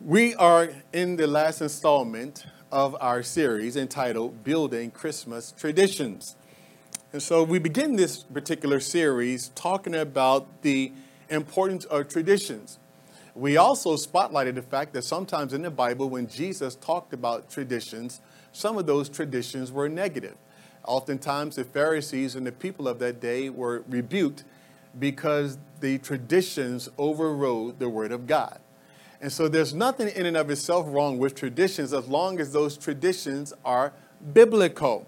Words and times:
We 0.00 0.36
are 0.36 0.70
in 0.92 1.16
the 1.16 1.26
last 1.26 1.60
installment 1.60 2.46
of 2.70 2.96
our 3.00 3.24
series 3.24 3.76
entitled 3.76 4.44
Building 4.44 4.92
Christmas 4.92 5.50
Traditions. 5.50 6.36
And 7.12 7.20
so 7.20 7.42
we 7.42 7.58
begin 7.58 7.96
this 7.96 8.22
particular 8.22 8.78
series 8.78 9.48
talking 9.56 9.96
about 9.96 10.62
the 10.62 10.92
importance 11.28 11.84
of 11.86 12.06
traditions. 12.06 12.78
We 13.34 13.56
also 13.56 13.96
spotlighted 13.96 14.54
the 14.54 14.62
fact 14.62 14.92
that 14.92 15.02
sometimes 15.02 15.52
in 15.52 15.62
the 15.62 15.70
Bible, 15.70 16.08
when 16.08 16.28
Jesus 16.28 16.76
talked 16.76 17.12
about 17.12 17.50
traditions, 17.50 18.20
some 18.52 18.78
of 18.78 18.86
those 18.86 19.08
traditions 19.08 19.72
were 19.72 19.88
negative. 19.88 20.36
Oftentimes, 20.86 21.56
the 21.56 21.64
Pharisees 21.64 22.36
and 22.36 22.46
the 22.46 22.52
people 22.52 22.86
of 22.86 23.00
that 23.00 23.20
day 23.20 23.50
were 23.50 23.82
rebuked 23.88 24.44
because 24.96 25.58
the 25.80 25.98
traditions 25.98 26.88
overrode 26.98 27.80
the 27.80 27.88
Word 27.88 28.12
of 28.12 28.28
God. 28.28 28.60
And 29.20 29.32
so 29.32 29.48
there's 29.48 29.74
nothing 29.74 30.08
in 30.08 30.26
and 30.26 30.36
of 30.36 30.50
itself 30.50 30.86
wrong 30.88 31.18
with 31.18 31.34
traditions 31.34 31.92
as 31.92 32.06
long 32.06 32.38
as 32.40 32.52
those 32.52 32.76
traditions 32.76 33.52
are 33.64 33.92
biblical. 34.32 35.06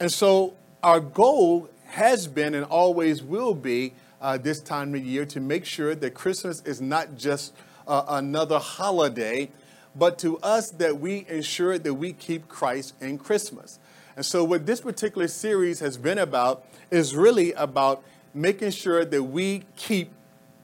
And 0.00 0.10
so 0.10 0.54
our 0.82 1.00
goal 1.00 1.70
has 1.86 2.26
been 2.26 2.54
and 2.54 2.64
always 2.64 3.22
will 3.22 3.54
be 3.54 3.92
uh, 4.20 4.38
this 4.38 4.60
time 4.60 4.94
of 4.94 5.04
year 5.04 5.24
to 5.26 5.40
make 5.40 5.64
sure 5.64 5.94
that 5.94 6.14
Christmas 6.14 6.62
is 6.62 6.80
not 6.80 7.16
just 7.16 7.54
uh, 7.86 8.04
another 8.08 8.58
holiday, 8.58 9.50
but 9.94 10.18
to 10.18 10.38
us 10.38 10.70
that 10.72 10.98
we 10.98 11.24
ensure 11.28 11.78
that 11.78 11.94
we 11.94 12.12
keep 12.12 12.48
Christ 12.48 12.94
in 13.00 13.18
Christmas. 13.18 13.78
And 14.16 14.24
so, 14.24 14.44
what 14.44 14.66
this 14.66 14.80
particular 14.80 15.28
series 15.28 15.80
has 15.80 15.96
been 15.96 16.18
about 16.18 16.64
is 16.90 17.14
really 17.14 17.52
about 17.52 18.02
making 18.34 18.70
sure 18.70 19.04
that 19.04 19.22
we 19.22 19.64
keep 19.76 20.10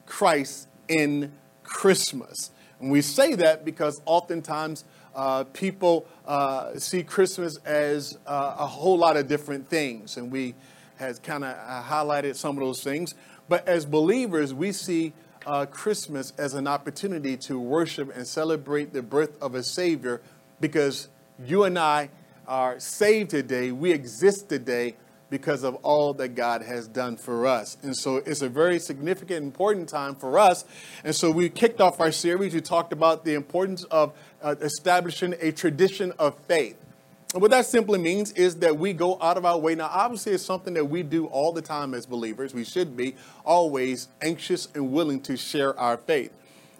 Christ 0.06 0.68
in 0.88 1.32
Christmas. 1.62 2.50
And 2.82 2.90
we 2.90 3.00
say 3.00 3.36
that 3.36 3.64
because 3.64 4.02
oftentimes 4.04 4.84
uh, 5.14 5.44
people 5.44 6.04
uh, 6.26 6.78
see 6.78 7.04
Christmas 7.04 7.56
as 7.64 8.18
uh, 8.26 8.56
a 8.58 8.66
whole 8.66 8.98
lot 8.98 9.16
of 9.16 9.28
different 9.28 9.68
things, 9.68 10.16
and 10.16 10.32
we 10.32 10.54
has 10.96 11.18
kind 11.20 11.44
of 11.44 11.56
uh, 11.56 11.82
highlighted 11.82 12.34
some 12.34 12.56
of 12.56 12.62
those 12.62 12.82
things. 12.82 13.14
But 13.48 13.66
as 13.68 13.86
believers, 13.86 14.52
we 14.52 14.72
see 14.72 15.12
uh, 15.46 15.66
Christmas 15.66 16.32
as 16.38 16.54
an 16.54 16.66
opportunity 16.66 17.36
to 17.38 17.58
worship 17.58 18.14
and 18.16 18.26
celebrate 18.26 18.92
the 18.92 19.02
birth 19.02 19.40
of 19.40 19.54
a 19.54 19.62
Savior 19.62 20.20
because 20.60 21.08
you 21.44 21.64
and 21.64 21.78
I 21.78 22.10
are 22.48 22.78
saved 22.80 23.30
today. 23.30 23.70
We 23.72 23.92
exist 23.92 24.48
today 24.48 24.96
because 25.32 25.64
of 25.64 25.74
all 25.76 26.12
that 26.12 26.34
God 26.34 26.60
has 26.60 26.86
done 26.86 27.16
for 27.16 27.46
us. 27.46 27.78
And 27.82 27.96
so 27.96 28.16
it's 28.16 28.42
a 28.42 28.50
very 28.50 28.78
significant, 28.78 29.42
important 29.42 29.88
time 29.88 30.14
for 30.14 30.38
us. 30.38 30.66
And 31.04 31.16
so 31.16 31.30
we 31.30 31.48
kicked 31.48 31.80
off 31.80 32.02
our 32.02 32.12
series. 32.12 32.52
We 32.52 32.60
talked 32.60 32.92
about 32.92 33.24
the 33.24 33.32
importance 33.32 33.84
of 33.84 34.12
uh, 34.42 34.56
establishing 34.60 35.34
a 35.40 35.50
tradition 35.50 36.12
of 36.18 36.38
faith. 36.40 36.76
And 37.32 37.40
what 37.40 37.50
that 37.50 37.64
simply 37.64 37.98
means 37.98 38.32
is 38.32 38.56
that 38.56 38.76
we 38.76 38.92
go 38.92 39.16
out 39.22 39.38
of 39.38 39.46
our 39.46 39.56
way. 39.56 39.74
Now, 39.74 39.88
obviously, 39.90 40.34
it's 40.34 40.44
something 40.44 40.74
that 40.74 40.84
we 40.84 41.02
do 41.02 41.24
all 41.28 41.50
the 41.50 41.62
time 41.62 41.94
as 41.94 42.04
believers. 42.04 42.52
We 42.52 42.64
should 42.64 42.94
be 42.94 43.14
always 43.42 44.08
anxious 44.20 44.68
and 44.74 44.92
willing 44.92 45.22
to 45.22 45.38
share 45.38 45.78
our 45.80 45.96
faith. 45.96 46.30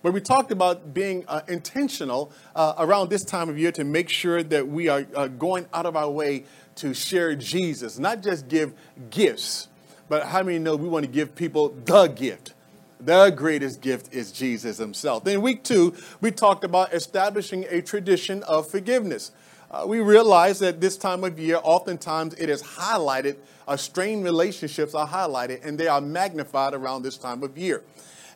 But 0.03 0.13
we 0.13 0.21
talked 0.21 0.51
about 0.51 0.93
being 0.93 1.25
uh, 1.29 1.43
intentional 1.49 2.33
uh, 2.57 2.75
around 2.79 3.09
this 3.09 3.25
time 3.25 3.49
of 3.49 3.59
year 3.59 3.73
to 3.73 3.85
make 3.85 4.09
sure 4.09 4.43
that 4.43 4.67
we 4.69 4.89
are 4.89 5.07
uh, 5.15 5.29
going 5.29 5.67
out 5.73 5.87
of 5.87 5.97
our 5.97 6.11
way 6.11 6.45
to 6.77 6.95
share 6.95 7.35
Jesus, 7.35 7.99
not 7.99 8.23
just 8.23 8.49
give 8.49 8.73
gifts, 9.11 9.69
but 10.09 10.27
how 10.27 10.43
many 10.43 10.59
know 10.59 10.77
we 10.77 10.89
want 10.89 11.05
to 11.05 11.11
give 11.11 11.35
people 11.35 11.71
the 11.85 12.07
gift? 12.07 12.55
The 13.01 13.31
greatest 13.31 13.81
gift 13.81 14.15
is 14.15 14.31
Jesus 14.31 14.79
himself. 14.79 15.25
Then, 15.25 15.43
week 15.43 15.65
two, 15.65 15.95
we 16.21 16.31
talked 16.31 16.65
about 16.65 16.93
establishing 16.93 17.67
a 17.69 17.83
tradition 17.83 18.43
of 18.45 18.71
forgiveness. 18.71 19.33
Uh, 19.71 19.85
we 19.87 20.01
realize 20.01 20.59
that 20.59 20.81
this 20.81 20.97
time 20.97 21.25
of 21.25 21.39
year, 21.39 21.59
oftentimes 21.63 22.35
it 22.35 22.49
is 22.49 22.63
highlighted, 22.63 23.37
uh, 23.67 23.77
strained 23.77 24.23
relationships 24.23 24.95
are 24.95 25.09
highlighted, 25.09 25.65
and 25.67 25.79
they 25.79 25.89
are 25.89 26.01
magnified 26.01 26.75
around 26.75 27.03
this 27.03 27.17
time 27.17 27.43
of 27.43 27.57
year. 27.57 27.83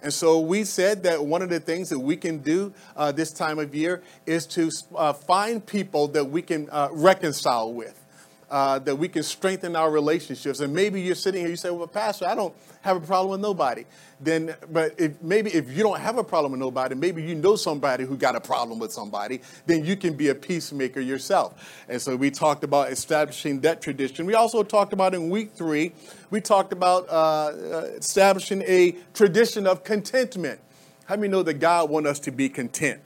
And 0.02 0.12
so 0.12 0.40
we 0.40 0.64
said 0.64 1.02
that 1.02 1.24
one 1.24 1.42
of 1.42 1.48
the 1.48 1.60
things 1.60 1.88
that 1.90 1.98
we 1.98 2.16
can 2.16 2.38
do 2.38 2.72
uh, 2.96 3.12
this 3.12 3.32
time 3.32 3.58
of 3.58 3.74
year 3.74 4.02
is 4.24 4.46
to 4.46 4.70
uh, 4.94 5.12
find 5.12 5.64
people 5.64 6.08
that 6.08 6.24
we 6.24 6.42
can 6.42 6.68
uh, 6.70 6.88
reconcile 6.92 7.72
with. 7.72 8.02
Uh, 8.48 8.78
that 8.78 8.94
we 8.94 9.08
can 9.08 9.24
strengthen 9.24 9.74
our 9.74 9.90
relationships. 9.90 10.60
And 10.60 10.72
maybe 10.72 11.00
you're 11.00 11.16
sitting 11.16 11.40
here, 11.40 11.50
you 11.50 11.56
say, 11.56 11.70
"Well, 11.70 11.88
Pastor, 11.88 12.28
I 12.28 12.36
don't 12.36 12.54
have 12.82 12.96
a 12.96 13.00
problem 13.00 13.32
with 13.32 13.40
nobody." 13.40 13.84
Then, 14.20 14.54
but 14.70 14.94
if 14.98 15.20
maybe 15.20 15.50
if 15.52 15.68
you 15.76 15.82
don't 15.82 15.98
have 15.98 16.16
a 16.16 16.22
problem 16.22 16.52
with 16.52 16.60
nobody, 16.60 16.94
maybe 16.94 17.24
you 17.24 17.34
know 17.34 17.56
somebody 17.56 18.04
who 18.04 18.16
got 18.16 18.36
a 18.36 18.40
problem 18.40 18.78
with 18.78 18.92
somebody, 18.92 19.40
then 19.66 19.84
you 19.84 19.96
can 19.96 20.14
be 20.14 20.28
a 20.28 20.34
peacemaker 20.34 21.00
yourself. 21.00 21.84
And 21.88 22.00
so 22.00 22.14
we 22.14 22.30
talked 22.30 22.62
about 22.62 22.92
establishing 22.92 23.60
that 23.62 23.82
tradition. 23.82 24.26
We 24.26 24.34
also 24.34 24.62
talked 24.62 24.92
about 24.92 25.12
in 25.12 25.28
week 25.28 25.50
three, 25.52 25.92
we 26.30 26.40
talked 26.40 26.72
about 26.72 27.08
uh, 27.10 27.52
establishing 27.96 28.62
a 28.62 28.94
tradition 29.12 29.66
of 29.66 29.82
contentment. 29.82 30.60
How 31.06 31.16
many 31.16 31.28
know 31.28 31.42
that 31.42 31.54
God 31.54 31.90
wants 31.90 32.08
us 32.08 32.20
to 32.20 32.30
be 32.30 32.48
content? 32.48 33.00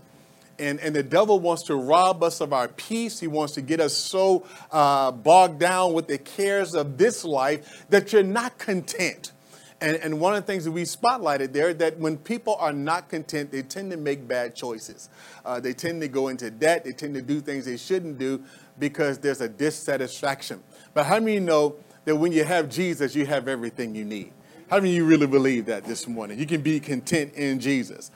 And, 0.61 0.79
and 0.81 0.95
the 0.95 1.03
devil 1.03 1.41
wants 1.41 1.65
to 1.65 1.75
rob 1.75 2.23
us 2.23 2.41
of 2.41 2.53
our 2.53 2.69
peace. 2.69 3.19
He 3.19 3.27
wants 3.27 3.55
to 3.55 3.63
get 3.63 3.81
us 3.81 3.97
so 3.97 4.47
uh, 4.71 5.11
bogged 5.11 5.59
down 5.59 5.95
with 5.95 6.07
the 6.07 6.19
cares 6.19 6.75
of 6.75 6.99
this 6.99 7.25
life 7.25 7.87
that 7.89 8.13
you're 8.13 8.23
not 8.23 8.59
content. 8.59 9.33
And, 9.81 9.97
and 9.97 10.21
one 10.21 10.35
of 10.35 10.45
the 10.45 10.47
things 10.47 10.67
that 10.67 10.73
we 10.73 10.83
spotlighted 10.83 11.53
there 11.53 11.73
that 11.73 11.99
when 11.99 12.19
people 12.19 12.57
are 12.57 12.73
not 12.73 13.09
content, 13.09 13.51
they 13.51 13.63
tend 13.63 13.91
to 13.93 13.97
make 13.97 14.29
bad 14.29 14.55
choices. 14.55 15.09
Uh, 15.45 15.59
they 15.59 15.73
tend 15.73 16.03
to 16.03 16.09
go 16.09 16.29
into 16.29 16.51
debt. 16.51 16.85
They 16.85 16.93
tend 16.93 17.15
to 17.15 17.23
do 17.23 17.41
things 17.41 17.65
they 17.65 17.79
shouldn't 17.79 18.19
do 18.19 18.45
because 18.79 19.19
there's 19.19 19.41
a 19.41 19.49
dissatisfaction. 19.49 20.63
But 20.93 21.07
how 21.07 21.19
many 21.19 21.41
know 21.41 21.77
that 22.05 22.17
when 22.17 22.33
you 22.33 22.45
have 22.45 22.69
Jesus, 22.69 23.15
you 23.15 23.25
have 23.25 23.49
everything 23.49 23.95
you 23.95 24.05
need? 24.05 24.33
How 24.69 24.77
many 24.77 24.91
of 24.91 24.97
you 24.97 25.05
really 25.05 25.27
believe 25.27 25.67
that 25.67 25.85
this 25.85 26.07
morning? 26.07 26.39
You 26.39 26.47
can 26.47 26.61
be 26.61 26.79
content 26.79 27.35
in 27.35 27.59
Jesus. 27.59 28.11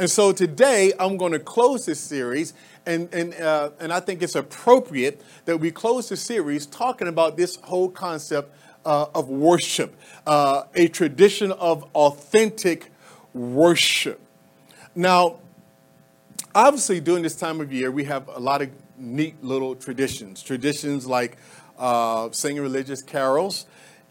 And 0.00 0.10
so 0.10 0.32
today 0.32 0.94
I'm 0.98 1.18
going 1.18 1.32
to 1.32 1.38
close 1.38 1.84
this 1.84 2.00
series, 2.00 2.54
and, 2.86 3.12
and, 3.12 3.34
uh, 3.34 3.68
and 3.78 3.92
I 3.92 4.00
think 4.00 4.22
it's 4.22 4.34
appropriate 4.34 5.20
that 5.44 5.58
we 5.58 5.70
close 5.70 6.08
the 6.08 6.16
series 6.16 6.64
talking 6.64 7.06
about 7.06 7.36
this 7.36 7.56
whole 7.56 7.90
concept 7.90 8.50
uh, 8.86 9.08
of 9.14 9.28
worship, 9.28 9.94
uh, 10.26 10.62
a 10.74 10.88
tradition 10.88 11.52
of 11.52 11.82
authentic 11.94 12.90
worship. 13.34 14.18
Now, 14.94 15.40
obviously, 16.54 17.00
during 17.00 17.22
this 17.22 17.36
time 17.36 17.60
of 17.60 17.70
year, 17.70 17.90
we 17.90 18.04
have 18.04 18.26
a 18.28 18.40
lot 18.40 18.62
of 18.62 18.70
neat 18.96 19.44
little 19.44 19.74
traditions. 19.74 20.42
Traditions 20.42 21.06
like 21.06 21.36
uh, 21.78 22.30
singing 22.30 22.62
religious 22.62 23.02
carols 23.02 23.66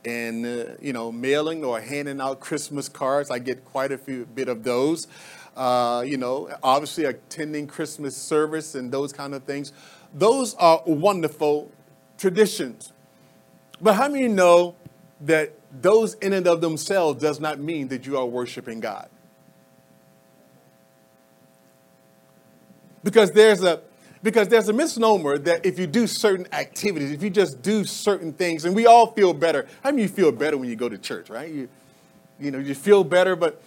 and 0.05 0.45
uh, 0.45 0.65
you 0.79 0.93
know 0.93 1.11
mailing 1.11 1.63
or 1.63 1.81
handing 1.81 2.21
out 2.21 2.39
Christmas 2.39 2.87
cards. 2.87 3.31
I 3.31 3.39
get 3.39 3.65
quite 3.65 3.91
a 3.91 3.97
few 3.97 4.27
bit 4.27 4.47
of 4.47 4.63
those 4.63 5.07
uh, 5.59 6.03
you 6.07 6.15
know, 6.15 6.49
obviously 6.63 7.03
attending 7.03 7.67
Christmas 7.67 8.15
service 8.15 8.75
and 8.75 8.89
those 8.89 9.11
kind 9.11 9.35
of 9.35 9.43
things. 9.43 9.73
Those 10.13 10.55
are 10.55 10.81
wonderful 10.85 11.69
traditions. 12.17 12.93
But 13.81 13.95
how 13.95 14.07
many 14.07 14.29
know 14.29 14.75
that 15.19 15.53
those 15.81 16.13
in 16.15 16.31
and 16.31 16.47
of 16.47 16.61
themselves 16.61 17.21
does 17.21 17.41
not 17.41 17.59
mean 17.59 17.89
that 17.89 18.05
you 18.05 18.17
are 18.17 18.25
worshiping 18.25 18.79
God? 18.79 19.09
Because 23.03 23.31
there's 23.31 23.61
a 23.61 23.81
because 24.23 24.47
there's 24.47 24.69
a 24.69 24.73
misnomer 24.73 25.37
that 25.37 25.65
if 25.65 25.77
you 25.77 25.87
do 25.87 26.07
certain 26.07 26.47
activities, 26.53 27.11
if 27.11 27.21
you 27.21 27.29
just 27.29 27.61
do 27.61 27.83
certain 27.83 28.31
things, 28.31 28.63
and 28.63 28.73
we 28.75 28.85
all 28.85 29.07
feel 29.07 29.33
better. 29.33 29.67
How 29.83 29.91
many 29.91 30.03
you 30.03 30.09
feel 30.09 30.31
better 30.31 30.57
when 30.57 30.69
you 30.69 30.75
go 30.77 30.89
to 30.89 30.97
church, 30.97 31.29
right? 31.29 31.49
You, 31.49 31.69
you 32.39 32.51
know, 32.51 32.59
you 32.59 32.75
feel 32.75 33.03
better, 33.03 33.35
but 33.37 33.61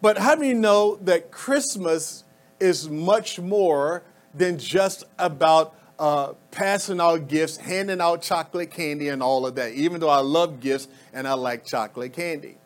but 0.00 0.18
how 0.18 0.36
many 0.36 0.54
know 0.54 0.96
that 1.02 1.30
Christmas 1.30 2.24
is 2.58 2.88
much 2.88 3.38
more 3.38 4.02
than 4.34 4.58
just 4.58 5.04
about 5.18 5.74
uh, 5.98 6.32
passing 6.50 7.00
out 7.00 7.28
gifts, 7.28 7.58
handing 7.58 8.00
out 8.00 8.22
chocolate 8.22 8.70
candy, 8.70 9.08
and 9.08 9.22
all 9.22 9.46
of 9.46 9.54
that, 9.56 9.72
even 9.72 10.00
though 10.00 10.08
I 10.08 10.20
love 10.20 10.60
gifts 10.60 10.88
and 11.12 11.28
I 11.28 11.34
like 11.34 11.64
chocolate 11.66 12.14
candy. 12.14 12.56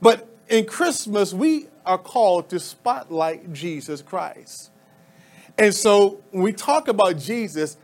But 0.00 0.28
in 0.48 0.66
Christmas, 0.66 1.32
we 1.34 1.66
are 1.84 1.98
called 1.98 2.48
to 2.50 2.60
spotlight 2.60 3.52
Jesus 3.52 4.02
Christ. 4.02 4.70
And 5.58 5.74
so 5.74 6.22
when 6.30 6.42
we 6.42 6.52
talk 6.52 6.88
about 6.88 7.18
Jesus, 7.18 7.76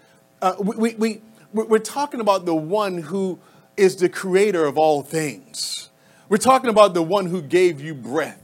uh, 0.43 0.55
we, 0.58 0.94
we, 0.94 1.20
we, 1.52 1.64
we're 1.64 1.78
talking 1.78 2.20
about 2.20 2.44
the 2.44 2.55
one 2.55 2.99
who 2.99 3.38
is 3.76 3.96
the 3.96 4.08
creator 4.08 4.64
of 4.64 4.78
all 4.78 5.02
things. 5.02 5.90
We're 6.28 6.37
talking 6.37 6.70
about 6.70 6.94
the 6.94 7.02
one 7.02 7.26
who 7.26 7.43
gave 7.43 7.81
you 7.81 7.94
breath. 7.94 8.39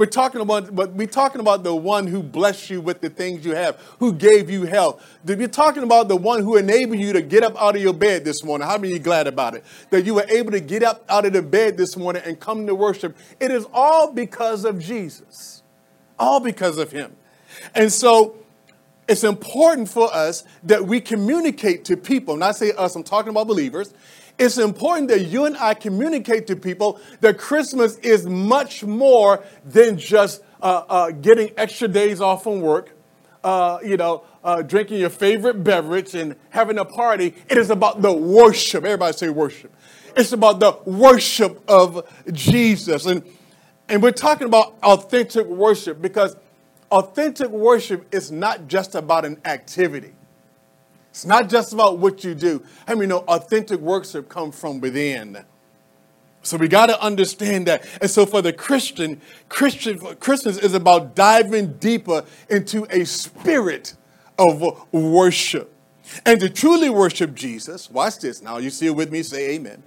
We're 0.00 0.06
talking 0.06 0.40
about, 0.40 0.74
but 0.74 0.92
we're 0.94 1.06
talking 1.06 1.42
about 1.42 1.62
the 1.62 1.74
one 1.74 2.06
who 2.06 2.22
blessed 2.22 2.70
you 2.70 2.80
with 2.80 3.02
the 3.02 3.10
things 3.10 3.44
you 3.44 3.54
have, 3.54 3.78
who 3.98 4.14
gave 4.14 4.48
you 4.48 4.64
health. 4.64 5.06
We're 5.26 5.46
talking 5.46 5.82
about 5.82 6.08
the 6.08 6.16
one 6.16 6.42
who 6.42 6.56
enabled 6.56 6.98
you 6.98 7.12
to 7.12 7.20
get 7.20 7.42
up 7.42 7.54
out 7.60 7.76
of 7.76 7.82
your 7.82 7.92
bed 7.92 8.24
this 8.24 8.42
morning. 8.42 8.66
How 8.66 8.78
many 8.78 8.94
are 8.94 8.96
you 8.96 8.98
glad 8.98 9.26
about 9.26 9.56
it? 9.56 9.64
That 9.90 10.06
you 10.06 10.14
were 10.14 10.24
able 10.30 10.52
to 10.52 10.60
get 10.60 10.82
up 10.82 11.04
out 11.10 11.26
of 11.26 11.34
the 11.34 11.42
bed 11.42 11.76
this 11.76 11.98
morning 11.98 12.22
and 12.24 12.40
come 12.40 12.66
to 12.66 12.74
worship. 12.74 13.14
It 13.40 13.50
is 13.50 13.66
all 13.74 14.10
because 14.10 14.64
of 14.64 14.78
Jesus. 14.78 15.62
All 16.18 16.40
because 16.40 16.78
of 16.78 16.90
him. 16.90 17.14
And 17.74 17.92
so 17.92 18.36
it's 19.06 19.22
important 19.22 19.90
for 19.90 20.10
us 20.14 20.44
that 20.62 20.86
we 20.86 21.02
communicate 21.02 21.84
to 21.84 21.98
people. 21.98 22.38
Not 22.38 22.56
say 22.56 22.72
us, 22.72 22.96
I'm 22.96 23.02
talking 23.02 23.28
about 23.28 23.48
believers. 23.48 23.92
It's 24.40 24.56
important 24.56 25.08
that 25.08 25.26
you 25.26 25.44
and 25.44 25.54
I 25.58 25.74
communicate 25.74 26.46
to 26.46 26.56
people 26.56 26.98
that 27.20 27.36
Christmas 27.36 27.98
is 27.98 28.24
much 28.24 28.82
more 28.82 29.44
than 29.66 29.98
just 29.98 30.42
uh, 30.62 30.82
uh, 30.88 31.10
getting 31.10 31.52
extra 31.58 31.86
days 31.88 32.22
off 32.22 32.44
from 32.44 32.62
work, 32.62 32.96
uh, 33.44 33.80
you 33.84 33.98
know, 33.98 34.24
uh, 34.42 34.62
drinking 34.62 35.00
your 35.00 35.10
favorite 35.10 35.62
beverage 35.62 36.14
and 36.14 36.36
having 36.48 36.78
a 36.78 36.86
party. 36.86 37.34
It 37.50 37.58
is 37.58 37.68
about 37.68 38.00
the 38.00 38.10
worship. 38.10 38.82
Everybody 38.84 39.12
say 39.14 39.28
worship. 39.28 39.76
It's 40.16 40.32
about 40.32 40.58
the 40.58 40.72
worship 40.90 41.62
of 41.68 42.10
Jesus. 42.32 43.04
And, 43.04 43.22
and 43.90 44.02
we're 44.02 44.10
talking 44.10 44.46
about 44.46 44.74
authentic 44.82 45.46
worship 45.48 46.00
because 46.00 46.34
authentic 46.90 47.50
worship 47.50 48.06
is 48.10 48.32
not 48.32 48.68
just 48.68 48.94
about 48.94 49.26
an 49.26 49.38
activity. 49.44 50.14
It's 51.10 51.26
not 51.26 51.48
just 51.48 51.72
about 51.72 51.98
what 51.98 52.24
you 52.24 52.34
do. 52.34 52.64
I 52.86 52.94
many 52.94 53.08
know 53.08 53.18
authentic 53.28 53.80
worship 53.80 54.28
comes 54.28 54.58
from 54.58 54.80
within? 54.80 55.44
So 56.42 56.56
we 56.56 56.68
got 56.68 56.86
to 56.86 57.00
understand 57.02 57.66
that. 57.66 57.84
And 58.00 58.10
so 58.10 58.24
for 58.24 58.40
the 58.40 58.52
Christian, 58.52 59.20
Christian 59.48 59.98
Christmas 60.16 60.56
is 60.56 60.72
about 60.72 61.14
diving 61.14 61.74
deeper 61.74 62.24
into 62.48 62.86
a 62.90 63.04
spirit 63.04 63.94
of 64.38 64.92
worship. 64.92 65.74
And 66.24 66.40
to 66.40 66.48
truly 66.48 66.90
worship 66.90 67.34
Jesus, 67.34 67.90
watch 67.90 68.18
this 68.18 68.42
now, 68.42 68.58
you 68.58 68.70
see 68.70 68.86
it 68.86 68.96
with 68.96 69.12
me, 69.12 69.22
say 69.22 69.50
amen. 69.50 69.82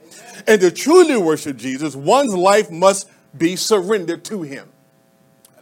And 0.47 0.61
to 0.61 0.71
truly 0.71 1.17
worship 1.17 1.57
Jesus, 1.57 1.95
one's 1.95 2.33
life 2.33 2.69
must 2.69 3.09
be 3.37 3.55
surrendered 3.55 4.23
to 4.25 4.43
him. 4.43 4.69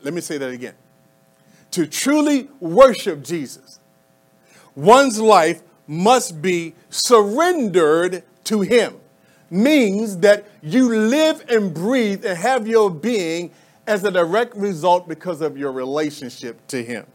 Let 0.03 0.13
me 0.13 0.21
say 0.21 0.37
that 0.37 0.51
again. 0.51 0.75
To 1.71 1.87
truly 1.87 2.49
worship 2.59 3.23
Jesus, 3.23 3.79
one's 4.81 5.19
life 5.19 5.61
must 5.87 6.41
be 6.41 6.73
surrendered 6.89 8.23
to 8.45 8.61
him 8.61 9.01
means 9.51 10.17
that 10.17 10.47
you 10.63 10.87
live 10.95 11.43
and 11.49 11.73
breathe 11.73 12.25
and 12.25 12.37
have 12.37 12.67
your 12.67 12.89
being 12.89 13.51
as 13.85 14.03
a 14.03 14.11
direct 14.11 14.55
result 14.55 15.07
because 15.07 15.41
of 15.41 15.57
your 15.57 15.71
relationship 15.71 16.65
to 16.67 16.81
Him. 16.81 17.05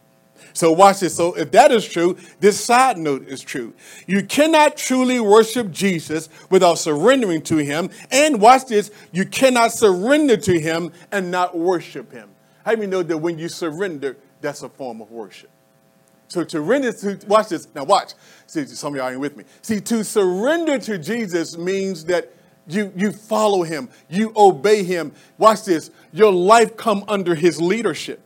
So, 0.53 0.71
watch 0.71 1.01
this. 1.01 1.17
So, 1.17 1.33
if 1.35 1.51
that 1.53 1.73
is 1.73 1.87
true, 1.87 2.17
this 2.41 2.63
side 2.63 2.99
note 2.99 3.27
is 3.27 3.41
true. 3.41 3.73
You 4.07 4.23
cannot 4.23 4.77
truly 4.77 5.19
worship 5.19 5.71
Jesus 5.71 6.29
without 6.51 6.75
surrendering 6.75 7.41
to 7.43 7.57
Him. 7.57 7.89
And 8.11 8.41
watch 8.41 8.67
this, 8.67 8.91
you 9.13 9.25
cannot 9.25 9.73
surrender 9.73 10.37
to 10.37 10.61
Him 10.61 10.93
and 11.11 11.31
not 11.31 11.57
worship 11.57 12.13
Him. 12.13 12.29
How 12.65 12.75
do 12.75 12.83
you 12.83 12.87
know 12.87 13.03
that 13.03 13.17
when 13.17 13.39
you 13.39 13.49
surrender, 13.49 14.19
that's 14.43 14.63
a 14.63 14.69
form 14.69 15.01
of 15.01 15.11
worship? 15.11 15.51
So 16.29 16.43
to 16.43 16.51
surrender 16.51 16.93
to, 16.93 17.19
watch 17.27 17.51
this, 17.51 17.69
now 17.75 17.85
watch. 17.85 18.15
See, 18.47 18.65
some 18.67 18.95
of 18.95 18.99
y'all 18.99 19.09
ain't 19.11 19.21
with 19.21 19.37
me. 19.37 19.45
See, 19.63 19.81
to 19.81 20.05
surrender 20.05 20.79
to 20.79 20.99
Jesus 20.99 21.57
means 21.57 22.05
that 22.07 22.33
you, 22.67 22.93
you 22.97 23.13
follow 23.13 23.63
him, 23.63 23.89
you 24.09 24.33
obey 24.37 24.83
him. 24.83 25.13
Watch 25.39 25.65
this, 25.65 25.91
your 26.13 26.33
life 26.33 26.77
come 26.77 27.05
under 27.09 27.35
his 27.35 27.61
leadership. 27.61 28.21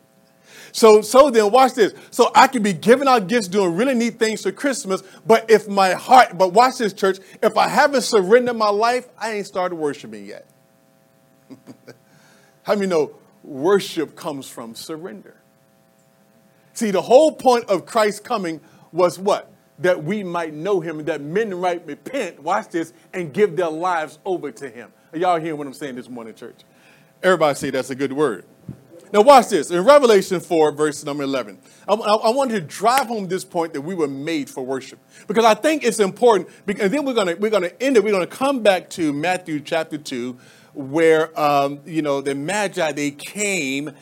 So, 0.72 1.02
so 1.02 1.30
then 1.30 1.50
watch 1.50 1.74
this. 1.74 1.94
So 2.10 2.30
I 2.34 2.46
can 2.46 2.62
be 2.62 2.72
giving 2.72 3.08
out 3.08 3.26
gifts, 3.26 3.48
doing 3.48 3.76
really 3.76 3.94
neat 3.94 4.18
things 4.18 4.42
for 4.42 4.52
Christmas, 4.52 5.02
but 5.26 5.50
if 5.50 5.68
my 5.68 5.92
heart, 5.92 6.38
but 6.38 6.52
watch 6.52 6.78
this, 6.78 6.92
church, 6.92 7.18
if 7.42 7.56
I 7.56 7.68
haven't 7.68 8.02
surrendered 8.02 8.56
my 8.56 8.70
life, 8.70 9.08
I 9.18 9.32
ain't 9.32 9.46
started 9.46 9.76
worshiping 9.76 10.24
yet. 10.24 10.46
How 12.62 12.74
many 12.74 12.86
know 12.86 13.12
worship 13.42 14.14
comes 14.14 14.48
from 14.48 14.74
surrender? 14.74 15.39
See, 16.80 16.90
the 16.90 17.02
whole 17.02 17.32
point 17.32 17.68
of 17.68 17.84
Christ 17.84 18.24
coming 18.24 18.58
was 18.90 19.18
what? 19.18 19.52
That 19.80 20.02
we 20.02 20.24
might 20.24 20.54
know 20.54 20.80
him 20.80 21.00
and 21.00 21.08
that 21.08 21.20
men 21.20 21.54
might 21.60 21.86
repent, 21.86 22.42
watch 22.42 22.70
this, 22.70 22.94
and 23.12 23.34
give 23.34 23.54
their 23.54 23.68
lives 23.68 24.18
over 24.24 24.50
to 24.50 24.70
him. 24.70 24.90
Are 25.12 25.18
y'all 25.18 25.38
hearing 25.38 25.58
what 25.58 25.66
I'm 25.66 25.74
saying 25.74 25.96
this 25.96 26.08
morning, 26.08 26.34
church? 26.34 26.60
Everybody 27.22 27.54
say 27.54 27.68
that's 27.68 27.90
a 27.90 27.94
good 27.94 28.14
word. 28.14 28.46
Now, 29.12 29.20
watch 29.20 29.50
this. 29.50 29.70
In 29.70 29.84
Revelation 29.84 30.40
4, 30.40 30.72
verse 30.72 31.04
number 31.04 31.22
11, 31.22 31.58
I, 31.86 31.92
I, 31.92 32.14
I 32.14 32.30
wanted 32.30 32.54
to 32.54 32.60
drive 32.62 33.08
home 33.08 33.28
this 33.28 33.44
point 33.44 33.74
that 33.74 33.82
we 33.82 33.94
were 33.94 34.08
made 34.08 34.48
for 34.48 34.64
worship 34.64 35.00
because 35.26 35.44
I 35.44 35.52
think 35.52 35.84
it's 35.84 36.00
important. 36.00 36.48
And 36.66 36.90
then 36.90 37.04
we're 37.04 37.12
going 37.12 37.26
to 37.26 37.34
we're 37.34 37.50
going 37.50 37.64
to 37.64 37.82
end 37.82 37.98
it. 37.98 38.04
We're 38.04 38.12
going 38.12 38.26
to 38.26 38.36
come 38.36 38.62
back 38.62 38.88
to 38.90 39.12
Matthew 39.12 39.60
chapter 39.60 39.98
2, 39.98 40.38
where, 40.72 41.38
um, 41.38 41.80
you 41.84 42.00
know, 42.00 42.22
the 42.22 42.34
Magi, 42.34 42.92
they 42.92 43.10
came 43.10 43.92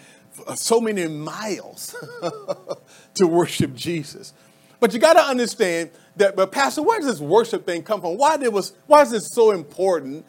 Uh, 0.46 0.54
so 0.54 0.80
many 0.80 1.06
miles 1.06 1.94
to 3.14 3.26
worship 3.26 3.74
Jesus. 3.74 4.32
But 4.80 4.92
you 4.92 5.00
got 5.00 5.14
to 5.14 5.22
understand 5.22 5.90
that, 6.16 6.36
but 6.36 6.52
Pastor, 6.52 6.82
where 6.82 6.98
does 6.98 7.08
this 7.08 7.20
worship 7.20 7.66
thing 7.66 7.82
come 7.82 8.00
from? 8.00 8.16
Why, 8.16 8.36
there 8.36 8.50
was, 8.50 8.72
why 8.86 9.02
is 9.02 9.12
it 9.12 9.22
so 9.22 9.50
important 9.50 10.24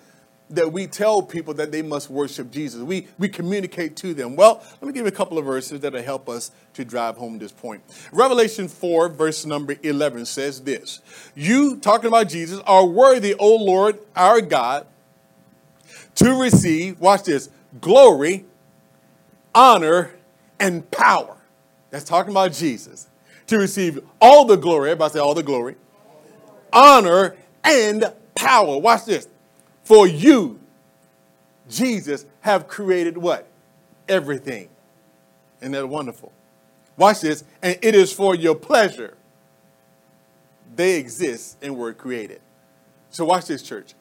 that 0.51 0.71
we 0.71 0.87
tell 0.87 1.21
people 1.21 1.53
that 1.55 1.71
they 1.71 1.83
must 1.83 2.09
worship 2.09 2.49
Jesus? 2.49 2.81
We, 2.81 3.07
we 3.19 3.29
communicate 3.29 3.95
to 3.97 4.13
them. 4.13 4.35
Well, 4.35 4.63
let 4.81 4.87
me 4.87 4.93
give 4.93 5.03
you 5.03 5.09
a 5.09 5.11
couple 5.11 5.37
of 5.37 5.45
verses 5.45 5.81
that'll 5.81 6.01
help 6.01 6.27
us 6.27 6.51
to 6.73 6.83
drive 6.83 7.17
home 7.17 7.37
this 7.37 7.51
point. 7.51 7.83
Revelation 8.11 8.67
4, 8.67 9.09
verse 9.09 9.45
number 9.45 9.75
11 9.83 10.25
says 10.25 10.61
this 10.61 11.01
You, 11.35 11.77
talking 11.77 12.07
about 12.07 12.29
Jesus, 12.29 12.59
are 12.65 12.85
worthy, 12.85 13.35
O 13.35 13.55
Lord 13.55 13.99
our 14.15 14.41
God, 14.41 14.87
to 16.15 16.41
receive, 16.41 16.99
watch 16.99 17.23
this, 17.23 17.49
glory, 17.79 18.45
honor, 19.53 20.11
and 20.59 20.89
power. 20.91 21.37
That's 21.89 22.05
talking 22.05 22.31
about 22.31 22.53
Jesus. 22.53 23.07
To 23.47 23.57
receive 23.57 23.99
all 24.21 24.45
the 24.45 24.57
glory, 24.57 24.91
everybody 24.91 25.13
say 25.13 25.19
all 25.19 25.33
the 25.33 25.43
glory, 25.43 25.75
honor, 26.71 27.35
and 27.63 28.13
power. 28.35 28.77
Watch 28.77 29.05
this. 29.05 29.27
For 29.83 30.07
you, 30.07 30.59
Jesus, 31.67 32.25
have 32.41 32.67
created 32.67 33.17
what? 33.17 33.47
Everything. 34.07 34.69
Isn't 35.61 35.71
that 35.71 35.89
wonderful? 35.89 36.31
Watch 36.95 37.21
this. 37.21 37.43
And 37.61 37.77
it 37.81 37.95
is 37.95 38.13
for 38.13 38.35
your 38.35 38.55
pleasure. 38.55 39.17
They 40.75 40.97
exist 40.97 41.57
and 41.61 41.75
were 41.75 41.93
created. 41.93 42.41
So 43.09 43.25
watch 43.25 43.45
this, 43.47 43.63
church. 43.63 43.95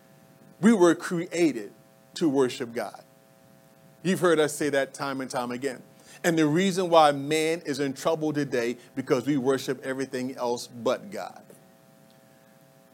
We 0.61 0.73
were 0.73 0.95
created 0.95 1.73
to 2.15 2.29
worship 2.29 2.75
God. 2.75 3.03
You've 4.09 4.21
heard 4.21 4.41
us 4.41 4.55
say 4.55 4.71
that 4.71 4.95
time 4.95 5.21
and 5.21 5.31
time 5.31 5.51
again. 5.51 5.83
And 6.25 6.39
the 6.39 6.47
reason 6.47 6.89
why 6.89 7.13
man 7.13 7.63
is 7.67 7.79
in 7.79 7.93
trouble 7.93 8.33
today 8.33 8.79
because 8.95 9.27
we 9.27 9.37
worship 9.37 9.85
everything 9.85 10.35
else 10.37 10.67
but 10.67 11.11
God. 11.11 11.43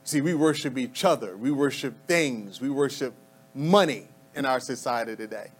See, 0.02 0.20
we 0.20 0.34
worship 0.34 0.76
each 0.76 1.04
other. 1.04 1.36
We 1.36 1.52
worship 1.52 1.94
things. 2.08 2.60
We 2.60 2.68
worship 2.68 3.14
money 3.54 4.08
in 4.34 4.44
our 4.44 4.58
society 4.58 5.14
today. 5.14 5.50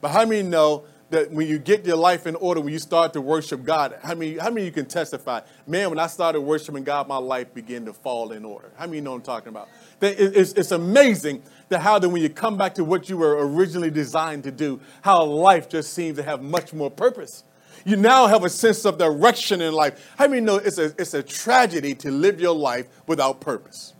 But 0.00 0.12
how 0.12 0.24
many 0.24 0.42
know 0.42 0.84
that 1.10 1.32
when 1.32 1.48
you 1.48 1.58
get 1.58 1.84
your 1.84 1.96
life 1.96 2.26
in 2.26 2.36
order, 2.36 2.60
when 2.60 2.72
you 2.72 2.78
start 2.78 3.12
to 3.14 3.20
worship 3.20 3.64
God, 3.64 3.98
how 4.02 4.14
many, 4.14 4.38
how 4.38 4.48
many 4.48 4.64
you 4.64 4.72
can 4.72 4.86
testify? 4.86 5.40
Man, 5.66 5.90
when 5.90 5.98
I 5.98 6.06
started 6.06 6.40
worshiping 6.40 6.84
God, 6.84 7.08
my 7.08 7.16
life 7.16 7.52
began 7.52 7.84
to 7.86 7.92
fall 7.92 8.30
in 8.30 8.44
order. 8.44 8.70
How 8.76 8.86
many 8.86 9.00
know 9.00 9.14
I'm 9.14 9.20
talking 9.20 9.48
about? 9.48 9.68
It's, 10.00 10.52
it's 10.52 10.70
amazing 10.70 11.42
that 11.70 11.80
how 11.80 11.98
that 11.98 12.08
when 12.08 12.20
you 12.20 12.28
come 12.28 12.56
back 12.56 12.74
to 12.74 12.84
what 12.84 13.08
you 13.08 13.16
were 13.16 13.46
originally 13.46 13.90
designed 13.90 14.44
to 14.44 14.50
do, 14.50 14.80
how 15.02 15.24
life 15.24 15.68
just 15.68 15.92
seems 15.92 16.18
to 16.18 16.22
have 16.22 16.42
much 16.42 16.72
more 16.72 16.90
purpose. 16.90 17.44
You 17.84 17.96
now 17.96 18.26
have 18.26 18.44
a 18.44 18.50
sense 18.50 18.84
of 18.84 18.98
direction 18.98 19.62
in 19.62 19.72
life. 19.72 20.12
How 20.18 20.28
many 20.28 20.40
know 20.42 20.56
it's 20.56 20.78
a, 20.78 20.86
it's 20.98 21.14
a 21.14 21.22
tragedy 21.22 21.94
to 21.94 22.10
live 22.10 22.40
your 22.40 22.54
life 22.54 22.86
without 23.06 23.40
purpose? 23.40 23.94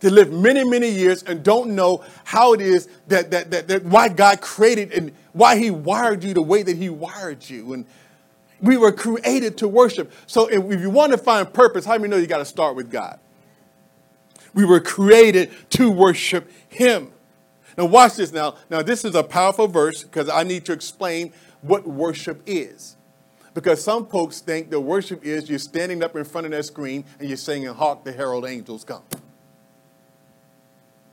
To 0.00 0.10
live 0.10 0.32
many, 0.32 0.64
many 0.64 0.88
years 0.88 1.22
and 1.22 1.42
don't 1.42 1.74
know 1.74 2.04
how 2.24 2.54
it 2.54 2.60
is 2.60 2.88
that, 3.08 3.30
that, 3.30 3.50
that, 3.50 3.68
that 3.68 3.84
why 3.84 4.08
God 4.08 4.40
created 4.40 4.92
and 4.92 5.12
why 5.32 5.56
He 5.56 5.70
wired 5.70 6.24
you 6.24 6.34
the 6.34 6.42
way 6.42 6.62
that 6.62 6.76
He 6.76 6.88
wired 6.88 7.48
you. 7.48 7.74
And 7.74 7.86
we 8.60 8.76
were 8.76 8.92
created 8.92 9.58
to 9.58 9.68
worship. 9.68 10.12
So 10.26 10.46
if 10.48 10.80
you 10.80 10.90
want 10.90 11.12
to 11.12 11.18
find 11.18 11.52
purpose, 11.52 11.84
how 11.84 11.98
many 11.98 12.08
know 12.08 12.16
you 12.16 12.26
got 12.26 12.38
to 12.38 12.44
start 12.44 12.74
with 12.74 12.90
God? 12.90 13.20
We 14.54 14.64
were 14.64 14.80
created 14.80 15.50
to 15.70 15.90
worship 15.90 16.50
Him. 16.68 17.12
Now, 17.76 17.84
watch 17.84 18.16
this 18.16 18.32
now. 18.32 18.56
Now, 18.70 18.82
this 18.82 19.04
is 19.04 19.14
a 19.14 19.22
powerful 19.22 19.68
verse 19.68 20.02
because 20.02 20.28
I 20.28 20.42
need 20.42 20.64
to 20.64 20.72
explain 20.72 21.32
what 21.62 21.86
worship 21.86 22.42
is. 22.44 22.96
Because 23.54 23.82
some 23.82 24.06
folks 24.06 24.40
think 24.40 24.70
that 24.70 24.80
worship 24.80 25.24
is 25.24 25.48
you're 25.48 25.58
standing 25.58 26.02
up 26.02 26.14
in 26.16 26.24
front 26.24 26.46
of 26.46 26.50
that 26.52 26.64
screen 26.64 27.04
and 27.18 27.28
you're 27.28 27.36
singing, 27.36 27.68
Hark 27.68 28.04
the 28.04 28.12
Herald 28.12 28.46
Angels 28.46 28.84
Come. 28.84 29.02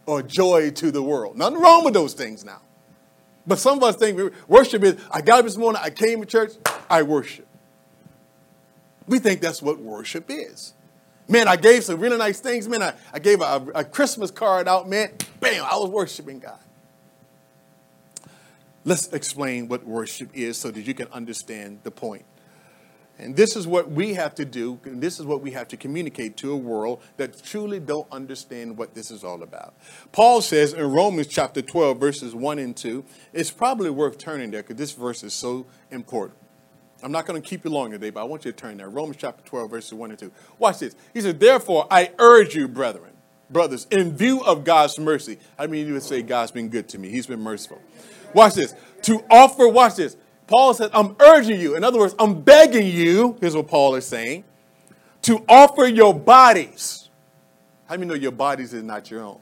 Or 0.05 0.21
joy 0.21 0.71
to 0.71 0.91
the 0.91 1.01
world. 1.01 1.37
Nothing 1.37 1.59
wrong 1.59 1.83
with 1.83 1.93
those 1.93 2.13
things 2.13 2.43
now. 2.45 2.61
But 3.47 3.59
some 3.59 3.77
of 3.77 3.83
us 3.83 3.95
think 3.95 4.33
worship 4.47 4.83
is 4.83 4.99
I 5.11 5.21
got 5.21 5.39
up 5.39 5.45
this 5.45 5.57
morning, 5.57 5.81
I 5.83 5.89
came 5.89 6.19
to 6.19 6.25
church, 6.25 6.53
I 6.89 7.03
worship. 7.03 7.47
We 9.07 9.19
think 9.19 9.41
that's 9.41 9.61
what 9.61 9.79
worship 9.79 10.25
is. 10.29 10.73
Man, 11.27 11.47
I 11.47 11.55
gave 11.55 11.83
some 11.83 11.99
really 11.99 12.17
nice 12.17 12.39
things. 12.39 12.67
Man, 12.67 12.83
I, 12.83 12.93
I 13.13 13.19
gave 13.19 13.41
a, 13.41 13.65
a 13.73 13.83
Christmas 13.83 14.29
card 14.29 14.67
out, 14.67 14.87
man. 14.87 15.11
Bam, 15.39 15.65
I 15.69 15.75
was 15.77 15.89
worshiping 15.89 16.39
God. 16.39 16.59
Let's 18.83 19.07
explain 19.07 19.67
what 19.67 19.85
worship 19.85 20.29
is 20.33 20.57
so 20.57 20.69
that 20.69 20.85
you 20.85 20.93
can 20.93 21.07
understand 21.11 21.79
the 21.83 21.89
point. 21.89 22.25
And 23.17 23.35
this 23.35 23.55
is 23.55 23.65
what 23.65 23.89
we 23.89 24.13
have 24.13 24.35
to 24.35 24.45
do, 24.45 24.79
and 24.83 25.01
this 25.01 25.19
is 25.19 25.25
what 25.25 25.41
we 25.41 25.51
have 25.51 25.69
to 25.69 25.77
communicate 25.77 26.35
to 26.37 26.51
a 26.51 26.57
world 26.57 27.01
that 27.15 27.41
truly 27.43 27.79
don't 27.79 28.07
understand 28.11 28.77
what 28.77 28.93
this 28.93 29.09
is 29.09 29.23
all 29.23 29.41
about. 29.41 29.73
Paul 30.11 30.41
says 30.41 30.73
in 30.73 30.85
Romans 30.91 31.27
chapter 31.27 31.61
12, 31.61 31.97
verses 31.97 32.35
1 32.35 32.59
and 32.59 32.75
2, 32.75 33.05
it's 33.31 33.51
probably 33.51 33.89
worth 33.89 34.17
turning 34.17 34.51
there 34.51 34.61
because 34.61 34.75
this 34.75 34.91
verse 34.91 35.23
is 35.23 35.33
so 35.33 35.65
important. 35.91 36.37
I'm 37.03 37.11
not 37.11 37.25
going 37.25 37.41
to 37.41 37.47
keep 37.47 37.65
you 37.65 37.71
long 37.71 37.91
today, 37.91 38.09
but 38.09 38.21
I 38.21 38.23
want 38.23 38.45
you 38.45 38.51
to 38.51 38.57
turn 38.57 38.77
there. 38.77 38.89
Romans 38.89 39.17
chapter 39.19 39.43
12, 39.43 39.69
verses 39.69 39.93
1 39.93 40.09
and 40.11 40.19
2. 40.19 40.31
Watch 40.57 40.79
this. 40.79 40.95
He 41.13 41.21
says, 41.21 41.35
Therefore, 41.35 41.87
I 41.91 42.11
urge 42.19 42.55
you, 42.55 42.67
brethren, 42.67 43.11
brothers, 43.49 43.85
in 43.91 44.15
view 44.15 44.41
of 44.43 44.63
God's 44.63 44.97
mercy. 44.97 45.37
I 45.59 45.67
mean, 45.67 45.87
you 45.87 45.93
would 45.93 46.03
say 46.03 46.21
God's 46.21 46.51
been 46.51 46.69
good 46.69 46.87
to 46.89 46.99
me, 46.99 47.09
He's 47.09 47.27
been 47.27 47.41
merciful. 47.41 47.81
Watch 48.33 48.55
this. 48.55 48.73
To 49.03 49.23
offer, 49.29 49.67
watch 49.67 49.95
this 49.95 50.17
Paul 50.47 50.73
said, 50.73 50.91
I'm 50.93 51.15
urging 51.19 51.59
you. 51.59 51.75
In 51.75 51.83
other 51.83 51.99
words, 51.99 52.15
I'm 52.19 52.41
begging 52.41 52.87
you, 52.87 53.37
here's 53.39 53.55
what 53.55 53.67
Paul 53.67 53.95
is 53.95 54.05
saying, 54.05 54.43
to 55.23 55.43
offer 55.49 55.87
your 55.87 56.13
bodies. 56.13 57.09
How 57.87 57.95
many 57.95 58.07
know 58.07 58.15
your 58.15 58.31
bodies 58.31 58.73
is 58.73 58.83
not 58.83 59.09
your 59.09 59.21
own? 59.21 59.39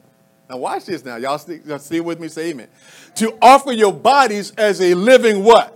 Now 0.48 0.58
watch 0.58 0.86
this 0.86 1.04
now. 1.04 1.16
Y'all 1.16 1.38
see, 1.38 1.60
y'all 1.64 1.78
see 1.78 2.00
with 2.00 2.20
me? 2.20 2.28
Say 2.28 2.50
amen. 2.50 2.68
To 3.16 3.36
offer 3.40 3.72
your 3.72 3.92
bodies 3.92 4.52
as 4.52 4.80
a 4.80 4.94
living 4.94 5.42
what? 5.42 5.73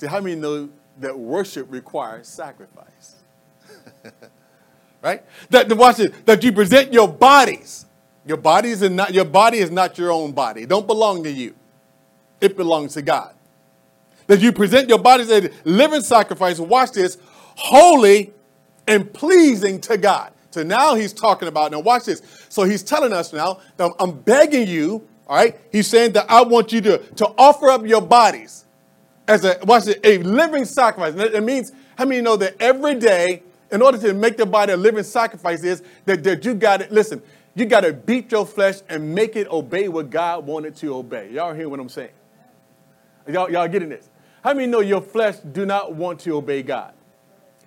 See, 0.00 0.06
how 0.06 0.20
many 0.20 0.34
know 0.34 0.70
that 0.98 1.18
worship 1.18 1.66
requires 1.70 2.26
sacrifice? 2.26 3.16
right? 5.02 5.22
That 5.50 5.68
the 5.68 5.76
watch 5.76 5.96
this, 5.96 6.10
that 6.24 6.42
you 6.42 6.52
present 6.52 6.92
your 6.92 7.06
bodies. 7.06 7.84
Your 8.26 8.36
bodies 8.36 8.82
is 8.82 8.90
not 8.90 9.12
your 9.12 9.24
body 9.24 9.58
is 9.58 9.70
not 9.70 9.98
your 9.98 10.10
own 10.10 10.32
body. 10.32 10.62
It 10.62 10.68
don't 10.68 10.86
belong 10.86 11.24
to 11.24 11.30
you 11.30 11.54
it 12.40 12.56
belongs 12.56 12.94
to 12.94 13.02
God. 13.02 13.34
That 14.26 14.40
you 14.40 14.52
present 14.52 14.88
your 14.88 14.98
bodies 14.98 15.30
as 15.30 15.44
a 15.44 15.50
living 15.64 16.02
sacrifice, 16.02 16.58
watch 16.58 16.92
this, 16.92 17.18
holy 17.56 18.32
and 18.86 19.12
pleasing 19.12 19.80
to 19.82 19.96
God. 19.96 20.32
So 20.50 20.62
now 20.62 20.94
he's 20.94 21.12
talking 21.12 21.48
about, 21.48 21.70
now 21.72 21.80
watch 21.80 22.04
this. 22.04 22.22
So 22.48 22.64
he's 22.64 22.82
telling 22.82 23.12
us 23.12 23.32
now 23.32 23.60
that 23.76 23.92
I'm 23.98 24.12
begging 24.20 24.66
you, 24.66 25.06
all 25.26 25.36
right? 25.36 25.58
He's 25.70 25.86
saying 25.86 26.12
that 26.12 26.26
I 26.28 26.42
want 26.42 26.72
you 26.72 26.80
to, 26.82 26.98
to 26.98 27.26
offer 27.38 27.68
up 27.68 27.86
your 27.86 28.00
bodies 28.00 28.64
as 29.30 29.44
a, 29.44 29.58
watch 29.62 29.84
this, 29.84 29.96
a 30.02 30.18
living 30.18 30.64
sacrifice. 30.64 31.14
It 31.14 31.42
means, 31.42 31.72
how 31.96 32.04
many 32.04 32.20
know 32.20 32.36
that 32.36 32.56
every 32.60 32.96
day, 32.96 33.44
in 33.70 33.80
order 33.80 33.96
to 33.98 34.12
make 34.12 34.36
the 34.36 34.44
body 34.44 34.72
a 34.72 34.76
living 34.76 35.04
sacrifice, 35.04 35.62
is 35.62 35.82
that, 36.04 36.24
that 36.24 36.44
you 36.44 36.54
got 36.54 36.82
it. 36.82 36.90
listen, 36.90 37.22
you 37.54 37.64
got 37.64 37.82
to 37.82 37.92
beat 37.92 38.32
your 38.32 38.44
flesh 38.44 38.80
and 38.88 39.14
make 39.14 39.36
it 39.36 39.46
obey 39.48 39.88
what 39.88 40.10
God 40.10 40.46
wanted 40.46 40.74
to 40.76 40.96
obey. 40.96 41.30
Y'all 41.30 41.54
hear 41.54 41.68
what 41.68 41.78
I'm 41.78 41.88
saying? 41.88 42.10
Y'all, 43.28 43.50
y'all 43.50 43.68
getting 43.68 43.88
this? 43.88 44.08
How 44.42 44.52
many 44.52 44.66
know 44.66 44.80
your 44.80 45.00
flesh 45.00 45.36
do 45.36 45.64
not 45.64 45.94
want 45.94 46.20
to 46.20 46.36
obey 46.36 46.64
God? 46.64 46.92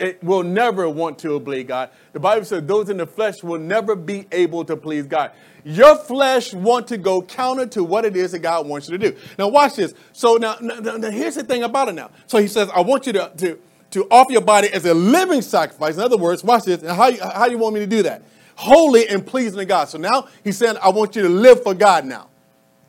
It 0.03 0.21
will 0.21 0.43
never 0.43 0.89
want 0.89 1.17
to 1.19 1.31
obey 1.31 1.63
God. 1.63 1.89
The 2.11 2.19
Bible 2.19 2.43
says 2.43 2.63
those 2.63 2.89
in 2.89 2.97
the 2.97 3.07
flesh 3.07 3.41
will 3.41 3.57
never 3.57 3.95
be 3.95 4.27
able 4.33 4.65
to 4.65 4.75
please 4.75 5.07
God. 5.07 5.31
Your 5.63 5.95
flesh 5.95 6.53
want 6.53 6.89
to 6.89 6.97
go 6.97 7.21
counter 7.21 7.65
to 7.67 7.85
what 7.85 8.03
it 8.03 8.17
is 8.17 8.33
that 8.33 8.39
God 8.39 8.67
wants 8.67 8.89
you 8.89 8.97
to 8.97 9.11
do. 9.11 9.17
Now 9.39 9.47
watch 9.47 9.77
this. 9.77 9.93
So 10.11 10.35
now, 10.35 10.57
now, 10.59 10.97
now 10.97 11.09
here's 11.09 11.35
the 11.35 11.43
thing 11.43 11.63
about 11.63 11.87
it 11.87 11.93
now. 11.93 12.11
So 12.27 12.37
he 12.37 12.49
says, 12.49 12.69
I 12.75 12.81
want 12.81 13.07
you 13.07 13.13
to, 13.13 13.31
to, 13.37 13.59
to 13.91 14.07
offer 14.11 14.33
your 14.33 14.41
body 14.41 14.67
as 14.73 14.83
a 14.83 14.93
living 14.93 15.41
sacrifice. 15.41 15.95
In 15.95 16.01
other 16.01 16.17
words, 16.17 16.43
watch 16.43 16.65
this. 16.65 16.81
And 16.81 16.91
how 16.91 17.09
how 17.31 17.45
you 17.45 17.57
want 17.57 17.75
me 17.75 17.79
to 17.79 17.87
do 17.87 18.03
that? 18.03 18.23
Holy 18.55 19.07
and 19.07 19.25
pleasing 19.25 19.59
to 19.59 19.65
God. 19.65 19.85
So 19.85 19.97
now 19.97 20.27
he's 20.43 20.57
saying, 20.57 20.75
I 20.83 20.89
want 20.89 21.15
you 21.15 21.21
to 21.21 21.29
live 21.29 21.63
for 21.63 21.73
God 21.73 22.03
now. 22.03 22.27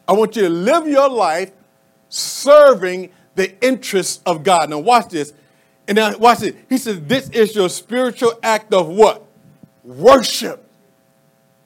I 0.09 0.15
want 0.15 0.35
you 0.35 0.43
to 0.43 0.51
live 0.51 0.89
your 0.89 1.09
life 1.09 1.53
serving 2.09 3.11
the 3.37 3.65
interests 3.65 4.21
of 4.27 4.43
God. 4.43 4.71
Now, 4.71 4.81
watch 4.81 5.11
this. 5.11 5.33
And 5.87 5.97
now, 5.97 6.17
watch 6.17 6.43
it. 6.43 6.57
He 6.69 6.79
says, 6.79 7.01
This 7.03 7.29
is 7.31 7.55
your 7.55 7.69
spiritual 7.69 8.39
act 8.43 8.73
of 8.73 8.89
what? 8.89 9.27
Worship. 9.83 10.65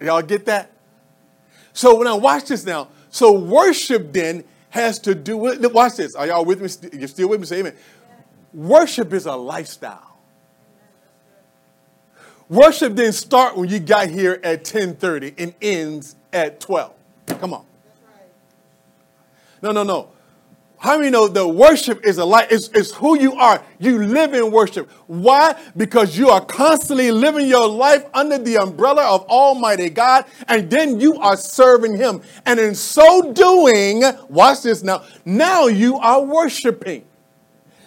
Y'all 0.01 0.23
get 0.23 0.47
that? 0.47 0.73
So, 1.73 1.97
when 1.97 2.07
I 2.07 2.15
watch 2.15 2.47
this 2.47 2.65
now, 2.65 2.89
so 3.11 3.33
worship 3.33 4.13
then 4.13 4.45
has 4.71 4.99
to 5.01 5.15
do 5.15 5.37
with, 5.37 5.65
watch 5.73 5.97
this. 5.97 6.15
Are 6.15 6.27
y'all 6.27 6.45
with 6.45 6.61
me? 6.61 6.99
You're 6.99 7.09
still 7.09 7.29
with 7.29 7.41
me? 7.41 7.47
Say 7.47 7.61
amen. 7.61 7.75
Worship 8.53 9.13
is 9.13 9.27
a 9.27 9.37
lifestyle. 9.37 10.19
Worship 12.49 12.95
didn't 12.95 13.13
start 13.13 13.57
when 13.57 13.69
you 13.69 13.79
got 13.79 14.09
here 14.09 14.41
at 14.43 14.65
10:30 14.65 15.35
and 15.37 15.55
ends 15.61 16.17
at 16.33 16.61
12. 16.61 16.93
Come 17.27 17.53
on. 17.53 17.65
No, 19.61 19.73
no, 19.73 19.83
no. 19.83 20.11
How 20.79 20.97
many 20.97 21.11
know 21.11 21.27
the 21.27 21.47
worship 21.47 22.05
is 22.05 22.19
a 22.19 22.25
life? 22.25 22.49
It's, 22.53 22.69
it's 22.69 22.93
who 22.93 23.19
you 23.19 23.35
are. 23.35 23.61
You 23.81 24.05
live 24.05 24.33
in 24.33 24.53
worship. 24.53 24.89
Why? 25.09 25.61
Because 25.77 26.17
you 26.17 26.29
are 26.31 26.41
constantly 26.41 27.11
living 27.11 27.49
your 27.49 27.67
life 27.67 28.05
under 28.15 28.39
the 28.39 28.59
umbrella 28.59 29.03
of 29.03 29.23
Almighty 29.25 29.91
God, 29.91 30.25
and 30.47 30.71
then 30.71 31.01
you 31.01 31.17
are 31.17 31.37
serving 31.37 31.97
Him. 31.97 32.23
And 32.47 32.61
in 32.61 32.77
so 32.77 33.33
doing, 33.33 34.05
watch 34.29 34.63
this 34.63 34.85
now. 34.85 35.03
Now 35.25 35.67
you 35.67 35.99
are 35.99 36.23
worshiping. 36.23 37.05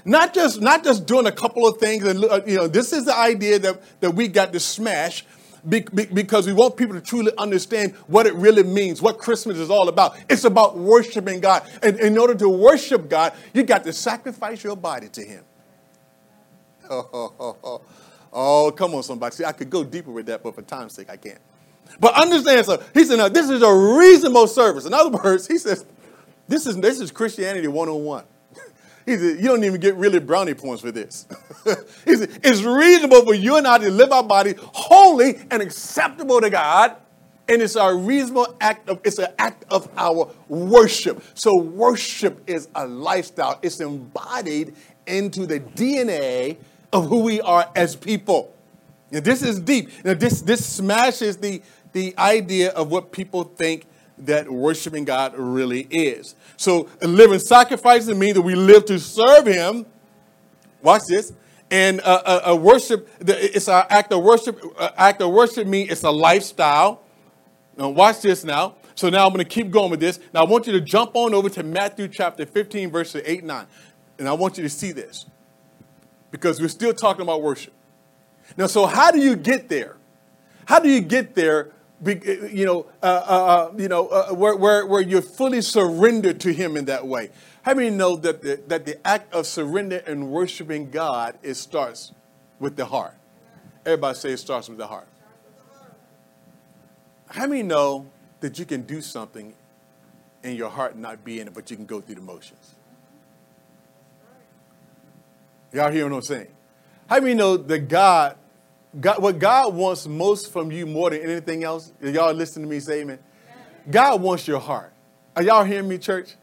Not 0.04 0.34
just 0.34 0.60
not 0.60 0.84
just 0.84 1.06
doing 1.06 1.28
a 1.28 1.32
couple 1.32 1.66
of 1.66 1.78
things, 1.78 2.04
and 2.04 2.26
uh, 2.26 2.42
you 2.46 2.58
know, 2.58 2.68
this 2.68 2.92
is 2.92 3.06
the 3.06 3.16
idea 3.16 3.60
that, 3.60 4.02
that 4.02 4.12
we 4.12 4.28
got 4.28 4.52
to 4.52 4.60
smash 4.60 5.26
because 5.68 6.48
we 6.48 6.54
want 6.54 6.76
people 6.76 6.96
to 6.96 7.02
truly 7.02 7.32
understand 7.38 7.94
what 8.08 8.26
it 8.26 8.34
really 8.34 8.64
means, 8.64 9.02
what 9.02 9.18
Christmas 9.18 9.58
is 9.58 9.70
all 9.70 9.90
about. 9.90 10.18
It's 10.30 10.44
about 10.44 10.78
worshiping 10.78 11.40
God. 11.40 11.64
And 11.84 12.00
in 12.00 12.18
order 12.18 12.36
to 12.36 12.50
worship 12.50 13.10
God, 13.10 13.34
you 13.54 13.64
got 13.64 13.84
to 13.84 13.94
sacrifice 13.94 14.64
your 14.64 14.76
body 14.76 15.10
to 15.10 15.22
Him. 15.22 15.44
Oh, 16.90 17.82
oh, 18.34 18.72
come 18.72 18.96
on, 18.96 19.04
somebody. 19.04 19.36
See, 19.36 19.46
I 19.46 19.52
could 19.52 19.70
go 19.70 19.84
deeper 19.84 20.12
with 20.12 20.26
that, 20.28 20.44
but 20.44 20.56
for 20.56 20.62
time's 20.62 20.94
sake, 20.94 21.10
I 21.10 21.18
can't. 21.18 21.40
But 22.00 22.14
understand, 22.16 22.66
so 22.66 22.84
he 22.94 23.04
said, 23.04 23.18
now, 23.18 23.30
this 23.30 23.50
is 23.50 23.62
a 23.62 23.74
reasonable 23.74 24.48
service. 24.48 24.86
In 24.86 24.94
other 24.94 25.10
words, 25.10 25.48
he 25.48 25.58
says, 25.58 25.86
this 26.48 26.66
is, 26.66 26.78
this 26.78 27.00
is 27.00 27.12
Christianity 27.12 27.68
101. 27.68 28.24
He 29.06 29.18
said, 29.18 29.38
You 29.38 29.50
don't 29.50 29.64
even 29.64 29.80
get 29.80 29.96
really 29.96 30.20
brownie 30.20 30.54
points 30.54 30.82
for 30.82 30.92
this. 30.92 31.28
he 32.06 32.16
said, 32.16 32.40
It's 32.44 32.62
reasonable 32.62 33.26
for 33.26 33.34
you 33.34 33.58
and 33.58 33.68
I 33.68 33.78
to 33.78 33.90
live 33.90 34.12
our 34.12 34.24
body 34.24 34.56
holy 34.58 35.40
and 35.50 35.62
acceptable 35.62 36.42
to 36.42 36.50
God. 36.50 36.96
And 37.48 37.62
it's 37.62 37.76
a 37.76 37.94
reasonable 37.94 38.56
act 38.62 38.88
of, 38.88 39.02
it's 39.04 39.20
an 39.20 39.34
act 39.38 39.66
of 39.70 39.90
our 39.98 40.32
worship. 40.48 41.22
So 41.34 41.58
worship 41.58 42.42
is 42.48 42.70
a 42.76 42.88
lifestyle. 42.88 43.60
It's 43.62 43.82
embodied 43.82 44.76
into 45.06 45.46
the 45.46 45.60
DNA 45.60 46.58
of 46.94 47.08
who 47.10 47.22
we 47.22 47.42
are 47.42 47.70
as 47.76 47.96
people. 47.96 48.56
Now, 49.12 49.20
this 49.20 49.42
is 49.42 49.60
deep. 49.60 49.90
Now, 50.06 50.14
this, 50.14 50.42
this 50.42 50.66
smashes 50.66 51.38
the, 51.38 51.62
the 51.92 52.18
idea 52.18 52.72
of 52.72 52.90
what 52.90 53.12
people 53.12 53.44
think 53.44 53.86
that 54.26 54.50
worshiping 54.52 55.06
God 55.06 55.34
really 55.38 55.88
is. 55.90 56.36
So, 56.58 56.90
living 57.02 57.40
sacrifices 57.40 58.16
means 58.16 58.36
that 58.36 58.42
we 58.42 58.56
live 58.56 58.86
to 58.86 59.00
serve 59.00 59.46
Him. 59.46 59.86
Watch 60.82 61.04
this. 61.08 61.34
And 61.70 62.00
a, 62.00 62.50
a, 62.50 62.56
worship, 62.56 63.08
it's 63.22 63.70
an 63.70 63.86
act 63.90 64.12
of 64.12 64.22
worship. 64.24 64.62
Act 64.98 65.22
of 65.22 65.32
worship 65.32 65.66
means 65.68 65.90
it's 65.90 66.04
a 66.04 66.12
lifestyle. 66.12 67.02
Now, 67.78 67.90
watch 67.90 68.22
this 68.22 68.44
now. 68.44 68.76
So 68.96 69.10
now 69.10 69.26
I'm 69.26 69.34
going 69.34 69.44
to 69.44 69.50
keep 69.50 69.72
going 69.72 69.90
with 69.90 70.02
this. 70.02 70.20
Now 70.34 70.42
I 70.42 70.46
want 70.46 70.68
you 70.68 70.74
to 70.74 70.82
jump 70.82 71.12
on 71.14 71.34
over 71.34 71.50
to 71.50 71.64
Matthew 71.64 72.08
chapter 72.08 72.46
15, 72.46 72.92
verses 72.92 73.24
8 73.26 73.40
and 73.40 73.48
9. 73.48 73.68
And 74.20 74.28
I 74.28 74.34
want 74.34 74.58
you 74.58 74.64
to 74.64 74.70
see 74.70 74.92
this 74.92 75.26
because 76.30 76.62
we're 76.62 76.68
still 76.68 76.94
talking 76.94 77.22
about 77.22 77.42
worship. 77.42 77.74
Now, 78.58 78.68
so 78.68 78.86
how 78.86 79.12
do 79.12 79.20
you 79.20 79.36
get 79.36 79.70
there? 79.70 79.98
How 80.66 80.80
do 80.80 80.90
you 80.90 81.02
get 81.02 81.36
there 81.36 81.72
you 82.04 82.66
know, 82.66 82.88
uh, 83.04 83.06
uh, 83.06 83.46
uh, 83.46 83.74
you 83.78 83.88
know, 83.88 84.08
uh, 84.08 84.34
where, 84.34 84.56
where, 84.56 84.86
where 84.86 85.02
you're 85.02 85.22
fully 85.22 85.62
surrendered 85.62 86.40
to 86.42 86.54
Him 86.54 86.76
in 86.76 86.86
that 86.86 87.06
way. 87.06 87.30
How 87.64 87.76
many 87.76 87.92
know 87.92 88.16
that 88.16 88.42
the, 88.42 88.60
that 88.68 88.86
the 88.86 89.06
act 89.08 89.32
of 89.34 89.46
surrender 89.46 90.02
and 90.08 90.30
worshiping 90.32 90.90
God 90.90 91.38
it 91.44 91.54
starts 91.56 92.12
with 92.60 92.76
the 92.76 92.86
heart? 92.86 93.14
Everybody 93.86 94.18
say 94.18 94.32
it 94.32 94.38
starts 94.38 94.68
with 94.68 94.80
the 94.80 94.88
heart. 94.88 95.08
How 97.30 97.46
many 97.48 97.64
know 97.64 98.08
that 98.40 98.58
you 98.58 98.66
can 98.66 98.82
do 98.82 99.02
something 99.02 99.54
and 100.44 100.58
your 100.58 100.70
heart 100.70 100.98
not 100.98 101.24
be 101.24 101.40
in 101.40 101.48
it, 101.48 101.54
but 101.54 101.70
you 101.70 101.78
can 101.78 101.86
go 101.86 102.02
through 102.02 102.16
the 102.16 102.22
motions? 102.22 102.76
Y'all 105.72 105.92
hear 105.92 106.10
what 106.10 106.16
I'm 106.16 106.22
saying? 106.24 106.48
How 107.08 107.20
many 107.20 107.36
know 107.36 107.58
that 107.58 107.88
God 107.88 108.36
God, 109.00 109.22
what 109.22 109.40
God 109.40 109.74
wants 109.74 110.06
most 110.08 110.52
from 110.52 110.72
you 110.72 110.86
more 110.86 111.10
than 111.10 111.22
anything 111.22 111.64
else, 111.64 111.94
y'all 112.02 112.34
listen 112.34 112.64
to 112.64 112.68
me 112.68 112.80
say 112.80 113.02
amen. 113.02 113.20
God 113.90 114.22
wants 114.22 114.48
your 114.48 114.60
heart. 114.60 114.94
Are 115.36 115.44
y'all 115.44 115.64
hearing 115.64 115.88
me, 115.88 115.98
church? 115.98 116.36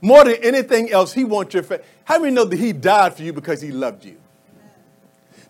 More 0.00 0.24
than 0.24 0.36
anything 0.42 0.90
else, 0.90 1.12
He 1.12 1.24
wants 1.24 1.54
your 1.54 1.62
faith. 1.62 1.82
How 2.04 2.18
many 2.18 2.34
know 2.34 2.44
that 2.44 2.58
He 2.58 2.72
died 2.72 3.14
for 3.14 3.22
you 3.22 3.32
because 3.32 3.62
He 3.62 3.72
loved 3.72 4.04
you? 4.04 4.20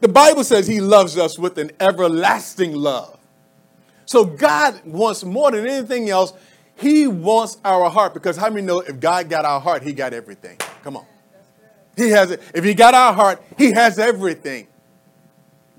The 0.00 0.08
Bible 0.08 0.44
says 0.44 0.66
He 0.66 0.80
loves 0.80 1.18
us 1.18 1.38
with 1.38 1.58
an 1.58 1.72
everlasting 1.80 2.74
love. 2.74 3.18
So 4.06 4.24
God 4.24 4.80
wants 4.84 5.24
more 5.24 5.50
than 5.50 5.66
anything 5.66 6.10
else, 6.10 6.32
He 6.76 7.08
wants 7.08 7.58
our 7.64 7.90
heart 7.90 8.14
because 8.14 8.36
how 8.36 8.50
many 8.50 8.62
know 8.62 8.80
if 8.80 9.00
God 9.00 9.28
got 9.28 9.44
our 9.44 9.60
heart, 9.60 9.82
He 9.82 9.92
got 9.92 10.12
everything? 10.12 10.58
Come 10.82 10.96
on. 10.96 11.06
He 11.96 12.10
has 12.10 12.30
it. 12.30 12.42
If 12.54 12.64
he 12.64 12.74
got 12.74 12.94
our 12.94 13.12
heart, 13.12 13.42
he 13.56 13.72
has 13.72 13.98
everything. 13.98 14.66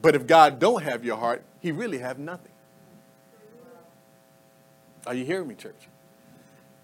But 0.06 0.14
if 0.14 0.28
God 0.28 0.60
don't 0.60 0.84
have 0.84 1.04
your 1.04 1.18
heart, 1.18 1.42
he 1.62 1.72
really 1.72 1.98
have 1.98 2.20
nothing. 2.20 2.52
Are 5.08 5.16
you 5.16 5.26
hearing 5.26 5.48
me, 5.48 5.56
church? 5.56 5.90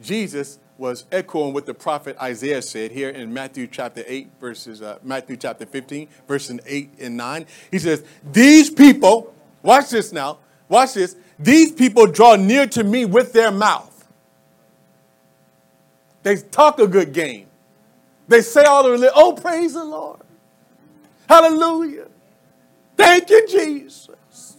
Jesus 0.02 0.58
was 0.76 1.06
echoing 1.12 1.54
what 1.54 1.68
the 1.68 1.74
prophet 1.76 2.18
Isaiah 2.20 2.64
said 2.64 2.90
here 2.90 3.12
in 3.12 3.32
Matthew 3.32 3.68
chapter 3.68 4.04
8, 4.08 4.28
verses, 4.40 4.82
uh, 4.82 4.98
Matthew 5.04 5.38
chapter 5.38 5.68
15, 5.68 6.08
verses 6.28 6.60
8 6.66 6.94
and 7.00 7.16
9. 7.16 7.46
He 7.70 7.78
says, 7.78 8.04
These 8.32 8.72
people, 8.72 9.32
watch 9.62 9.92
this 9.92 10.12
now, 10.12 10.40
watch 10.68 10.96
this, 10.96 11.16
these 11.38 11.72
people 11.72 12.08
draw 12.08 12.38
near 12.38 12.66
to 12.66 12.84
me 12.84 13.06
with 13.06 13.34
their 13.34 13.52
mouth. 13.52 14.04
They 16.24 16.38
talk 16.38 16.80
a 16.80 16.88
good 16.88 17.14
game. 17.14 17.46
They 18.28 18.42
say 18.42 18.64
all 18.64 18.82
the, 18.82 19.12
oh, 19.14 19.34
praise 19.34 19.76
the 19.76 19.84
Lord. 19.86 20.22
Hallelujah. 21.30 22.08
Thank 23.02 23.32
you, 23.32 23.48
Jesus. 23.48 24.58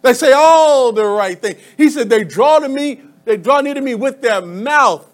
They 0.00 0.14
say 0.14 0.32
all 0.32 0.90
the 0.92 1.04
right 1.04 1.40
thing. 1.40 1.56
He 1.76 1.90
said, 1.90 2.08
they 2.08 2.24
draw 2.24 2.60
to 2.60 2.68
me, 2.68 3.02
they 3.26 3.36
draw 3.36 3.60
near 3.60 3.74
to 3.74 3.80
me 3.80 3.94
with 3.94 4.22
their 4.22 4.40
mouth. 4.40 5.06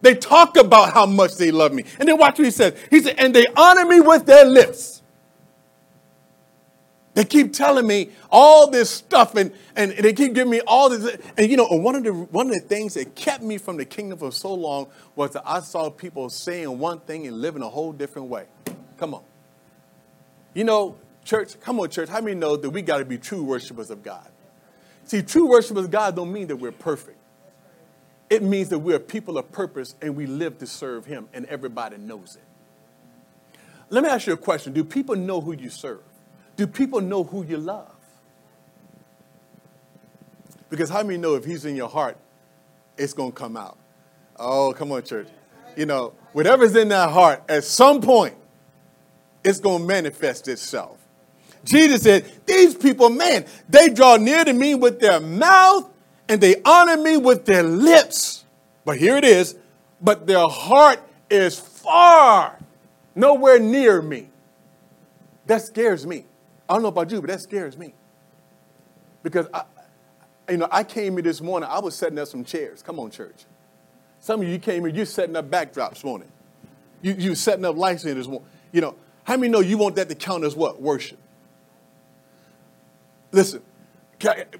They 0.00 0.14
talk 0.14 0.56
about 0.56 0.92
how 0.92 1.06
much 1.06 1.36
they 1.36 1.50
love 1.50 1.72
me. 1.72 1.84
And 1.98 2.08
then 2.08 2.18
watch 2.18 2.38
what 2.38 2.44
he 2.44 2.50
says. 2.52 2.74
He 2.90 3.00
said, 3.00 3.16
and 3.18 3.34
they 3.34 3.46
honor 3.56 3.84
me 3.84 4.00
with 4.00 4.26
their 4.26 4.44
lips. 4.44 5.02
They 7.14 7.24
keep 7.24 7.52
telling 7.52 7.86
me 7.86 8.10
all 8.30 8.70
this 8.70 8.88
stuff 8.88 9.34
and, 9.34 9.52
and 9.76 9.92
they 9.92 10.12
keep 10.12 10.34
giving 10.34 10.50
me 10.50 10.60
all 10.66 10.88
this. 10.88 11.18
And 11.36 11.50
you 11.50 11.56
know, 11.56 11.66
one 11.66 11.94
of, 11.94 12.04
the, 12.04 12.12
one 12.12 12.46
of 12.46 12.54
the 12.54 12.60
things 12.60 12.94
that 12.94 13.14
kept 13.14 13.42
me 13.42 13.58
from 13.58 13.76
the 13.76 13.84
kingdom 13.84 14.18
for 14.18 14.32
so 14.32 14.54
long 14.54 14.86
was 15.14 15.32
that 15.32 15.42
I 15.44 15.60
saw 15.60 15.90
people 15.90 16.30
saying 16.30 16.78
one 16.78 17.00
thing 17.00 17.26
and 17.26 17.40
living 17.40 17.62
a 17.62 17.68
whole 17.68 17.92
different 17.92 18.28
way. 18.28 18.46
Come 18.98 19.14
on. 19.14 19.22
You 20.54 20.64
know, 20.64 20.96
church, 21.24 21.58
come 21.60 21.80
on, 21.80 21.90
church, 21.90 22.08
how 22.08 22.20
many 22.20 22.34
know 22.34 22.56
that 22.56 22.70
we 22.70 22.82
got 22.82 22.98
to 22.98 23.04
be 23.04 23.18
true 23.18 23.42
worshipers 23.42 23.90
of 23.90 24.02
God? 24.02 24.28
See, 25.04 25.22
true 25.22 25.48
worshipers 25.48 25.84
of 25.84 25.90
God 25.90 26.16
don't 26.16 26.32
mean 26.32 26.46
that 26.48 26.56
we're 26.56 26.72
perfect. 26.72 27.18
It 28.30 28.42
means 28.42 28.70
that 28.70 28.78
we're 28.78 28.98
people 28.98 29.36
of 29.36 29.52
purpose 29.52 29.94
and 30.00 30.16
we 30.16 30.26
live 30.26 30.58
to 30.58 30.66
serve 30.66 31.04
Him 31.04 31.28
and 31.32 31.44
everybody 31.46 31.98
knows 31.98 32.36
it. 32.36 32.42
Let 33.90 34.04
me 34.04 34.08
ask 34.08 34.26
you 34.26 34.32
a 34.32 34.38
question 34.38 34.72
Do 34.72 34.84
people 34.84 35.16
know 35.16 35.40
who 35.40 35.52
you 35.52 35.68
serve? 35.68 36.00
Do 36.56 36.66
people 36.66 37.00
know 37.00 37.24
who 37.24 37.44
you 37.44 37.58
love? 37.58 37.92
Because 40.70 40.88
how 40.88 41.02
many 41.02 41.18
know 41.18 41.34
if 41.34 41.44
he's 41.44 41.66
in 41.66 41.76
your 41.76 41.90
heart, 41.90 42.16
it's 42.96 43.12
going 43.12 43.32
to 43.32 43.36
come 43.36 43.58
out? 43.58 43.76
Oh, 44.38 44.72
come 44.72 44.90
on, 44.92 45.02
church. 45.02 45.28
You 45.76 45.84
know, 45.84 46.14
whatever's 46.32 46.74
in 46.74 46.88
that 46.88 47.10
heart, 47.10 47.42
at 47.46 47.64
some 47.64 48.00
point, 48.00 48.34
it's 49.44 49.60
going 49.60 49.82
to 49.82 49.86
manifest 49.86 50.48
itself. 50.48 51.01
Jesus 51.64 52.02
said, 52.02 52.30
These 52.46 52.74
people, 52.74 53.08
man, 53.08 53.46
they 53.68 53.88
draw 53.88 54.16
near 54.16 54.44
to 54.44 54.52
me 54.52 54.74
with 54.74 55.00
their 55.00 55.20
mouth 55.20 55.88
and 56.28 56.40
they 56.40 56.56
honor 56.64 56.96
me 56.96 57.16
with 57.16 57.44
their 57.44 57.62
lips. 57.62 58.44
But 58.84 58.98
here 58.98 59.16
it 59.16 59.24
is, 59.24 59.54
but 60.00 60.26
their 60.26 60.48
heart 60.48 61.00
is 61.30 61.58
far, 61.58 62.58
nowhere 63.14 63.58
near 63.58 64.02
me. 64.02 64.28
That 65.46 65.62
scares 65.62 66.06
me. 66.06 66.24
I 66.68 66.74
don't 66.74 66.82
know 66.82 66.88
about 66.88 67.10
you, 67.10 67.20
but 67.20 67.28
that 67.28 67.40
scares 67.40 67.76
me. 67.76 67.94
Because 69.22 69.46
I, 69.52 69.64
you 70.48 70.56
know, 70.56 70.68
I 70.70 70.84
came 70.84 71.14
here 71.14 71.22
this 71.22 71.40
morning, 71.40 71.68
I 71.70 71.80
was 71.80 71.94
setting 71.94 72.18
up 72.18 72.28
some 72.28 72.44
chairs. 72.44 72.82
Come 72.82 72.98
on, 72.98 73.10
church. 73.10 73.44
Some 74.20 74.40
of 74.40 74.48
you 74.48 74.58
came 74.58 74.84
here, 74.84 74.94
you're 74.94 75.06
setting 75.06 75.36
up 75.36 75.50
backdrops 75.50 76.04
morning. 76.04 76.28
You 77.02 77.14
you 77.14 77.34
setting 77.34 77.64
up 77.64 77.76
lights 77.76 78.04
in 78.04 78.16
this 78.16 78.28
morning. 78.28 78.48
You 78.70 78.80
know, 78.80 78.94
how 79.24 79.36
many 79.36 79.48
know 79.48 79.60
you 79.60 79.76
want 79.76 79.96
that 79.96 80.08
to 80.08 80.14
count 80.14 80.44
as 80.44 80.54
what? 80.54 80.80
Worship. 80.80 81.18
Listen, 83.32 83.62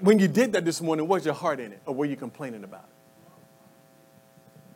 when 0.01 0.19
you 0.19 0.27
did 0.27 0.51
that 0.53 0.65
this 0.65 0.81
morning, 0.81 1.07
was 1.07 1.23
your 1.25 1.33
heart 1.33 1.59
in 1.59 1.71
it, 1.71 1.81
or 1.85 1.95
were 1.95 2.05
you 2.05 2.15
complaining 2.15 2.63
about 2.63 2.85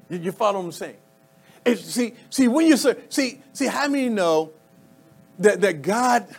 it? 0.10 0.16
You, 0.16 0.26
you 0.26 0.32
follow 0.32 0.60
what 0.60 0.66
I'm 0.66 0.72
saying? 0.72 0.98
See, 1.76 2.14
see, 2.30 2.48
when 2.48 2.66
you 2.66 2.78
say, 2.78 2.96
see, 3.10 3.42
see, 3.52 3.66
how 3.66 3.90
many 3.90 4.08
know 4.08 4.52
that, 5.40 5.60
that 5.60 5.82
God 5.82 6.34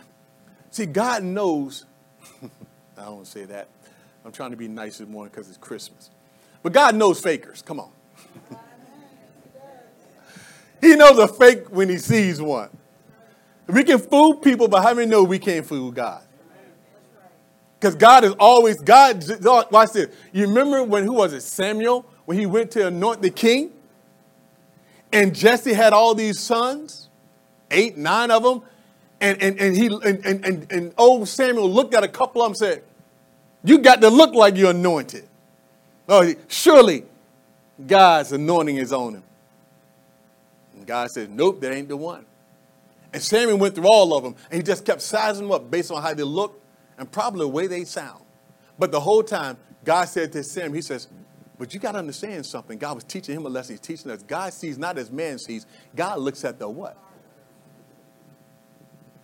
See, 0.71 0.85
God 0.85 1.23
knows, 1.23 1.85
I 2.97 3.05
don't 3.05 3.25
say 3.25 3.45
that. 3.45 3.67
I'm 4.23 4.31
trying 4.31 4.51
to 4.51 4.57
be 4.57 4.67
nice 4.67 4.99
this 4.99 5.07
morning 5.07 5.31
because 5.33 5.49
it's 5.49 5.57
Christmas. 5.57 6.09
But 6.61 6.73
God 6.73 6.95
knows 6.95 7.19
fakers. 7.19 7.61
Come 7.61 7.79
on. 7.79 7.91
he 10.81 10.95
knows 10.95 11.17
a 11.17 11.27
fake 11.27 11.69
when 11.69 11.89
he 11.89 11.97
sees 11.97 12.41
one. 12.41 12.69
We 13.67 13.83
can 13.83 13.99
fool 13.99 14.35
people, 14.35 14.67
but 14.67 14.81
how 14.81 14.93
many 14.93 15.09
know 15.09 15.23
we 15.23 15.39
can't 15.39 15.65
fool 15.65 15.91
God? 15.91 16.23
Because 17.79 17.95
God 17.95 18.25
is 18.25 18.33
always, 18.39 18.77
God, 18.81 19.23
watch 19.71 19.91
this. 19.93 20.13
You 20.33 20.47
remember 20.47 20.83
when, 20.83 21.05
who 21.05 21.13
was 21.13 21.31
it, 21.31 21.41
Samuel, 21.41 22.05
when 22.25 22.37
he 22.37 22.45
went 22.45 22.71
to 22.71 22.87
anoint 22.87 23.21
the 23.21 23.29
king? 23.29 23.71
And 25.13 25.33
Jesse 25.33 25.73
had 25.73 25.93
all 25.93 26.13
these 26.13 26.39
sons, 26.39 27.09
eight, 27.71 27.97
nine 27.97 28.31
of 28.31 28.43
them, 28.43 28.63
and, 29.21 29.41
and, 29.41 29.59
and, 29.59 29.77
he, 29.77 29.87
and, 29.87 30.25
and, 30.25 30.71
and 30.71 30.93
old 30.97 31.27
Samuel 31.27 31.71
looked 31.71 31.93
at 31.93 32.03
a 32.03 32.07
couple 32.07 32.41
of 32.41 32.47
them 32.47 32.51
and 32.51 32.57
said, 32.57 32.83
You 33.63 33.79
got 33.79 34.01
to 34.01 34.09
look 34.09 34.33
like 34.33 34.57
you're 34.57 34.71
anointed. 34.71 35.27
Oh, 36.07 36.33
surely 36.47 37.05
God's 37.85 38.33
anointing 38.33 38.77
is 38.77 38.91
on 38.91 39.15
him. 39.15 39.23
And 40.75 40.85
God 40.85 41.09
said, 41.11 41.29
Nope, 41.29 41.61
that 41.61 41.73
ain't 41.73 41.87
the 41.87 41.97
one. 41.97 42.25
And 43.13 43.21
Samuel 43.21 43.57
went 43.57 43.75
through 43.75 43.87
all 43.87 44.15
of 44.15 44.23
them, 44.23 44.35
and 44.51 44.57
he 44.57 44.63
just 44.63 44.85
kept 44.85 45.01
sizing 45.01 45.43
them 45.43 45.51
up 45.53 45.71
based 45.71 45.91
on 45.91 46.01
how 46.01 46.13
they 46.13 46.23
look 46.23 46.58
and 46.99 47.11
probably 47.11 47.39
the 47.39 47.47
way 47.47 47.65
they 47.65 47.85
sound. 47.85 48.23
But 48.77 48.91
the 48.91 48.99
whole 48.99 49.23
time, 49.23 49.57
God 49.83 50.05
said 50.05 50.31
to 50.33 50.43
Sam, 50.43 50.73
He 50.73 50.81
says, 50.81 51.07
But 51.57 51.73
you 51.73 51.79
got 51.79 51.93
to 51.93 51.99
understand 51.99 52.45
something. 52.45 52.77
God 52.77 52.95
was 52.95 53.03
teaching 53.05 53.35
him 53.35 53.45
a 53.45 53.49
lesson. 53.49 53.73
He's 53.73 53.79
teaching 53.79 54.11
us. 54.11 54.21
God 54.21 54.53
sees 54.53 54.77
not 54.77 54.97
as 54.97 55.09
man 55.09 55.39
sees, 55.39 55.65
God 55.95 56.19
looks 56.19 56.45
at 56.45 56.59
the 56.59 56.69
what? 56.69 56.97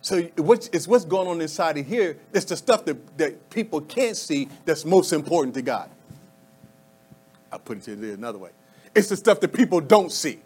So 0.00 0.28
it's 0.36 0.86
what's 0.86 1.04
going 1.04 1.26
on 1.26 1.40
inside 1.40 1.78
of 1.78 1.86
here. 1.86 2.16
It's 2.32 2.44
the 2.44 2.56
stuff 2.56 2.84
that, 2.84 3.18
that 3.18 3.50
people 3.50 3.80
can't 3.80 4.16
see 4.16 4.48
that's 4.64 4.84
most 4.84 5.12
important 5.12 5.54
to 5.54 5.62
God. 5.62 5.90
I'll 7.50 7.58
put 7.58 7.78
it 7.78 7.84
to 7.84 7.96
you 7.96 8.12
another 8.12 8.38
way. 8.38 8.50
It's 8.94 9.08
the 9.08 9.16
stuff 9.16 9.40
that 9.40 9.52
people 9.52 9.80
don't 9.80 10.12
see 10.12 10.38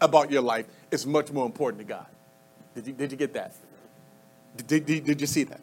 about 0.00 0.30
your 0.30 0.42
life. 0.42 0.66
It's 0.90 1.04
much 1.04 1.30
more 1.30 1.44
important 1.44 1.80
to 1.80 1.84
God. 1.84 2.06
Did 2.74 2.86
you, 2.86 2.92
did 2.94 3.12
you 3.12 3.18
get 3.18 3.34
that? 3.34 3.54
Did, 4.66 4.86
did, 4.86 5.04
did 5.04 5.20
you 5.20 5.26
see 5.26 5.44
that? 5.44 5.60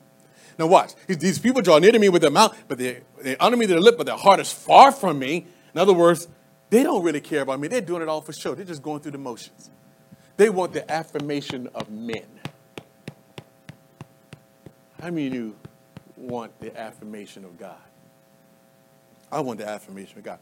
Now 0.58 0.68
watch. 0.68 0.94
These 1.08 1.40
people 1.40 1.62
draw 1.62 1.80
near 1.80 1.92
to 1.92 2.00
me 2.00 2.10
with 2.10 2.22
their 2.22 2.32
mouth, 2.32 2.58
but 2.68 2.78
they, 2.78 3.02
they 3.22 3.36
honor 3.38 3.58
me 3.58 3.62
with 3.62 3.70
their 3.70 3.80
lip, 3.80 3.98
but 3.98 4.06
their 4.06 4.18
heart 4.18 4.40
is 4.40 4.52
far 4.52 4.92
from 4.92 5.20
me. 5.20 5.46
In 5.74 5.80
other 5.80 5.94
words, 5.94 6.28
they 6.70 6.84
don't 6.84 7.04
really 7.04 7.22
care 7.22 7.42
about 7.42 7.60
me. 7.60 7.68
They're 7.68 7.82
doing 7.82 8.02
it 8.02 8.08
all 8.08 8.22
for 8.22 8.34
show. 8.34 8.56
They're 8.56 8.66
just 8.66 8.82
going 8.82 9.02
through 9.02 9.12
the 9.12 9.18
motions. 9.18 9.70
They 10.38 10.50
want 10.50 10.74
the 10.74 10.90
affirmation 10.92 11.70
of 11.76 11.90
men. 11.90 12.26
How 15.02 15.10
many 15.10 15.28
of 15.28 15.34
you 15.34 15.56
want 16.18 16.58
the 16.60 16.78
affirmation 16.80 17.46
of 17.46 17.58
God? 17.58 17.78
I 19.32 19.42
want 19.42 19.60
the 19.60 19.68
affirmation 19.68 20.18
of 20.18 20.24
God. 20.24 20.40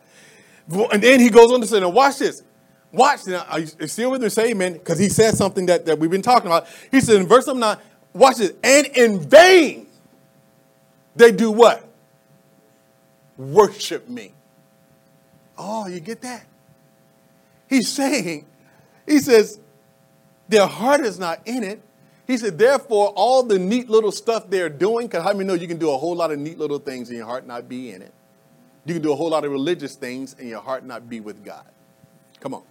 And 0.92 1.02
then 1.02 1.20
he 1.20 1.30
goes 1.30 1.52
on 1.52 1.62
to 1.62 1.68
say, 1.68 1.80
now 1.80 1.90
watch 1.90 2.20
this. 2.20 2.44
Watch 2.92 3.22
now. 3.28 3.46
Are 3.50 3.60
you 3.60 3.88
still 3.88 4.12
with 4.12 4.22
me? 4.22 4.30
Say 4.30 4.52
amen. 4.52 4.74
Because 4.74 5.00
he 5.00 5.10
said 5.10 5.36
something 5.36 5.66
that, 5.66 5.86
that 5.86 5.98
we've 5.98 6.12
been 6.12 6.22
talking 6.22 6.48
about. 6.48 6.68
He 6.92 7.02
said 7.02 7.16
in 7.16 7.28
verse 7.28 7.48
9, 7.48 7.78
watch 8.14 8.38
this. 8.38 8.54
And 8.64 8.88
in 8.88 9.20
vain 9.20 9.88
they 11.16 11.32
do 11.32 11.52
what? 11.52 11.88
Worship 13.38 14.08
me. 14.10 14.34
Oh, 15.58 15.88
you 15.88 16.00
get 16.00 16.22
that? 16.22 16.46
He's 17.68 17.90
saying, 17.90 18.46
he 19.06 19.20
says, 19.20 19.60
their 20.48 20.68
heart 20.68 21.02
is 21.02 21.20
not 21.20 21.42
in 21.46 21.64
it. 21.64 21.82
He 22.26 22.38
said, 22.38 22.58
therefore, 22.58 23.10
all 23.16 23.44
the 23.44 23.60
neat 23.60 23.90
little 23.90 24.12
stuff 24.12 24.50
they're 24.50 24.70
doing, 24.70 25.08
because 25.08 25.24
how 25.24 25.34
many 25.34 25.46
know 25.46 25.54
you 25.54 25.68
can 25.68 25.78
do 25.78 25.92
a 25.92 25.98
whole 25.98 26.16
lot 26.16 26.32
of 26.32 26.40
neat 26.40 26.58
little 26.58 26.80
things 26.80 27.10
and 27.10 27.18
your 27.18 27.26
heart 27.26 27.46
not 27.46 27.68
be 27.68 27.92
in 27.92 28.02
it? 28.02 28.14
You 28.86 28.94
can 28.94 29.04
do 29.04 29.12
a 29.12 29.16
whole 29.16 29.30
lot 29.30 29.46
of 29.46 29.52
religious 29.52 29.96
things 29.96 30.36
and 30.40 30.48
your 30.48 30.62
heart 30.62 30.86
not 30.86 31.10
be 31.10 31.20
with 31.20 31.44
God. 31.44 31.66
Come 32.40 32.54
on. 32.54 32.64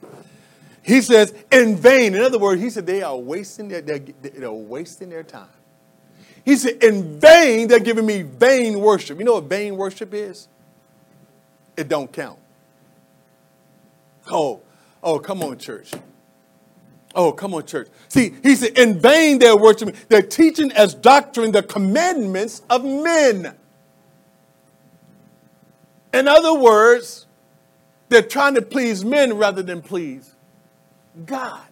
He 0.82 1.00
says, 1.00 1.34
in 1.50 1.76
vain. 1.76 2.14
In 2.14 2.22
other 2.22 2.38
words, 2.38 2.60
he 2.60 2.70
said 2.70 2.86
they 2.86 3.02
are 3.02 3.16
wasting 3.16 3.68
their, 3.68 3.80
they're, 3.80 3.98
they're 3.98 4.52
wasting 4.52 5.08
their 5.08 5.22
time. 5.22 5.48
He 6.44 6.56
said, 6.56 6.82
in 6.82 7.20
vain, 7.20 7.68
they're 7.68 7.78
giving 7.78 8.06
me 8.06 8.22
vain 8.22 8.80
worship. 8.80 9.18
You 9.18 9.24
know 9.24 9.34
what 9.34 9.44
vain 9.44 9.76
worship 9.76 10.12
is? 10.12 10.48
It 11.76 11.88
don't 11.88 12.12
count. 12.12 12.38
Oh, 14.30 14.60
oh, 15.02 15.18
come 15.18 15.42
on, 15.42 15.58
church. 15.58 15.92
Oh, 17.14 17.32
come 17.32 17.54
on, 17.54 17.66
church. 17.66 17.88
See, 18.08 18.34
he 18.42 18.56
said, 18.56 18.78
in 18.78 18.98
vain 18.98 19.38
they're 19.38 19.56
worshiping. 19.56 19.94
They're 20.08 20.22
teaching 20.22 20.72
as 20.72 20.94
doctrine 20.94 21.52
the 21.52 21.62
commandments 21.62 22.62
of 22.70 22.84
men. 22.84 23.54
In 26.12 26.28
other 26.28 26.54
words, 26.54 27.26
they're 28.08 28.22
trying 28.22 28.54
to 28.54 28.62
please 28.62 29.04
men 29.04 29.34
rather 29.34 29.62
than 29.62 29.80
please 29.80 30.34
God. 31.24 31.71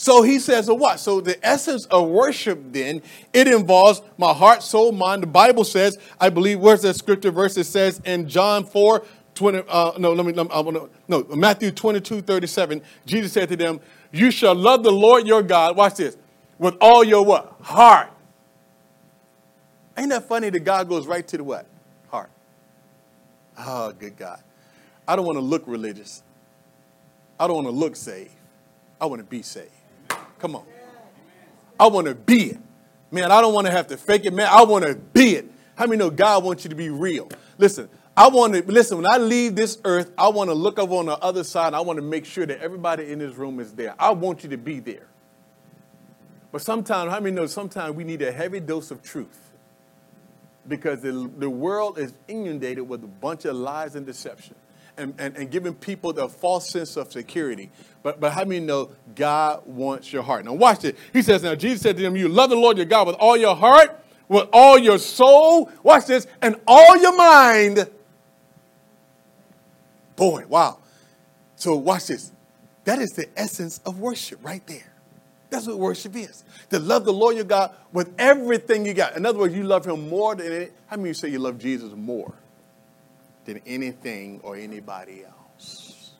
So 0.00 0.22
he 0.22 0.38
says, 0.38 0.70
what? 0.70 1.00
So 1.00 1.20
the 1.20 1.44
essence 1.44 1.84
of 1.86 2.08
worship 2.08 2.60
then, 2.70 3.02
it 3.32 3.48
involves 3.48 4.00
my 4.16 4.32
heart, 4.32 4.62
soul, 4.62 4.92
mind. 4.92 5.24
The 5.24 5.26
Bible 5.26 5.64
says, 5.64 5.98
I 6.20 6.30
believe, 6.30 6.60
where's 6.60 6.82
that 6.82 6.94
scripture 6.94 7.32
verse? 7.32 7.56
It 7.56 7.64
says 7.64 8.00
in 8.04 8.28
John 8.28 8.64
4, 8.64 9.04
20, 9.34 9.62
uh, 9.68 9.92
no, 9.98 10.12
let 10.12 10.24
me, 10.24 10.32
no, 10.32 10.88
no, 11.08 11.24
Matthew 11.34 11.72
22, 11.72 12.22
37, 12.22 12.80
Jesus 13.06 13.32
said 13.32 13.48
to 13.48 13.56
them, 13.56 13.80
you 14.12 14.30
shall 14.30 14.54
love 14.54 14.84
the 14.84 14.92
Lord 14.92 15.26
your 15.26 15.42
God, 15.42 15.76
watch 15.76 15.96
this, 15.96 16.16
with 16.58 16.76
all 16.80 17.02
your 17.02 17.24
what? 17.24 17.56
Heart. 17.60 18.10
Ain't 19.96 20.10
that 20.10 20.28
funny 20.28 20.48
that 20.48 20.60
God 20.60 20.88
goes 20.88 21.08
right 21.08 21.26
to 21.26 21.36
the 21.36 21.44
what? 21.44 21.66
Heart. 22.08 22.30
Oh, 23.58 23.92
good 23.92 24.16
God. 24.16 24.40
I 25.08 25.16
don't 25.16 25.26
want 25.26 25.38
to 25.38 25.44
look 25.44 25.64
religious. 25.66 26.22
I 27.40 27.48
don't 27.48 27.56
want 27.56 27.66
to 27.66 27.72
look 27.72 27.96
saved. 27.96 28.30
I 29.00 29.06
want 29.06 29.18
to 29.20 29.24
be 29.24 29.42
saved. 29.42 29.72
Come 30.38 30.56
on. 30.56 30.64
I 31.78 31.86
want 31.86 32.06
to 32.06 32.14
be 32.14 32.50
it. 32.50 32.58
Man, 33.10 33.30
I 33.30 33.40
don't 33.40 33.54
want 33.54 33.66
to 33.66 33.72
have 33.72 33.86
to 33.88 33.96
fake 33.96 34.24
it, 34.24 34.32
man. 34.32 34.48
I 34.50 34.62
want 34.64 34.84
to 34.84 34.94
be 34.94 35.36
it. 35.36 35.50
How 35.76 35.86
many 35.86 35.98
know 35.98 36.10
God 36.10 36.44
wants 36.44 36.64
you 36.64 36.70
to 36.70 36.76
be 36.76 36.90
real? 36.90 37.28
Listen, 37.56 37.88
I 38.16 38.28
want 38.28 38.52
to 38.54 38.62
listen, 38.64 38.96
when 38.98 39.06
I 39.06 39.16
leave 39.16 39.54
this 39.54 39.78
earth, 39.84 40.10
I 40.18 40.28
want 40.28 40.50
to 40.50 40.54
look 40.54 40.78
up 40.78 40.90
on 40.90 41.06
the 41.06 41.16
other 41.18 41.44
side. 41.44 41.72
I 41.72 41.80
want 41.80 41.98
to 41.98 42.02
make 42.02 42.24
sure 42.24 42.44
that 42.46 42.60
everybody 42.60 43.10
in 43.10 43.20
this 43.20 43.36
room 43.36 43.60
is 43.60 43.72
there. 43.72 43.94
I 43.98 44.10
want 44.10 44.42
you 44.42 44.50
to 44.50 44.56
be 44.56 44.80
there. 44.80 45.06
But 46.50 46.62
sometimes, 46.62 47.12
how 47.12 47.20
many 47.20 47.34
know 47.34 47.46
sometimes 47.46 47.94
we 47.94 48.04
need 48.04 48.22
a 48.22 48.32
heavy 48.32 48.60
dose 48.60 48.90
of 48.90 49.02
truth? 49.02 49.52
Because 50.66 51.00
the, 51.00 51.30
the 51.38 51.48
world 51.48 51.98
is 51.98 52.12
inundated 52.26 52.88
with 52.88 53.04
a 53.04 53.06
bunch 53.06 53.44
of 53.44 53.54
lies 53.56 53.94
and 53.94 54.04
deception 54.04 54.56
and, 54.98 55.14
and, 55.18 55.36
and 55.36 55.50
giving 55.50 55.74
people 55.74 56.12
the 56.12 56.28
false 56.28 56.68
sense 56.68 56.96
of 56.96 57.10
security. 57.10 57.70
But, 58.02 58.20
but 58.20 58.32
how 58.32 58.44
many 58.44 58.60
know 58.60 58.90
God 59.14 59.62
wants 59.66 60.12
your 60.12 60.22
heart? 60.22 60.44
Now, 60.44 60.52
watch 60.52 60.84
it. 60.84 60.96
He 61.12 61.22
says, 61.22 61.42
Now, 61.42 61.54
Jesus 61.54 61.82
said 61.82 61.96
to 61.96 62.02
them, 62.02 62.16
You 62.16 62.28
love 62.28 62.50
the 62.50 62.56
Lord 62.56 62.76
your 62.76 62.86
God 62.86 63.06
with 63.06 63.16
all 63.16 63.36
your 63.36 63.56
heart, 63.56 64.04
with 64.28 64.48
all 64.52 64.78
your 64.78 64.98
soul, 64.98 65.70
watch 65.82 66.06
this, 66.06 66.26
and 66.42 66.56
all 66.66 66.96
your 66.96 67.16
mind. 67.16 67.88
Boy, 70.16 70.44
wow. 70.48 70.78
So, 71.56 71.76
watch 71.76 72.08
this. 72.08 72.32
That 72.84 72.98
is 72.98 73.10
the 73.10 73.28
essence 73.38 73.80
of 73.86 74.00
worship 74.00 74.38
right 74.42 74.66
there. 74.66 74.92
That's 75.50 75.66
what 75.66 75.78
worship 75.78 76.14
is. 76.16 76.44
To 76.70 76.78
love 76.78 77.04
the 77.04 77.12
Lord 77.12 77.36
your 77.36 77.44
God 77.44 77.74
with 77.92 78.12
everything 78.18 78.84
you 78.84 78.94
got. 78.94 79.16
In 79.16 79.24
other 79.24 79.38
words, 79.38 79.54
you 79.54 79.64
love 79.64 79.86
him 79.86 80.08
more 80.08 80.34
than 80.34 80.52
any, 80.52 80.68
how 80.86 80.96
many 80.96 81.08
you 81.08 81.14
say 81.14 81.28
you 81.28 81.38
love 81.38 81.58
Jesus 81.58 81.92
more 81.94 82.34
than 83.48 83.62
anything 83.66 84.40
or 84.42 84.56
anybody 84.56 85.24
else? 85.24 86.10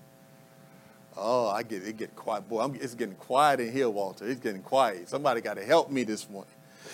Oh, 1.15 1.49
I 1.49 1.63
get 1.63 1.87
it 1.87 1.99
get 1.99 2.17
quiet. 2.17 2.49
Boy, 2.49 2.63
I'm, 2.63 2.75
it's 2.77 2.95
getting 2.95 3.17
quiet 3.17 3.61
in 3.61 3.71
here, 3.71 3.91
Walter. 3.91 4.27
It's 4.27 4.41
getting 4.41 4.63
quiet. 4.63 5.11
Somebody 5.11 5.43
got 5.43 5.55
to 5.55 5.65
help 5.65 5.91
me 5.91 6.05
this 6.05 6.29
morning. 6.31 6.51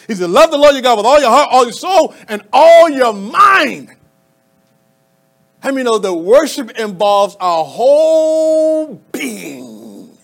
He 0.09 0.15
said, 0.15 0.31
Love 0.31 0.51
the 0.51 0.59
Lord 0.59 0.75
your 0.75 0.83
God 0.83 0.97
with 0.97 1.07
all 1.07 1.21
your 1.21 1.31
heart, 1.31 1.49
all 1.53 1.65
your 1.65 1.73
soul, 1.73 2.15
and 2.27 2.43
all 2.53 2.91
your 2.91 3.13
mind. 3.13 3.95
How 5.61 5.71
many 5.71 5.85
know 5.85 5.99
that 5.99 6.13
worship 6.13 6.71
involves 6.73 7.37
our 7.39 7.65
whole 7.65 8.97
being? 9.13 10.19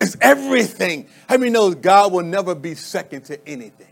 It's 0.00 0.16
everything. 0.20 1.06
How 1.28 1.36
many 1.36 1.52
know 1.52 1.72
God 1.74 2.12
will 2.12 2.24
never 2.24 2.56
be 2.56 2.74
second 2.74 3.26
to 3.26 3.48
anything? 3.48 3.86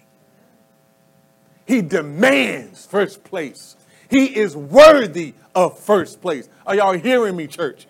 He 1.66 1.82
demands 1.82 2.84
first 2.84 3.22
place. 3.22 3.76
He 4.08 4.26
is 4.36 4.56
worthy 4.56 5.34
of 5.54 5.78
first 5.78 6.20
place. 6.20 6.48
Are 6.66 6.74
y'all 6.74 6.94
hearing 6.94 7.36
me, 7.36 7.46
church? 7.46 7.86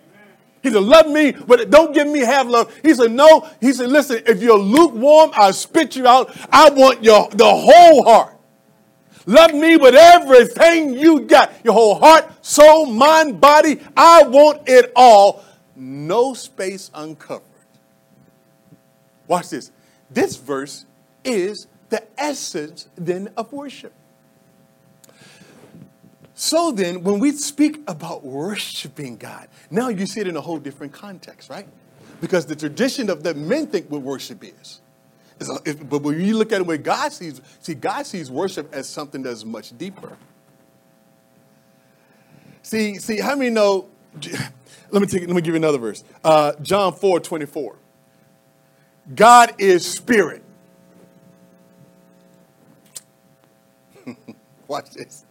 He 0.61 0.69
said, 0.69 0.83
Love 0.83 1.07
me, 1.07 1.31
but 1.31 1.69
don't 1.69 1.93
give 1.93 2.07
me 2.07 2.19
half 2.19 2.47
love. 2.47 2.75
He 2.83 2.93
said, 2.93 3.11
No. 3.11 3.47
He 3.61 3.71
said, 3.71 3.89
Listen, 3.89 4.21
if 4.25 4.41
you're 4.41 4.57
lukewarm, 4.57 5.31
I'll 5.33 5.53
spit 5.53 5.95
you 5.95 6.07
out. 6.07 6.35
I 6.51 6.69
want 6.69 7.03
your 7.03 7.29
the 7.29 7.45
whole 7.45 8.03
heart. 8.03 8.35
Love 9.25 9.53
me 9.53 9.77
with 9.77 9.95
everything 9.95 10.93
you 10.93 11.21
got 11.21 11.53
your 11.63 11.73
whole 11.73 11.99
heart, 11.99 12.25
soul, 12.43 12.87
mind, 12.87 13.39
body. 13.39 13.79
I 13.95 14.23
want 14.23 14.67
it 14.67 14.91
all. 14.95 15.43
No 15.75 16.33
space 16.33 16.89
uncovered. 16.93 17.43
Watch 19.27 19.49
this. 19.49 19.71
This 20.09 20.35
verse 20.35 20.85
is 21.23 21.67
the 21.89 22.03
essence 22.17 22.87
then 22.95 23.29
of 23.37 23.53
worship. 23.53 23.93
So 26.39 26.71
then, 26.71 27.03
when 27.03 27.19
we 27.19 27.33
speak 27.33 27.81
about 27.85 28.23
worshiping 28.23 29.17
God, 29.17 29.49
now 29.69 29.89
you 29.89 30.05
see 30.05 30.21
it 30.21 30.27
in 30.27 30.37
a 30.37 30.41
whole 30.41 30.57
different 30.57 30.93
context, 30.93 31.49
right? 31.49 31.67
Because 32.21 32.45
the 32.45 32.55
tradition 32.55 33.09
of 33.09 33.23
that 33.23 33.35
men 33.35 33.67
think 33.67 33.91
what 33.91 34.03
worship 34.03 34.41
is. 34.45 34.79
but 35.89 36.01
when 36.01 36.21
you 36.21 36.37
look 36.37 36.53
at 36.53 36.61
it 36.61 36.65
where 36.65 36.77
God 36.77 37.11
sees, 37.11 37.41
see, 37.59 37.73
God 37.73 38.05
sees 38.05 38.31
worship 38.31 38.73
as 38.73 38.87
something 38.87 39.21
that's 39.21 39.43
much 39.43 39.77
deeper. 39.77 40.15
See, 42.61 42.95
see, 42.99 43.19
how 43.19 43.35
many 43.35 43.49
know? 43.49 43.89
Let 44.91 45.01
me 45.01 45.07
take, 45.07 45.27
let 45.27 45.35
me 45.35 45.41
give 45.41 45.53
you 45.53 45.57
another 45.57 45.77
verse. 45.77 46.05
Uh, 46.23 46.53
John 46.61 46.93
4, 46.93 47.19
24. 47.19 47.75
God 49.13 49.55
is 49.57 49.85
spirit. 49.85 50.41
Watch 54.69 54.91
this. 54.91 55.25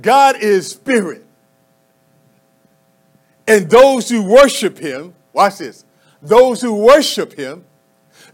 God 0.00 0.36
is 0.36 0.68
spirit. 0.70 1.24
And 3.48 3.70
those 3.70 4.08
who 4.08 4.22
worship 4.22 4.78
him, 4.78 5.14
watch 5.32 5.58
this, 5.58 5.84
those 6.20 6.60
who 6.60 6.74
worship 6.74 7.32
him, 7.32 7.64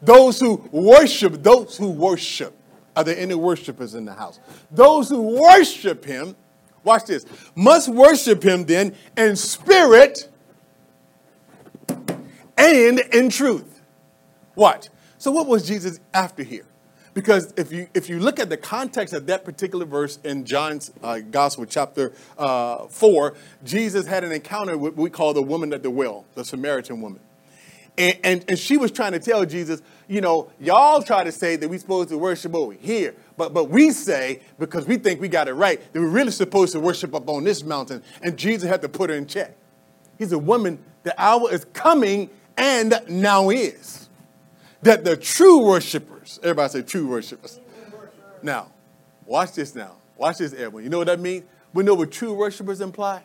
those 0.00 0.40
who 0.40 0.56
worship, 0.72 1.42
those 1.42 1.76
who 1.76 1.90
worship, 1.90 2.56
are 2.96 3.04
there 3.04 3.16
any 3.16 3.34
worshipers 3.34 3.94
in 3.94 4.04
the 4.04 4.14
house? 4.14 4.40
Those 4.70 5.08
who 5.08 5.40
worship 5.40 6.04
him, 6.04 6.34
watch 6.84 7.04
this, 7.04 7.26
must 7.54 7.88
worship 7.88 8.42
him 8.42 8.64
then 8.64 8.94
in 9.16 9.36
spirit 9.36 10.28
and 12.56 12.98
in 12.98 13.30
truth. 13.30 13.80
Watch. 14.54 14.88
So, 15.18 15.30
what 15.30 15.46
was 15.46 15.66
Jesus 15.66 16.00
after 16.12 16.42
here? 16.42 16.66
Because 17.14 17.52
if 17.56 17.70
you, 17.70 17.88
if 17.92 18.08
you 18.08 18.18
look 18.18 18.40
at 18.40 18.48
the 18.48 18.56
context 18.56 19.12
of 19.12 19.26
that 19.26 19.44
particular 19.44 19.84
verse 19.84 20.18
in 20.24 20.44
John's 20.46 20.90
uh, 21.02 21.18
Gospel, 21.18 21.66
chapter 21.66 22.12
uh, 22.38 22.86
4, 22.86 23.34
Jesus 23.64 24.06
had 24.06 24.24
an 24.24 24.32
encounter 24.32 24.78
with 24.78 24.94
what 24.94 25.02
we 25.02 25.10
call 25.10 25.34
the 25.34 25.42
woman 25.42 25.72
at 25.74 25.82
the 25.82 25.90
well, 25.90 26.24
the 26.34 26.44
Samaritan 26.44 27.02
woman. 27.02 27.20
And, 27.98 28.18
and, 28.24 28.44
and 28.48 28.58
she 28.58 28.78
was 28.78 28.90
trying 28.90 29.12
to 29.12 29.18
tell 29.18 29.44
Jesus, 29.44 29.82
you 30.08 30.22
know, 30.22 30.50
y'all 30.58 31.02
try 31.02 31.22
to 31.22 31.32
say 31.32 31.56
that 31.56 31.68
we're 31.68 31.78
supposed 31.78 32.08
to 32.08 32.16
worship 32.16 32.54
over 32.54 32.72
here. 32.72 33.14
But, 33.36 33.52
but 33.52 33.68
we 33.68 33.90
say, 33.90 34.40
because 34.58 34.86
we 34.86 34.96
think 34.96 35.20
we 35.20 35.28
got 35.28 35.48
it 35.48 35.52
right, 35.52 35.80
that 35.92 36.00
we're 36.00 36.08
really 36.08 36.30
supposed 36.30 36.72
to 36.72 36.80
worship 36.80 37.14
up 37.14 37.28
on 37.28 37.44
this 37.44 37.62
mountain. 37.62 38.02
And 38.22 38.38
Jesus 38.38 38.70
had 38.70 38.80
to 38.82 38.88
put 38.88 39.10
her 39.10 39.16
in 39.16 39.26
check. 39.26 39.54
He's 40.16 40.32
a 40.32 40.38
woman, 40.38 40.78
the 41.02 41.20
hour 41.22 41.52
is 41.52 41.66
coming 41.74 42.30
and 42.56 42.94
now 43.08 43.50
is 43.50 44.01
that 44.82 45.04
the 45.04 45.16
true 45.16 45.64
worshipers, 45.64 46.38
everybody 46.42 46.72
say 46.72 46.82
true 46.82 47.08
worshipers. 47.08 47.60
Now, 48.42 48.72
watch 49.24 49.52
this 49.52 49.74
now. 49.74 49.92
Watch 50.16 50.38
this, 50.38 50.52
everyone. 50.52 50.82
You 50.82 50.90
know 50.90 50.98
what 50.98 51.06
that 51.06 51.20
means? 51.20 51.44
We 51.72 51.84
know 51.84 51.94
what 51.94 52.10
true 52.10 52.34
worshipers 52.34 52.80
imply? 52.80 53.22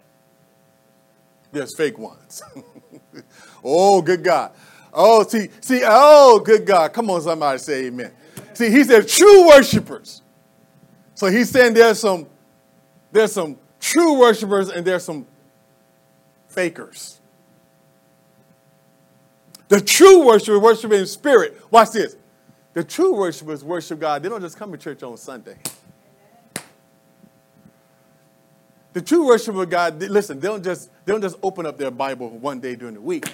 There's 1.51 1.75
fake 1.75 1.97
ones. 1.97 2.41
oh, 3.63 4.01
good 4.01 4.23
God. 4.23 4.51
Oh, 4.93 5.23
see, 5.23 5.49
see, 5.61 5.81
oh, 5.83 6.39
good 6.39 6.65
God. 6.65 6.93
Come 6.93 7.09
on, 7.09 7.21
somebody 7.21 7.59
say 7.59 7.85
amen. 7.85 8.11
See, 8.53 8.69
he 8.69 8.83
said 8.83 9.07
true 9.07 9.47
worshipers. 9.47 10.21
So 11.13 11.27
he's 11.27 11.49
saying 11.49 11.73
there's 11.73 11.99
some, 11.99 12.27
there's 13.11 13.31
some 13.31 13.57
true 13.79 14.19
worshipers 14.19 14.69
and 14.69 14.85
there's 14.85 15.03
some 15.03 15.25
fakers. 16.47 17.16
The 19.69 19.81
true 19.81 20.25
worshipers 20.25 20.59
worship 20.59 20.91
in 20.91 21.05
spirit. 21.05 21.61
Watch 21.71 21.91
this. 21.91 22.15
The 22.73 22.83
true 22.83 23.15
worshipers 23.15 23.63
worship 23.63 23.99
God. 23.99 24.23
They 24.23 24.29
don't 24.29 24.41
just 24.41 24.57
come 24.57 24.71
to 24.71 24.77
church 24.77 25.03
on 25.03 25.17
Sunday. 25.17 25.57
The 28.93 29.01
true 29.03 29.27
worshiper 29.27 29.61
of 29.61 29.69
God, 29.69 30.01
listen, 30.01 30.39
they 30.39 30.47
don't 30.47 30.63
just 30.63 30.89
they 31.05 31.11
don't 31.11 31.21
just 31.21 31.37
open 31.43 31.67
up 31.67 31.77
their 31.77 31.91
Bible 31.91 32.29
one 32.29 32.59
day 32.59 32.75
during 32.75 32.95
the 32.95 33.01
week. 33.01 33.31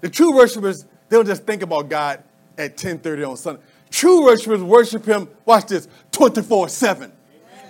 The 0.00 0.08
true 0.08 0.34
worshipers, 0.34 0.84
they 1.08 1.16
don't 1.16 1.26
just 1.26 1.44
think 1.44 1.62
about 1.62 1.88
God 1.88 2.24
at 2.58 2.76
10:30 2.76 3.30
on 3.30 3.36
Sunday. 3.36 3.62
True 3.90 4.24
worshipers 4.24 4.62
worship 4.62 5.04
him, 5.04 5.28
watch 5.44 5.66
this, 5.66 5.86
24-7. 6.10 7.12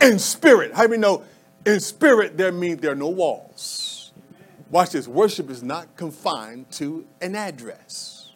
In 0.00 0.18
spirit. 0.18 0.72
How 0.72 0.84
do 0.84 0.90
we 0.90 0.96
know 0.96 1.24
in 1.66 1.80
spirit 1.80 2.38
there 2.38 2.52
means 2.52 2.80
there 2.80 2.92
are 2.92 2.94
no 2.94 3.08
walls? 3.08 3.89
Watch 4.70 4.90
this. 4.90 5.08
Worship 5.08 5.50
is 5.50 5.62
not 5.62 5.96
confined 5.96 6.70
to 6.72 7.06
an 7.20 7.34
address. 7.34 8.32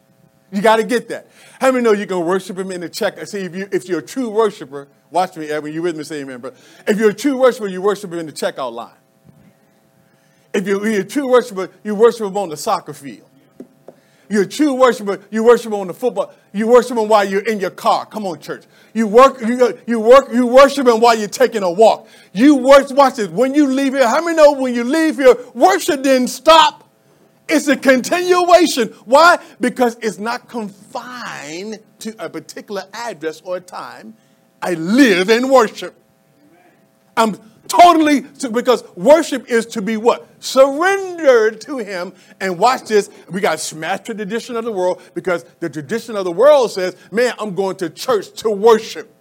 You 0.50 0.62
got 0.62 0.76
to 0.76 0.84
get 0.84 1.08
that. 1.08 1.28
How 1.60 1.72
many 1.72 1.82
know 1.82 1.92
you 1.92 2.06
can 2.06 2.24
worship 2.24 2.58
him 2.58 2.70
in 2.70 2.80
the 2.80 2.88
check? 2.88 3.18
I 3.18 3.24
See, 3.24 3.40
if, 3.40 3.54
you, 3.54 3.68
if 3.72 3.88
you're 3.88 4.00
a 4.00 4.02
true 4.02 4.30
worshiper, 4.30 4.88
watch 5.10 5.36
me, 5.36 5.48
Edwin, 5.48 5.72
you 5.72 5.82
with 5.82 5.96
me, 5.96 6.04
say 6.04 6.20
amen, 6.20 6.40
brother. 6.40 6.56
If 6.86 6.98
you're 6.98 7.10
a 7.10 7.14
true 7.14 7.38
worshiper, 7.38 7.66
you 7.66 7.82
worship 7.82 8.12
him 8.12 8.18
in 8.18 8.26
the 8.26 8.32
checkout 8.32 8.72
line. 8.72 8.94
If 10.52 10.66
you're 10.66 11.00
a 11.00 11.04
true 11.04 11.28
worshiper, 11.28 11.70
you 11.82 11.94
worship 11.96 12.22
him 12.22 12.36
on 12.36 12.48
the 12.50 12.56
soccer 12.56 12.92
field. 12.92 13.28
You're 14.28 14.42
a 14.42 14.48
true 14.48 14.74
worshiper. 14.74 15.20
You 15.30 15.44
worship 15.44 15.72
on 15.72 15.86
the 15.86 15.94
football. 15.94 16.32
You 16.52 16.68
worship 16.68 16.96
him 16.96 17.08
while 17.08 17.24
you're 17.24 17.42
in 17.42 17.60
your 17.60 17.70
car. 17.70 18.06
Come 18.06 18.26
on, 18.26 18.40
church. 18.40 18.64
You 18.92 19.06
work. 19.06 19.40
You, 19.40 19.64
uh, 19.64 19.72
you 19.86 20.00
work. 20.00 20.28
You 20.32 20.46
worship 20.46 20.86
him 20.86 21.00
while 21.00 21.16
you're 21.16 21.28
taking 21.28 21.62
a 21.62 21.70
walk. 21.70 22.08
You 22.32 22.56
worship. 22.56 22.96
Watch 22.96 23.16
this. 23.16 23.28
When 23.28 23.54
you 23.54 23.66
leave 23.66 23.92
here, 23.94 24.08
how 24.08 24.24
many 24.24 24.36
know 24.36 24.52
when 24.52 24.74
you 24.74 24.84
leave 24.84 25.16
here, 25.16 25.36
worship 25.54 26.02
didn't 26.02 26.28
stop? 26.28 26.88
It's 27.48 27.68
a 27.68 27.76
continuation. 27.76 28.88
Why? 29.04 29.38
Because 29.60 29.96
it's 30.00 30.18
not 30.18 30.48
confined 30.48 31.80
to 31.98 32.14
a 32.18 32.30
particular 32.30 32.84
address 32.92 33.42
or 33.42 33.60
time. 33.60 34.16
I 34.62 34.74
live 34.74 35.28
in 35.28 35.50
worship. 35.50 35.94
I'm 37.16 37.38
totally 37.68 38.20
because 38.50 38.84
worship 38.96 39.48
is 39.48 39.66
to 39.66 39.82
be 39.82 39.96
what? 39.96 40.26
Surrendered 40.42 41.60
to 41.62 41.78
him. 41.78 42.12
And 42.40 42.58
watch 42.58 42.84
this. 42.84 43.10
We 43.30 43.40
got 43.40 43.60
smashed 43.60 44.06
the 44.06 44.14
tradition 44.14 44.56
of 44.56 44.64
the 44.64 44.72
world 44.72 45.02
because 45.14 45.44
the 45.60 45.68
tradition 45.68 46.16
of 46.16 46.24
the 46.24 46.32
world 46.32 46.70
says 46.70 46.96
man 47.10 47.34
i'm 47.38 47.54
going 47.54 47.76
to 47.76 47.90
church 47.90 48.32
to 48.42 48.50
worship. 48.50 49.12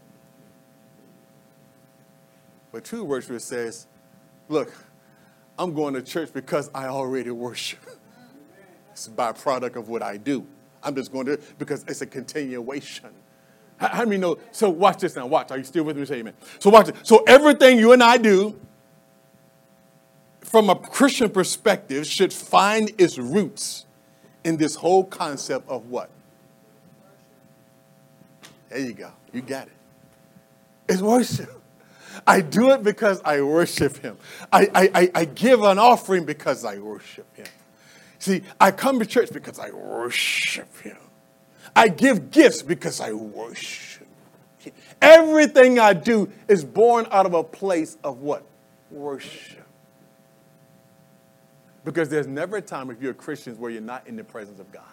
But 2.71 2.83
true 2.83 3.03
worship 3.03 3.39
says 3.41 3.87
look 4.49 4.73
i'm 5.57 5.73
going 5.73 5.93
to 5.93 6.01
church 6.01 6.33
because 6.33 6.69
i 6.73 6.85
already 6.85 7.31
worship. 7.31 7.79
It's 8.91 9.07
a 9.07 9.11
byproduct 9.11 9.75
of 9.75 9.89
what 9.89 10.01
i 10.01 10.17
do. 10.17 10.45
I'm 10.83 10.95
just 10.95 11.11
going 11.11 11.25
to 11.27 11.39
because 11.57 11.83
it's 11.87 12.01
a 12.01 12.05
continuation 12.05 13.09
how, 13.89 14.05
many 14.05 14.17
know? 14.17 14.37
So 14.51 14.69
watch 14.69 14.99
this 14.99 15.15
now. 15.15 15.25
Watch. 15.27 15.51
Are 15.51 15.57
you 15.57 15.63
still 15.63 15.83
with 15.83 15.97
me? 15.97 16.05
Say 16.05 16.15
amen. 16.15 16.33
So 16.59 16.69
watch 16.69 16.89
it. 16.89 16.95
So 17.03 17.23
everything 17.27 17.79
you 17.79 17.91
and 17.91 18.03
I 18.03 18.17
do, 18.17 18.59
from 20.41 20.69
a 20.69 20.75
Christian 20.75 21.29
perspective, 21.29 22.05
should 22.05 22.33
find 22.33 22.91
its 22.97 23.17
roots 23.17 23.85
in 24.43 24.57
this 24.57 24.75
whole 24.75 25.03
concept 25.03 25.69
of 25.69 25.89
what? 25.89 26.09
There 28.69 28.79
you 28.79 28.93
go. 28.93 29.11
You 29.31 29.41
got 29.41 29.67
it. 29.67 29.73
It's 30.89 31.01
worship. 31.01 31.49
I 32.27 32.41
do 32.41 32.71
it 32.71 32.83
because 32.83 33.21
I 33.23 33.41
worship 33.41 33.97
him. 33.97 34.17
I, 34.51 34.69
I, 34.73 35.11
I 35.15 35.25
give 35.25 35.63
an 35.63 35.79
offering 35.79 36.25
because 36.25 36.63
I 36.63 36.77
worship 36.77 37.35
him. 37.35 37.47
See, 38.19 38.43
I 38.59 38.71
come 38.71 38.99
to 38.99 39.05
church 39.05 39.31
because 39.33 39.59
I 39.59 39.71
worship 39.71 40.79
him. 40.81 40.97
I 41.75 41.87
give 41.87 42.31
gifts 42.31 42.61
because 42.61 43.01
I 43.01 43.13
worship. 43.13 44.07
Everything 45.01 45.79
I 45.79 45.93
do 45.93 46.31
is 46.47 46.63
born 46.63 47.07
out 47.11 47.25
of 47.25 47.33
a 47.33 47.43
place 47.43 47.97
of 48.03 48.19
what? 48.19 48.45
Worship. 48.91 49.65
Because 51.83 52.07
there's 52.07 52.27
never 52.27 52.57
a 52.57 52.61
time 52.61 52.89
if 52.89 53.01
you're 53.01 53.13
Christians 53.13 53.57
where 53.57 53.69
you're 53.69 53.81
not 53.81 54.07
in 54.07 54.15
the 54.15 54.23
presence 54.23 54.59
of 54.59 54.71
God. 54.71 54.83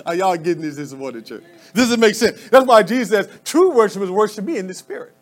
Are 0.06 0.14
y'all 0.14 0.36
getting 0.36 0.62
this 0.62 0.76
this 0.76 0.92
morning, 0.92 1.22
church? 1.22 1.44
This 1.72 1.84
doesn't 1.84 2.00
make 2.00 2.16
sense. 2.16 2.48
That's 2.48 2.66
why 2.66 2.82
Jesus 2.82 3.10
says, 3.10 3.28
true 3.44 3.70
worshipers 3.70 4.10
worship 4.10 4.44
me 4.44 4.56
in 4.56 4.66
the 4.66 4.74
spirit. 4.74 5.14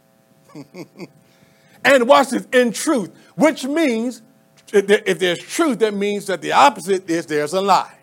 and 1.85 2.09
watch 2.09 2.31
this, 2.31 2.46
in 2.53 2.72
truth, 2.72 3.14
which 3.35 3.64
means 3.64 4.22
if 4.72 5.18
there's 5.18 5.38
truth, 5.40 5.79
that 5.81 5.94
means 5.94 6.27
that 6.27 6.40
the 6.40 6.53
opposite 6.53 7.09
is 7.11 7.27
there's 7.27 7.53
a 7.53 7.61
lie. 7.61 7.97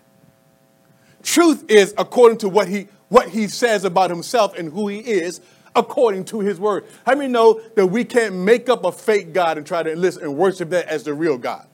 Truth 1.25 1.65
is 1.69 1.91
according 1.97 2.37
to 2.37 2.49
what 2.49 2.67
he, 2.67 2.87
what 3.09 3.29
he 3.29 3.47
says 3.47 3.83
about 3.83 4.11
himself 4.11 4.55
and 4.55 4.71
who 4.71 4.87
he 4.87 4.99
is 4.99 5.41
according 5.75 6.23
to 6.25 6.39
his 6.39 6.59
word. 6.59 6.85
How 7.03 7.15
many 7.15 7.27
know 7.27 7.59
that 7.75 7.87
we 7.87 8.05
can't 8.05 8.35
make 8.35 8.69
up 8.69 8.85
a 8.85 8.91
fake 8.91 9.33
God 9.33 9.57
and 9.57 9.65
try 9.65 9.81
to 9.81 9.91
enlist 9.91 10.21
and 10.21 10.37
worship 10.37 10.69
that 10.69 10.85
as 10.87 11.03
the 11.03 11.15
real 11.15 11.39
God? 11.39 11.65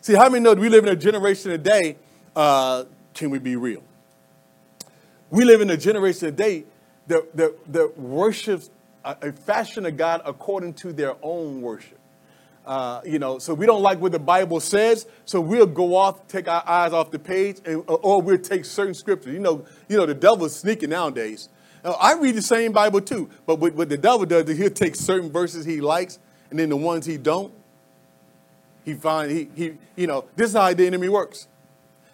See, 0.00 0.14
how 0.14 0.28
many 0.28 0.42
know 0.42 0.54
that 0.54 0.60
we 0.60 0.68
live 0.68 0.84
in 0.84 0.90
a 0.90 0.96
generation 0.96 1.52
today, 1.52 1.96
uh, 2.34 2.84
can 3.14 3.30
we 3.30 3.38
be 3.38 3.54
real? 3.54 3.84
We 5.30 5.44
live 5.44 5.60
in 5.60 5.70
a 5.70 5.76
generation 5.76 6.30
today 6.30 6.64
that, 7.06 7.36
that, 7.36 7.72
that 7.72 7.96
worships 7.96 8.68
a, 9.04 9.16
a 9.22 9.32
fashion 9.32 9.86
of 9.86 9.96
God 9.96 10.22
according 10.24 10.74
to 10.74 10.92
their 10.92 11.14
own 11.22 11.62
worship. 11.62 12.00
Uh, 12.64 13.00
you 13.04 13.18
know, 13.18 13.38
so 13.38 13.54
we 13.54 13.66
don't 13.66 13.82
like 13.82 14.00
what 14.00 14.12
the 14.12 14.20
Bible 14.20 14.60
says, 14.60 15.06
so 15.24 15.40
we'll 15.40 15.66
go 15.66 15.96
off, 15.96 16.28
take 16.28 16.46
our 16.46 16.62
eyes 16.64 16.92
off 16.92 17.10
the 17.10 17.18
page, 17.18 17.56
and, 17.64 17.82
or 17.88 18.22
we'll 18.22 18.38
take 18.38 18.64
certain 18.64 18.94
scriptures. 18.94 19.32
You 19.32 19.40
know, 19.40 19.66
you 19.88 19.96
know, 19.96 20.06
the 20.06 20.14
devil's 20.14 20.54
sneaking 20.54 20.90
nowadays. 20.90 21.48
Now, 21.82 21.92
I 21.92 22.14
read 22.14 22.36
the 22.36 22.42
same 22.42 22.70
Bible 22.70 23.00
too, 23.00 23.28
but 23.46 23.58
what, 23.58 23.74
what 23.74 23.88
the 23.88 23.98
devil 23.98 24.24
does 24.26 24.48
is 24.48 24.58
he'll 24.58 24.70
take 24.70 24.94
certain 24.94 25.30
verses 25.30 25.64
he 25.64 25.80
likes, 25.80 26.20
and 26.50 26.58
then 26.58 26.68
the 26.68 26.76
ones 26.76 27.04
he 27.04 27.16
don't, 27.16 27.52
he 28.84 28.94
find 28.94 29.30
he 29.30 29.48
he 29.54 29.72
you 29.96 30.06
know 30.06 30.24
this 30.36 30.50
is 30.50 30.56
how 30.56 30.72
the 30.72 30.86
enemy 30.86 31.08
works. 31.08 31.48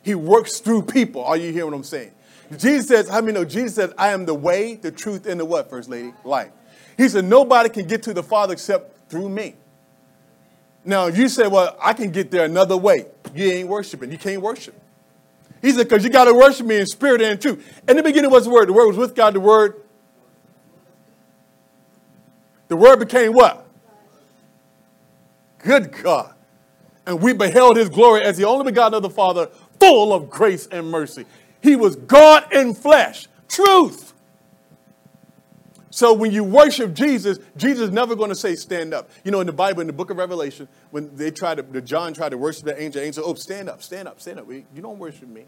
He 0.02 0.14
works 0.14 0.60
through 0.60 0.82
people. 0.82 1.24
Are 1.24 1.36
you 1.36 1.52
hearing 1.52 1.70
what 1.70 1.76
I'm 1.76 1.84
saying? 1.84 2.12
Jesus 2.56 2.88
says, 2.88 3.10
I 3.10 3.20
mean, 3.20 3.34
no, 3.34 3.44
Jesus 3.44 3.74
says, 3.74 3.92
I 3.98 4.12
am 4.12 4.24
the 4.24 4.34
way, 4.34 4.76
the 4.76 4.90
truth, 4.90 5.26
and 5.26 5.38
the 5.38 5.44
what, 5.44 5.68
First 5.68 5.90
Lady? 5.90 6.14
Life. 6.24 6.50
He 6.96 7.08
said, 7.08 7.26
nobody 7.26 7.68
can 7.68 7.86
get 7.86 8.02
to 8.04 8.14
the 8.14 8.22
Father 8.22 8.54
except 8.54 9.10
through 9.10 9.28
me. 9.28 9.54
Now, 10.88 11.06
if 11.06 11.18
you 11.18 11.28
say, 11.28 11.46
well, 11.46 11.76
I 11.82 11.92
can 11.92 12.10
get 12.10 12.30
there 12.30 12.46
another 12.46 12.74
way. 12.74 13.04
You 13.34 13.44
ain't 13.44 13.68
worshiping. 13.68 14.10
You 14.10 14.16
can't 14.16 14.40
worship. 14.40 14.74
He 15.60 15.70
said, 15.70 15.86
because 15.86 16.02
you 16.02 16.08
got 16.08 16.24
to 16.24 16.32
worship 16.32 16.64
me 16.66 16.78
in 16.78 16.86
spirit 16.86 17.20
and 17.20 17.32
in 17.32 17.38
truth. 17.38 17.82
In 17.86 17.98
the 17.98 18.02
beginning 18.02 18.30
was 18.30 18.44
the 18.44 18.50
Word. 18.50 18.70
The 18.70 18.72
Word 18.72 18.86
was 18.86 18.96
with 18.96 19.14
God. 19.14 19.34
The 19.34 19.40
Word. 19.40 19.82
The 22.68 22.76
Word 22.76 23.00
became 23.00 23.34
what? 23.34 23.68
Good 25.58 25.92
God. 25.92 26.34
And 27.04 27.20
we 27.20 27.34
beheld 27.34 27.76
his 27.76 27.90
glory 27.90 28.22
as 28.22 28.38
the 28.38 28.44
only 28.44 28.64
begotten 28.64 28.94
of 28.94 29.02
the 29.02 29.10
Father, 29.10 29.50
full 29.78 30.14
of 30.14 30.30
grace 30.30 30.68
and 30.68 30.90
mercy. 30.90 31.26
He 31.62 31.76
was 31.76 31.96
God 31.96 32.50
in 32.50 32.72
flesh. 32.72 33.28
Truth. 33.46 34.07
So 35.98 36.12
when 36.12 36.30
you 36.30 36.44
worship 36.44 36.94
Jesus, 36.94 37.40
Jesus 37.56 37.88
is 37.88 37.90
never 37.90 38.14
going 38.14 38.28
to 38.28 38.36
say 38.36 38.54
stand 38.54 38.94
up. 38.94 39.10
You 39.24 39.32
know, 39.32 39.40
in 39.40 39.48
the 39.48 39.52
Bible, 39.52 39.80
in 39.80 39.88
the 39.88 39.92
book 39.92 40.10
of 40.10 40.16
Revelation, 40.16 40.68
when 40.92 41.12
they 41.16 41.32
tried 41.32 41.56
to, 41.56 41.64
the 41.64 41.80
John 41.80 42.14
tried 42.14 42.28
to 42.28 42.38
worship 42.38 42.66
the 42.66 42.80
angel, 42.80 43.02
angel, 43.02 43.24
oh, 43.26 43.34
stand 43.34 43.68
up, 43.68 43.82
stand 43.82 44.06
up, 44.06 44.20
stand 44.20 44.38
up. 44.38 44.48
You 44.48 44.64
don't 44.80 45.00
worship 45.00 45.28
me. 45.28 45.46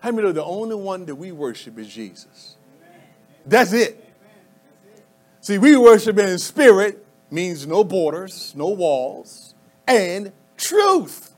How 0.00 0.10
many 0.10 0.24
know 0.24 0.32
the 0.32 0.44
only 0.44 0.74
one 0.74 1.06
that 1.06 1.14
we 1.14 1.32
worship 1.32 1.78
is 1.78 1.88
Jesus? 1.88 2.56
That's 3.46 3.72
it. 3.72 4.12
See, 5.40 5.56
we 5.56 5.74
worship 5.78 6.18
in 6.18 6.38
spirit 6.38 7.02
means 7.30 7.66
no 7.66 7.84
borders, 7.84 8.52
no 8.54 8.68
walls, 8.68 9.54
and 9.86 10.32
truth. 10.58 11.34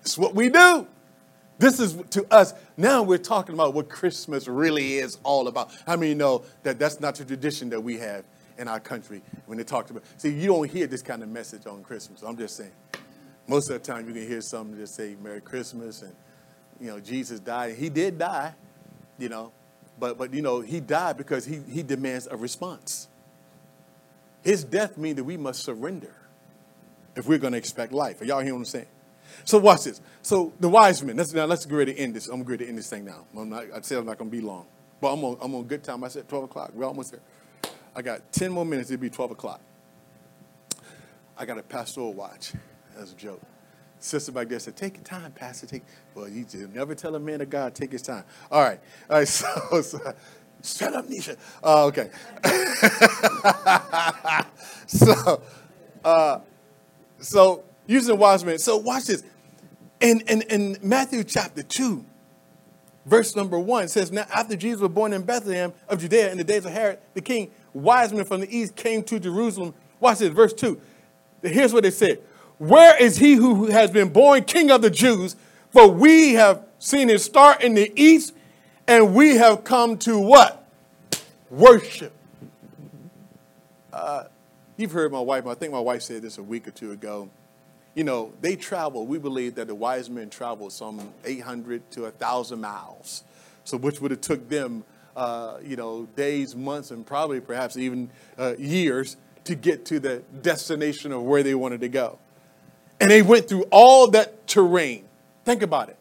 It's 0.00 0.16
what 0.16 0.34
we 0.34 0.48
do. 0.48 0.86
This 1.60 1.78
is 1.78 1.94
to 2.12 2.26
us. 2.32 2.54
Now 2.78 3.02
we're 3.02 3.18
talking 3.18 3.54
about 3.54 3.74
what 3.74 3.90
Christmas 3.90 4.48
really 4.48 4.94
is 4.94 5.18
all 5.22 5.46
about. 5.46 5.70
How 5.86 5.94
many 5.94 6.14
know 6.14 6.42
that 6.62 6.78
that's 6.78 7.00
not 7.00 7.16
the 7.16 7.24
tradition 7.26 7.68
that 7.68 7.82
we 7.82 7.98
have 7.98 8.24
in 8.56 8.66
our 8.66 8.80
country 8.80 9.20
when 9.44 9.58
they 9.58 9.64
talk 9.64 9.90
about? 9.90 10.02
See, 10.16 10.30
you 10.30 10.46
don't 10.46 10.70
hear 10.70 10.86
this 10.86 11.02
kind 11.02 11.22
of 11.22 11.28
message 11.28 11.66
on 11.66 11.82
Christmas. 11.82 12.22
I'm 12.22 12.38
just 12.38 12.56
saying. 12.56 12.72
Most 13.46 13.68
of 13.68 13.74
the 13.74 13.92
time, 13.92 14.08
you 14.08 14.14
can 14.14 14.26
hear 14.26 14.40
something 14.40 14.74
just 14.78 14.94
say 14.94 15.16
Merry 15.22 15.42
Christmas 15.42 16.00
and 16.00 16.14
you 16.80 16.86
know 16.86 16.98
Jesus 16.98 17.40
died. 17.40 17.76
He 17.76 17.90
did 17.90 18.18
die, 18.18 18.54
you 19.18 19.28
know, 19.28 19.52
but 19.98 20.16
but 20.16 20.32
you 20.32 20.40
know 20.40 20.62
he 20.62 20.80
died 20.80 21.18
because 21.18 21.44
he 21.44 21.60
he 21.70 21.82
demands 21.82 22.26
a 22.30 22.38
response. 22.38 23.08
His 24.42 24.64
death 24.64 24.96
means 24.96 25.16
that 25.16 25.24
we 25.24 25.36
must 25.36 25.62
surrender 25.62 26.14
if 27.16 27.28
we're 27.28 27.36
going 27.36 27.52
to 27.52 27.58
expect 27.58 27.92
life. 27.92 28.22
Are 28.22 28.24
y'all 28.24 28.38
hearing 28.38 28.54
what 28.54 28.60
I'm 28.60 28.64
saying? 28.64 28.86
So 29.44 29.58
watch 29.58 29.84
this. 29.84 30.00
So 30.22 30.52
the 30.60 30.68
wise 30.68 31.02
men. 31.02 31.16
Let's 31.16 31.32
now 31.32 31.46
let's 31.46 31.66
get 31.66 31.74
ready 31.74 31.94
to 31.94 32.00
end 32.00 32.14
this. 32.14 32.28
I'm 32.28 32.42
ready 32.42 32.64
to 32.64 32.68
end 32.68 32.78
this 32.78 32.90
thing 32.90 33.04
now. 33.04 33.26
I'm 33.36 33.48
not, 33.48 33.64
I 33.74 33.80
said 33.80 33.98
I'm 33.98 34.06
not 34.06 34.18
gonna 34.18 34.30
be 34.30 34.40
long, 34.40 34.66
but 35.00 35.12
I'm 35.12 35.24
on 35.24 35.38
I'm 35.40 35.54
on 35.54 35.64
good 35.64 35.82
time. 35.82 36.04
I 36.04 36.08
said 36.08 36.28
12 36.28 36.44
o'clock. 36.44 36.72
We're 36.74 36.86
almost 36.86 37.12
there. 37.12 37.20
I 37.94 38.02
got 38.02 38.32
10 38.32 38.52
more 38.52 38.64
minutes. 38.64 38.90
It'll 38.90 39.00
be 39.00 39.10
12 39.10 39.32
o'clock. 39.32 39.60
I 41.36 41.46
got 41.46 41.58
a 41.58 41.62
pastoral 41.62 42.12
watch. 42.12 42.52
That's 42.96 43.12
a 43.12 43.16
joke. 43.16 43.40
Sister 43.98 44.32
back 44.32 44.48
there 44.48 44.58
said, 44.58 44.76
"Take 44.76 44.96
your 44.96 45.04
time, 45.04 45.32
Pastor. 45.32 45.66
Take." 45.66 45.82
Well, 46.14 46.28
you 46.28 46.46
never 46.72 46.94
tell 46.94 47.14
a 47.14 47.20
man 47.20 47.42
of 47.42 47.50
God 47.50 47.74
take 47.74 47.92
his 47.92 48.02
time. 48.02 48.24
All 48.50 48.62
right, 48.62 48.80
all 49.08 49.18
right. 49.18 49.28
So, 49.28 49.82
so 49.82 50.14
shut 50.62 50.94
up, 50.94 51.06
Nisha. 51.06 51.36
Uh, 51.62 51.86
okay. 51.86 52.10
so, 54.86 55.42
uh, 56.04 56.40
so 57.20 57.64
using 57.90 58.16
wise 58.16 58.44
men. 58.44 58.58
So 58.58 58.76
watch 58.76 59.06
this. 59.06 59.22
In, 60.00 60.20
in, 60.22 60.42
in 60.42 60.76
Matthew 60.82 61.24
chapter 61.24 61.62
2, 61.62 62.04
verse 63.04 63.36
number 63.36 63.58
1 63.58 63.88
says, 63.88 64.12
Now 64.12 64.26
after 64.32 64.56
Jesus 64.56 64.80
was 64.80 64.90
born 64.90 65.12
in 65.12 65.22
Bethlehem 65.22 65.72
of 65.88 66.00
Judea 66.00 66.30
in 66.30 66.38
the 66.38 66.44
days 66.44 66.64
of 66.64 66.72
Herod 66.72 67.00
the 67.14 67.20
king, 67.20 67.50
wise 67.74 68.12
men 68.12 68.24
from 68.24 68.40
the 68.40 68.56
east 68.56 68.76
came 68.76 69.02
to 69.04 69.18
Jerusalem. 69.18 69.74
Watch 69.98 70.20
this, 70.20 70.30
verse 70.30 70.52
2. 70.54 70.80
Here's 71.42 71.72
what 71.72 71.82
they 71.82 71.90
said. 71.90 72.20
Where 72.58 72.96
is 73.02 73.18
he 73.18 73.34
who 73.34 73.66
has 73.66 73.90
been 73.90 74.10
born 74.10 74.44
king 74.44 74.70
of 74.70 74.82
the 74.82 74.90
Jews? 74.90 75.36
For 75.70 75.88
we 75.88 76.34
have 76.34 76.64
seen 76.78 77.08
his 77.08 77.24
star 77.24 77.60
in 77.60 77.74
the 77.74 77.92
east, 78.00 78.34
and 78.86 79.14
we 79.14 79.36
have 79.36 79.64
come 79.64 79.98
to 79.98 80.18
what? 80.18 80.66
Worship. 81.48 82.12
Uh, 83.92 84.24
you've 84.76 84.92
heard 84.92 85.10
my 85.12 85.20
wife, 85.20 85.46
I 85.46 85.54
think 85.54 85.72
my 85.72 85.80
wife 85.80 86.02
said 86.02 86.22
this 86.22 86.38
a 86.38 86.42
week 86.42 86.68
or 86.68 86.70
two 86.70 86.92
ago 86.92 87.28
you 87.94 88.04
know, 88.04 88.32
they 88.40 88.56
travel. 88.56 89.06
We 89.06 89.18
believe 89.18 89.56
that 89.56 89.66
the 89.66 89.74
wise 89.74 90.08
men 90.08 90.30
traveled 90.30 90.72
some 90.72 91.12
800 91.24 91.90
to 91.92 92.02
1,000 92.02 92.60
miles, 92.60 93.24
so 93.64 93.76
which 93.76 94.00
would 94.00 94.10
have 94.10 94.20
took 94.20 94.48
them, 94.48 94.84
uh, 95.16 95.58
you 95.64 95.76
know, 95.76 96.06
days, 96.16 96.54
months, 96.54 96.90
and 96.90 97.04
probably 97.04 97.40
perhaps 97.40 97.76
even 97.76 98.10
uh, 98.38 98.54
years 98.58 99.16
to 99.44 99.54
get 99.54 99.84
to 99.86 99.98
the 99.98 100.22
destination 100.42 101.12
of 101.12 101.22
where 101.22 101.42
they 101.42 101.54
wanted 101.54 101.80
to 101.80 101.88
go. 101.88 102.18
And 103.00 103.10
they 103.10 103.22
went 103.22 103.48
through 103.48 103.64
all 103.70 104.08
that 104.08 104.46
terrain. 104.46 105.04
Think 105.44 105.62
about 105.62 105.88
it. 105.88 105.96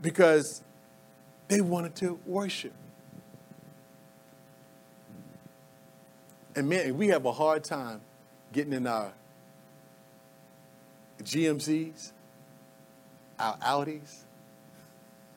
Because 0.00 0.62
they 1.48 1.60
wanted 1.60 1.96
to 1.96 2.18
worship. 2.24 2.72
And 6.56 6.68
man, 6.68 6.96
we 6.96 7.08
have 7.08 7.24
a 7.26 7.32
hard 7.32 7.64
time 7.64 8.00
getting 8.52 8.72
in 8.72 8.86
our 8.86 9.12
GMCs, 11.24 12.12
our 13.38 13.56
Audis, 13.58 14.24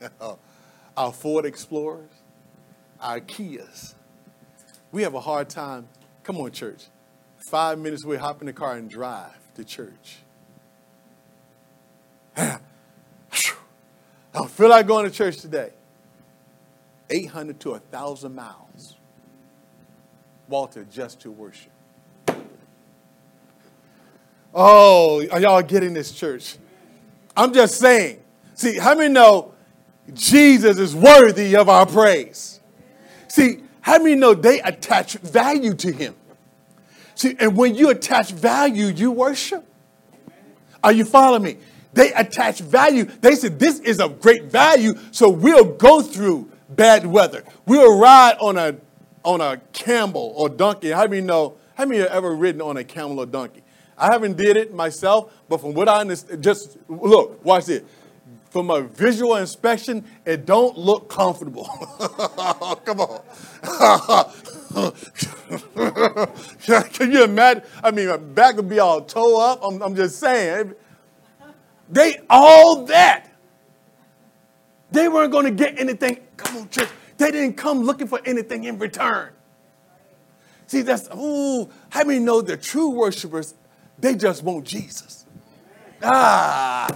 our 0.98 1.12
Ford 1.14 1.46
Explorers, 1.46 2.12
our 3.00 3.20
Kias. 3.20 3.96
We 4.92 5.04
have 5.04 5.14
a 5.14 5.20
hard 5.20 5.50
time. 5.50 5.88
Come 6.24 6.38
on, 6.38 6.52
church. 6.52 6.86
Five 7.50 7.80
minutes 7.80 8.04
we 8.06 8.18
hop 8.18 8.42
in 8.42 8.48
the 8.48 8.54
car 8.54 8.76
and 8.76 8.90
drive 8.90 9.38
to 9.56 9.64
church. 9.64 10.18
I 12.38 12.60
don't 14.34 14.52
feel 14.52 14.70
like 14.70 14.86
going 14.86 15.06
to 15.06 15.12
church 15.12 15.38
today. 15.38 15.72
800 17.10 17.60
to 17.62 17.72
1,000 17.72 18.36
miles. 18.36 18.96
Walter, 20.50 20.86
just 20.90 21.22
to 21.22 21.32
worship. 21.32 21.72
Oh, 24.60 25.24
are 25.30 25.40
y'all 25.40 25.62
getting 25.62 25.94
this, 25.94 26.12
church? 26.12 26.58
I'm 27.36 27.54
just 27.54 27.80
saying. 27.80 28.20
See, 28.56 28.80
how 28.80 28.96
many 28.96 29.14
know 29.14 29.54
Jesus 30.16 30.80
is 30.80 30.96
worthy 30.96 31.56
of 31.56 31.70
our 31.70 31.86
praise? 31.86 32.60
See, 33.28 33.62
how 33.82 34.00
many 34.00 34.16
know 34.16 34.34
they 34.34 34.60
attach 34.62 35.14
value 35.20 35.76
to 35.76 35.92
him? 35.92 36.16
See, 37.14 37.36
and 37.40 37.56
when 37.56 37.76
you 37.76 37.92
attach 37.92 38.32
value, 38.32 38.88
you 38.88 39.12
worship. 39.12 39.64
Are 40.84 40.92
you 40.92 41.06
following 41.06 41.44
me? 41.44 41.58
They 41.94 42.12
attach 42.14 42.58
value. 42.58 43.04
They 43.06 43.36
said, 43.36 43.60
This 43.60 43.80
is 43.82 44.00
of 44.00 44.20
great 44.20 44.46
value, 44.46 44.96
so 45.12 45.30
we'll 45.30 45.76
go 45.76 46.02
through 46.02 46.52
bad 46.68 47.06
weather. 47.06 47.44
We'll 47.68 48.00
ride 48.00 48.38
on 48.40 48.58
a 48.58 48.76
on 49.24 49.40
a 49.40 49.58
camel 49.72 50.34
or 50.36 50.50
donkey. 50.50 50.90
How 50.90 51.06
many 51.06 51.22
know? 51.22 51.58
How 51.76 51.86
many 51.86 52.00
have 52.00 52.10
ever 52.10 52.36
ridden 52.36 52.62
on 52.62 52.78
a 52.78 52.84
camel 52.84 53.20
or 53.20 53.28
donkey? 53.28 53.62
I 53.98 54.12
haven't 54.12 54.38
did 54.38 54.58
it 54.58 54.74
myself, 54.74 55.34
but 55.50 55.60
from 55.60 55.74
what 55.74 55.90
I 55.90 56.02
understand, 56.02 56.44
just 56.44 56.78
look, 56.88 57.44
watch 57.44 57.70
it. 57.70 57.86
From 58.50 58.70
a 58.70 58.82
visual 58.82 59.36
inspection, 59.36 60.06
it 60.26 60.46
don't 60.46 60.78
look 60.78 61.10
comfortable. 61.10 61.66
Come 62.86 63.02
on. 63.02 63.22
Can 66.94 67.12
you 67.12 67.24
imagine? 67.24 67.64
I 67.84 67.92
mean, 67.92 68.08
my 68.08 68.18
back 68.18 68.56
would 68.56 68.70
be 68.70 68.80
all 68.80 69.02
toe 69.02 69.40
up. 69.40 69.60
I'm, 69.64 69.82
I'm 69.82 69.96
just 69.96 70.20
saying. 70.20 70.76
They 71.90 72.20
all 72.30 72.86
that. 72.86 73.30
They 74.92 75.10
weren't 75.10 75.32
going 75.32 75.46
to 75.46 75.52
get 75.52 75.80
anything. 75.80 76.20
Come 76.38 76.58
on, 76.58 76.70
church. 76.70 76.90
They 77.18 77.32
didn't 77.32 77.58
come 77.58 77.84
looking 77.84 78.08
for 78.08 78.22
anything 78.26 78.66
in 78.66 78.80
return. 78.80 79.32
See, 80.68 80.82
that's, 80.82 81.08
ooh, 81.16 81.70
how 81.90 82.04
many 82.04 82.20
know 82.20 82.42
the 82.42 82.58
true 82.58 82.90
worshipers, 82.90 83.54
they 84.00 84.16
just 84.16 84.44
want 84.44 84.66
Jesus? 84.66 85.26
Ah, 86.04 86.88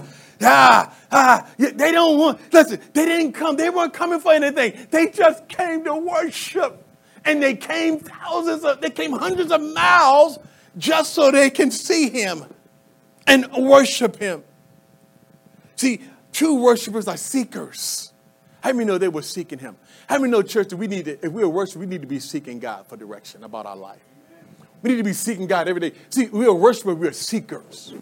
ah, 0.41 0.95
ah. 1.11 1.49
They 1.57 1.91
don't 1.91 2.19
want, 2.19 2.53
listen, 2.53 2.79
they 2.93 3.05
didn't 3.05 3.33
come, 3.33 3.55
they 3.55 3.69
weren't 3.69 3.93
coming 3.93 4.19
for 4.19 4.31
anything. 4.31 4.87
They 4.91 5.09
just 5.09 5.47
came 5.47 5.83
to 5.85 5.95
worship. 5.95 6.87
And 7.25 7.41
they 7.41 7.55
came 7.55 7.99
thousands 7.99 8.63
of, 8.63 8.81
they 8.81 8.89
came 8.89 9.11
hundreds 9.11 9.51
of 9.51 9.61
miles 9.61 10.39
just 10.77 11.13
so 11.13 11.31
they 11.31 11.49
can 11.49 11.71
see 11.71 12.09
him 12.09 12.45
and 13.27 13.51
worship 13.53 14.15
him. 14.17 14.43
See, 15.75 16.01
true 16.31 16.55
worshipers 16.55 17.07
are 17.07 17.17
seekers. 17.17 18.13
How 18.61 18.71
many 18.73 18.85
know 18.85 18.97
they 18.97 19.07
were 19.07 19.21
seeking 19.23 19.59
him? 19.59 19.75
How 20.07 20.17
many 20.19 20.31
know, 20.31 20.41
church, 20.41 20.69
that 20.69 20.77
we 20.77 20.87
need 20.87 21.05
to, 21.05 21.25
if 21.25 21.31
we 21.31 21.41
are 21.43 21.49
worshipers, 21.49 21.79
we 21.79 21.85
need 21.87 22.01
to 22.01 22.07
be 22.07 22.19
seeking 22.19 22.59
God 22.59 22.85
for 22.87 22.97
direction 22.97 23.43
about 23.43 23.65
our 23.65 23.75
life. 23.75 24.01
We 24.81 24.91
need 24.91 24.97
to 24.97 25.03
be 25.03 25.13
seeking 25.13 25.47
God 25.47 25.67
every 25.67 25.81
day. 25.81 25.93
See, 26.09 26.27
we 26.27 26.45
are 26.45 26.53
worshipers, 26.53 26.95
we 26.95 27.07
are 27.07 27.13
seekers. 27.13 27.93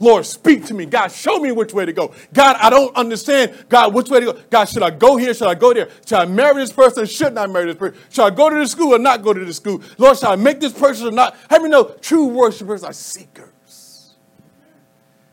Lord, 0.00 0.24
speak 0.24 0.64
to 0.66 0.74
me. 0.74 0.86
God, 0.86 1.12
show 1.12 1.38
me 1.38 1.52
which 1.52 1.74
way 1.74 1.84
to 1.84 1.92
go. 1.92 2.14
God, 2.32 2.56
I 2.58 2.70
don't 2.70 2.96
understand. 2.96 3.66
God, 3.68 3.92
which 3.92 4.08
way 4.08 4.20
to 4.20 4.32
go? 4.32 4.38
God, 4.48 4.64
should 4.64 4.82
I 4.82 4.90
go 4.90 5.18
here? 5.18 5.34
Should 5.34 5.48
I 5.48 5.54
go 5.54 5.74
there? 5.74 5.90
Should 6.06 6.18
I 6.18 6.24
marry 6.24 6.54
this 6.54 6.72
person? 6.72 7.04
Should 7.04 7.34
not 7.34 7.50
marry 7.50 7.66
this 7.66 7.76
person? 7.76 8.00
Should 8.08 8.24
I 8.24 8.30
go 8.30 8.48
to 8.48 8.56
the 8.56 8.66
school 8.66 8.94
or 8.94 8.98
not 8.98 9.22
go 9.22 9.34
to 9.34 9.44
the 9.44 9.52
school? 9.52 9.82
Lord, 9.98 10.16
should 10.16 10.30
I 10.30 10.36
make 10.36 10.58
this 10.58 10.72
person 10.72 11.08
or 11.08 11.10
not? 11.10 11.36
How 11.50 11.58
many 11.58 11.68
know 11.68 11.84
true 12.00 12.26
worshipers 12.28 12.82
are 12.82 12.94
seekers? 12.94 14.14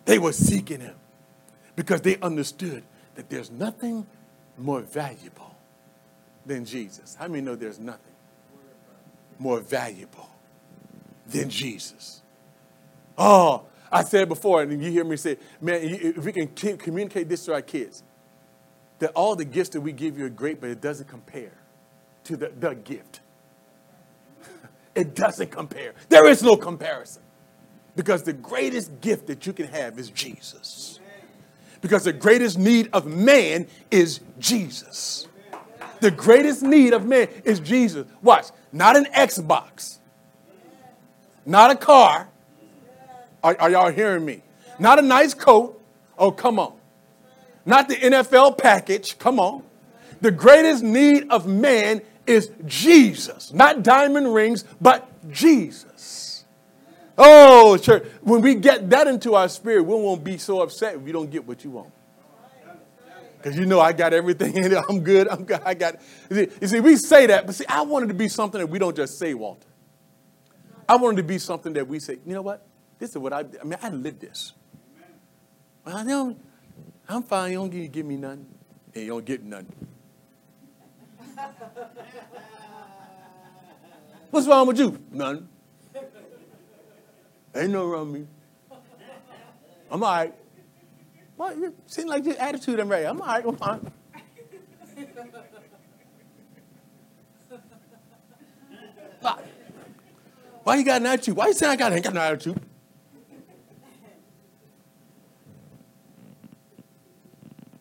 They 0.03 0.19
were 0.19 0.33
seeking 0.33 0.81
him 0.81 0.95
because 1.77 2.01
they 2.01 2.17
understood 2.17 2.83
that 3.15 3.29
there's 3.29 3.49
nothing 3.49 4.05
more 4.57 4.81
valuable 4.81 5.55
than 6.45 6.65
Jesus. 6.65 7.15
How 7.15 7.29
many 7.29 7.41
know 7.41 7.55
there's 7.55 7.79
nothing 7.79 8.01
more 9.39 9.61
valuable 9.61 10.29
than 11.27 11.49
Jesus? 11.49 12.21
Oh, 13.17 13.65
I 13.91 14.03
said 14.03 14.27
before, 14.29 14.61
and 14.61 14.83
you 14.83 14.91
hear 14.91 15.03
me 15.03 15.17
say, 15.17 15.37
man, 15.61 15.79
if 15.83 16.23
we 16.23 16.31
can 16.31 16.47
communicate 16.77 17.29
this 17.29 17.45
to 17.45 17.53
our 17.53 17.61
kids, 17.61 18.03
that 18.99 19.11
all 19.11 19.35
the 19.35 19.45
gifts 19.45 19.69
that 19.69 19.81
we 19.81 19.91
give 19.91 20.17
you 20.17 20.25
are 20.25 20.29
great, 20.29 20.59
but 20.59 20.69
it 20.69 20.81
doesn't 20.81 21.07
compare 21.07 21.53
to 22.25 22.35
the, 22.35 22.51
the 22.59 22.75
gift. 22.75 23.21
it 24.95 25.15
doesn't 25.15 25.51
compare. 25.51 25.93
There 26.09 26.27
is 26.27 26.43
no 26.43 26.57
comparison. 26.57 27.21
Because 27.95 28.23
the 28.23 28.33
greatest 28.33 29.01
gift 29.01 29.27
that 29.27 29.45
you 29.47 29.53
can 29.53 29.67
have 29.67 29.97
is 29.97 30.09
Jesus. 30.09 30.99
Because 31.81 32.03
the 32.03 32.13
greatest 32.13 32.57
need 32.57 32.89
of 32.93 33.05
man 33.05 33.67
is 33.89 34.19
Jesus. 34.39 35.27
The 35.99 36.11
greatest 36.11 36.61
need 36.61 36.93
of 36.93 37.05
man 37.05 37.27
is 37.43 37.59
Jesus. 37.59 38.07
Watch, 38.21 38.47
not 38.71 38.95
an 38.95 39.05
Xbox, 39.05 39.97
not 41.47 41.71
a 41.71 41.75
car, 41.75 42.27
are, 43.41 43.55
are 43.59 43.71
y'all 43.71 43.91
hearing 43.91 44.25
me? 44.25 44.43
Not 44.79 44.99
a 44.99 45.01
nice 45.01 45.33
coat. 45.33 45.81
Oh, 46.17 46.29
come 46.29 46.59
on. 46.59 46.73
Not 47.65 47.87
the 47.87 47.95
NFL 47.95 48.57
package. 48.57 49.17
Come 49.17 49.39
on. 49.39 49.63
The 50.19 50.29
greatest 50.29 50.83
need 50.83 51.29
of 51.29 51.47
man 51.47 52.01
is 52.25 52.51
Jesus. 52.65 53.53
Not 53.53 53.81
diamond 53.81 54.33
rings, 54.33 54.65
but 54.81 55.09
Jesus. 55.31 56.43
Oh, 57.17 57.77
church, 57.77 58.05
when 58.21 58.41
we 58.41 58.55
get 58.55 58.89
that 58.89 59.07
into 59.07 59.33
our 59.33 59.47
spirit, 59.47 59.83
we 59.83 59.95
won't 59.95 60.23
be 60.23 60.37
so 60.37 60.61
upset 60.61 60.95
if 60.95 61.07
you 61.07 61.13
don't 61.13 61.31
get 61.31 61.47
what 61.47 61.63
you 61.63 61.71
want. 61.71 61.91
Because 63.37 63.57
you 63.57 63.65
know 63.65 63.79
I 63.79 63.93
got 63.93 64.13
everything 64.13 64.57
in 64.57 64.73
it. 64.73 64.83
I'm 64.89 64.99
good. 64.99 65.29
I'm 65.29 65.45
good. 65.45 65.61
I 65.63 65.73
got 65.73 65.95
You 66.29 66.49
see, 66.63 66.81
we 66.81 66.97
say 66.97 67.27
that, 67.27 67.45
but 67.45 67.55
see, 67.55 67.65
I 67.67 67.83
wanted 67.83 68.07
to 68.09 68.13
be 68.13 68.27
something 68.27 68.59
that 68.59 68.67
we 68.67 68.79
don't 68.79 68.95
just 68.95 69.17
say, 69.17 69.33
Walter. 69.33 69.67
I 70.89 70.95
wanted 70.95 71.17
to 71.17 71.23
be 71.23 71.37
something 71.37 71.73
that 71.73 71.87
we 71.87 71.99
say, 71.99 72.17
you 72.25 72.33
know 72.33 72.41
what? 72.41 72.65
This 72.99 73.11
is 73.11 73.17
what 73.17 73.33
I, 73.33 73.39
I 73.39 73.63
mean, 73.63 73.77
I 73.81 73.89
lived 73.89 74.21
this. 74.21 74.53
I 75.85 76.03
don't, 76.03 76.39
I'm 77.07 77.23
fine. 77.23 77.51
You 77.51 77.59
don't 77.59 77.91
give, 77.91 78.05
me 78.05 78.17
nothing. 78.17 78.45
And 78.93 79.03
you 79.03 79.09
don't 79.09 79.25
get 79.25 79.43
none. 79.43 79.67
What's 84.31 84.47
wrong 84.47 84.67
with 84.67 84.79
you? 84.79 84.99
None. 85.11 85.47
Ain't 87.55 87.71
no 87.71 87.87
wrong 87.87 88.11
with 88.11 88.21
me. 88.21 88.27
I'm 89.89 90.03
all 90.03 90.11
right. 90.11 90.33
Well, 91.37 91.57
you 91.57 91.73
seem 91.85 92.07
like 92.07 92.25
your 92.25 92.37
attitude 92.37 92.79
I'm 92.79 92.89
right. 92.89 93.05
I'm 93.05 93.21
all 93.21 93.27
right. 93.27 93.45
I'm 93.45 93.55
fine. 93.55 93.91
Why 100.67 100.75
you 100.75 100.83
got 100.83 100.99
an 100.99 101.07
attitude? 101.07 101.37
Why 101.37 101.47
you 101.47 101.53
saying 101.53 101.71
I 101.71 101.75
got, 101.77 101.93
I 101.93 101.95
ain't 101.95 102.03
got 102.03 102.13
no 102.13 102.19
attitude? 102.19 102.61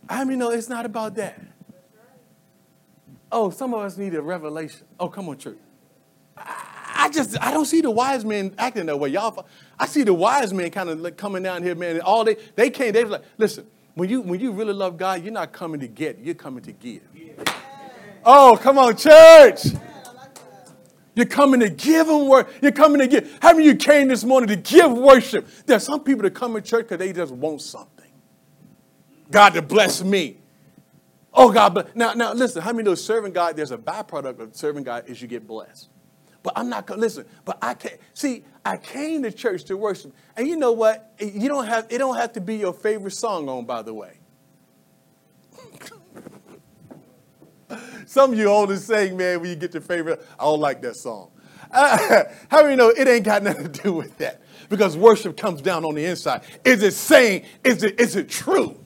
I 0.09 0.25
mean, 0.25 0.39
no, 0.39 0.51
it's 0.51 0.69
not 0.69 0.87
about 0.87 1.17
that. 1.17 1.37
Oh, 3.33 3.51
some 3.51 3.75
of 3.75 3.81
us 3.81 3.97
need 3.97 4.15
a 4.15 4.23
revelation. 4.23 4.87
Oh, 5.01 5.09
come 5.09 5.29
on, 5.29 5.37
church. 5.37 5.59
I 6.37 7.11
just 7.13 7.37
I 7.43 7.51
don't 7.51 7.65
see 7.65 7.81
the 7.81 7.91
wise 7.91 8.25
men 8.25 8.55
acting 8.57 8.87
that 8.87 9.01
way. 9.01 9.09
Y'all, 9.09 9.45
I 9.77 9.87
see 9.87 10.05
the 10.05 10.15
wise 10.15 10.55
men 10.55 10.71
kind 10.71 10.89
of 10.89 11.01
like 11.01 11.17
coming 11.17 11.43
down 11.43 11.65
here, 11.65 11.75
man. 11.75 12.01
All 12.03 12.23
they 12.23 12.37
they 12.55 12.71
came, 12.71 12.93
they 12.93 13.03
was 13.03 13.11
like, 13.11 13.25
listen, 13.37 13.67
when 13.95 14.09
you 14.09 14.21
when 14.21 14.39
you 14.39 14.53
really 14.53 14.75
love 14.75 14.97
God, 14.97 15.25
you're 15.25 15.33
not 15.33 15.53
coming 15.53 15.81
to 15.81 15.89
get, 15.89 16.21
you're 16.21 16.37
coming 16.37 16.63
to 16.63 16.71
give. 16.71 17.03
Oh, 18.25 18.57
come 18.63 18.79
on, 18.79 18.97
church. 18.97 19.75
You're 21.17 21.27
coming 21.27 21.61
to 21.61 21.71
give 21.71 22.07
them 22.07 22.29
work. 22.29 22.53
You're 22.61 22.73
coming 22.73 23.01
to 23.01 23.09
give. 23.09 23.39
How 23.41 23.53
many 23.53 23.65
you 23.65 23.75
came 23.75 24.09
this 24.09 24.23
morning 24.23 24.49
to 24.49 24.57
give 24.57 24.93
worship? 24.93 25.49
There's 25.65 25.83
some 25.83 26.05
people 26.05 26.23
that 26.23 26.35
come 26.35 26.55
to 26.55 26.61
church 26.61 26.85
because 26.85 26.99
they 26.99 27.13
just 27.13 27.33
want 27.33 27.63
something. 27.63 28.05
God 29.31 29.55
to 29.55 29.63
bless 29.63 30.05
me. 30.05 30.37
Oh, 31.33 31.51
God. 31.51 31.91
Now, 31.95 32.13
now 32.13 32.35
listen, 32.35 32.61
how 32.61 32.73
many 32.73 32.85
know 32.85 32.95
serving 32.95 33.33
God, 33.33 33.57
there's 33.57 33.73
a 33.73 33.79
byproduct 33.79 34.41
of 34.41 34.55
serving 34.55 34.85
God 34.85 35.09
is 35.09 35.21
you 35.21 35.27
get 35.27 35.47
blessed. 35.47 35.89
But 36.43 36.53
I'm 36.55 36.69
not 36.69 36.87
gonna 36.87 37.01
listen, 37.01 37.27
but 37.45 37.59
I 37.61 37.75
can't 37.75 37.99
see, 38.15 38.45
I 38.65 38.77
came 38.77 39.25
to 39.25 39.33
church 39.33 39.65
to 39.65 39.77
worship. 39.77 40.15
And 40.37 40.47
you 40.47 40.57
know 40.57 40.71
what? 40.71 41.13
You 41.19 41.49
don't 41.49 41.67
have 41.67 41.89
it 41.91 41.99
don't 41.99 42.17
have 42.17 42.35
to 42.35 42.41
be 42.41 42.57
your 42.57 42.73
favorite 42.73 43.15
song 43.15 43.49
on, 43.49 43.65
by 43.65 43.83
the 43.83 43.93
way. 43.93 44.21
Some 48.09 48.33
of 48.33 48.39
you 48.39 48.47
older 48.47 48.77
saying, 48.77 49.17
man, 49.17 49.41
when 49.41 49.51
you 49.51 49.57
get 49.57 49.75
your 49.75 49.81
favorite, 49.83 50.25
I 50.39 50.45
don't 50.45 50.61
like 50.61 50.81
that 50.83 50.95
song. 50.95 51.31
Uh, 51.73 52.23
how 52.49 52.65
you 52.67 52.77
know 52.77 52.91
it 52.91 53.09
ain't 53.09 53.25
got 53.25 53.43
nothing 53.43 53.71
to 53.71 53.83
do 53.83 53.93
with 53.93 54.17
that? 54.19 54.41
Because 54.69 54.97
worship 54.97 55.37
comes 55.37 55.61
down 55.61 55.85
on 55.85 55.95
the 55.97 56.05
inside. 56.05 56.43
Is 56.65 56.83
it 56.83 56.95
saying, 56.95 57.45
is 57.65 57.83
it, 57.83 58.01
is 58.01 58.15
it 58.15 58.29
true? 58.29 58.79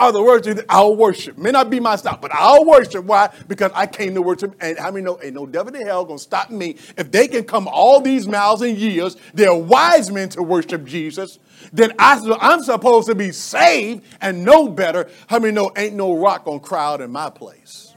The 0.00 0.22
words 0.22 0.48
I'll 0.68 0.96
worship. 0.96 1.38
May 1.38 1.50
not 1.50 1.70
be 1.70 1.80
my 1.80 1.96
style, 1.96 2.18
but 2.20 2.32
I'll 2.34 2.64
worship. 2.64 3.04
Why? 3.04 3.30
Because 3.46 3.70
I 3.74 3.86
came 3.86 4.14
to 4.14 4.22
worship. 4.22 4.54
And 4.60 4.78
how 4.78 4.90
many 4.90 5.04
know 5.04 5.18
ain't 5.22 5.34
no 5.34 5.46
devil 5.46 5.74
in 5.74 5.86
hell 5.86 6.04
gonna 6.04 6.18
stop 6.18 6.50
me. 6.50 6.76
If 6.96 7.10
they 7.10 7.28
can 7.28 7.44
come 7.44 7.68
all 7.68 8.00
these 8.00 8.26
miles 8.26 8.62
and 8.62 8.76
years, 8.76 9.16
they're 9.34 9.54
wise 9.54 10.10
men 10.10 10.28
to 10.30 10.42
worship 10.42 10.84
Jesus 10.84 11.38
then 11.72 11.92
I, 11.98 12.20
I'm 12.40 12.62
supposed 12.62 13.08
to 13.08 13.14
be 13.14 13.32
saved 13.32 14.04
and 14.20 14.44
know 14.44 14.68
better. 14.68 15.08
How 15.28 15.38
many 15.38 15.54
know 15.54 15.70
ain't 15.76 15.94
no 15.94 16.16
rock 16.16 16.46
on 16.46 16.60
crowd 16.60 17.00
in 17.00 17.10
my 17.10 17.30
place? 17.30 17.94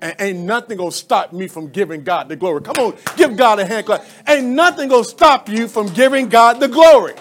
And 0.00 0.16
ain't 0.18 0.38
nothing 0.38 0.78
gonna 0.78 0.92
stop 0.92 1.32
me 1.32 1.46
from 1.46 1.68
giving 1.68 2.02
God 2.02 2.28
the 2.28 2.36
glory. 2.36 2.62
Come 2.62 2.76
on, 2.78 2.96
give 3.16 3.36
God 3.36 3.58
a 3.60 3.66
hand 3.66 3.84
clap. 3.84 4.04
Ain't 4.26 4.46
nothing 4.46 4.88
gonna 4.88 5.04
stop 5.04 5.48
you 5.48 5.68
from 5.68 5.88
giving 5.88 6.28
God 6.28 6.58
the 6.58 6.68
glory. 6.68 7.14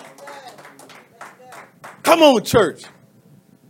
Come 2.04 2.22
on, 2.22 2.44
church. 2.44 2.84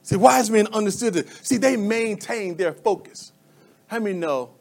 See, 0.09 0.15
wise 0.15 0.49
men 0.49 0.65
understood 0.73 1.15
it. 1.17 1.29
See, 1.45 1.57
they 1.57 1.77
maintained 1.77 2.57
their 2.57 2.73
focus. 2.73 3.31
How 3.85 3.99
many 3.99 4.17
know? 4.17 4.55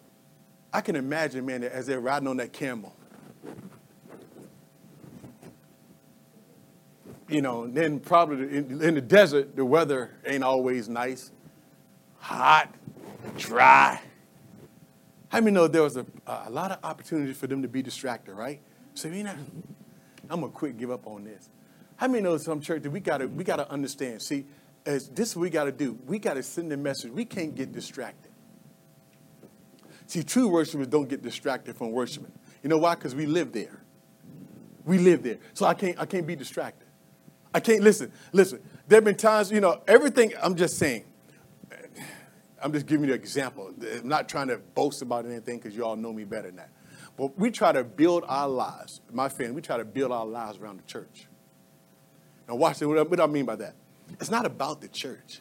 I 0.74 0.82
can 0.82 0.94
imagine, 0.94 1.46
man, 1.46 1.64
as 1.64 1.86
they're 1.86 2.00
riding 2.00 2.28
on 2.28 2.36
that 2.36 2.52
camel, 2.52 2.94
you 7.30 7.40
know, 7.40 7.66
then 7.66 7.98
probably 7.98 8.58
in, 8.58 8.82
in, 8.82 8.94
the 8.94 9.00
desert, 9.00 9.56
the 9.56 9.64
weather 9.64 10.10
ain't 10.26 10.44
always 10.44 10.86
nice, 10.86 11.30
hot, 12.18 12.68
dry. 13.38 13.98
How 15.30 15.40
many 15.40 15.52
know 15.52 15.66
there 15.66 15.82
was 15.82 15.96
a, 15.96 16.04
a 16.26 16.50
lot 16.50 16.72
of 16.72 16.78
opportunity 16.84 17.32
for 17.32 17.46
them 17.46 17.62
to 17.62 17.68
be 17.68 17.80
distracted, 17.80 18.34
right? 18.34 18.60
So, 18.92 19.08
you 19.08 19.22
know, 19.22 19.34
I'm 20.28 20.40
gonna 20.40 20.52
quit 20.52 20.76
give 20.76 20.90
up 20.90 21.06
on 21.06 21.24
this. 21.24 21.48
How 21.96 22.06
many 22.06 22.22
know 22.22 22.36
some 22.36 22.60
church 22.60 22.82
that 22.82 22.90
we 22.90 23.00
gotta 23.00 23.26
we 23.26 23.44
gotta 23.44 23.66
understand? 23.70 24.20
See, 24.20 24.44
as 24.86 25.08
this 25.08 25.36
what 25.36 25.42
we 25.42 25.50
gotta 25.50 25.72
do. 25.72 25.98
We 26.06 26.18
gotta 26.18 26.42
send 26.42 26.72
a 26.72 26.76
message. 26.76 27.12
We 27.12 27.24
can't 27.24 27.54
get 27.54 27.72
distracted. 27.72 28.32
See, 30.06 30.22
true 30.22 30.48
worshipers 30.48 30.86
don't 30.86 31.08
get 31.08 31.22
distracted 31.22 31.76
from 31.76 31.92
worshiping. 31.92 32.32
You 32.62 32.70
know 32.70 32.78
why? 32.78 32.94
Because 32.94 33.14
we 33.14 33.26
live 33.26 33.52
there. 33.52 33.82
We 34.84 34.98
live 34.98 35.22
there. 35.22 35.38
So 35.54 35.66
I 35.66 35.74
can't 35.74 35.98
I 35.98 36.06
can't 36.06 36.26
be 36.26 36.36
distracted. 36.36 36.88
I 37.54 37.60
can't 37.60 37.82
listen. 37.82 38.12
Listen, 38.32 38.60
there 38.86 38.98
have 38.98 39.04
been 39.04 39.16
times, 39.16 39.50
you 39.50 39.60
know, 39.60 39.80
everything, 39.86 40.32
I'm 40.42 40.54
just 40.54 40.78
saying, 40.78 41.04
I'm 42.62 42.72
just 42.72 42.86
giving 42.86 43.06
you 43.06 43.14
an 43.14 43.20
example. 43.20 43.72
I'm 43.80 44.08
not 44.08 44.28
trying 44.28 44.48
to 44.48 44.58
boast 44.58 45.02
about 45.02 45.26
anything 45.26 45.58
because 45.58 45.76
you 45.76 45.84
all 45.84 45.96
know 45.96 46.12
me 46.12 46.24
better 46.24 46.48
than 46.48 46.56
that. 46.56 46.70
But 47.16 47.38
we 47.38 47.50
try 47.50 47.72
to 47.72 47.84
build 47.84 48.24
our 48.28 48.48
lives, 48.48 49.00
my 49.12 49.28
family, 49.28 49.52
we 49.52 49.62
try 49.62 49.76
to 49.76 49.84
build 49.84 50.12
our 50.12 50.26
lives 50.26 50.58
around 50.58 50.78
the 50.78 50.84
church. 50.84 51.26
Now, 52.48 52.56
watch 52.56 52.78
this. 52.78 52.86
What 52.86 53.20
I 53.20 53.26
mean 53.26 53.44
by 53.44 53.56
that? 53.56 53.74
It's 54.20 54.30
not 54.30 54.46
about 54.46 54.80
the 54.80 54.88
church, 54.88 55.40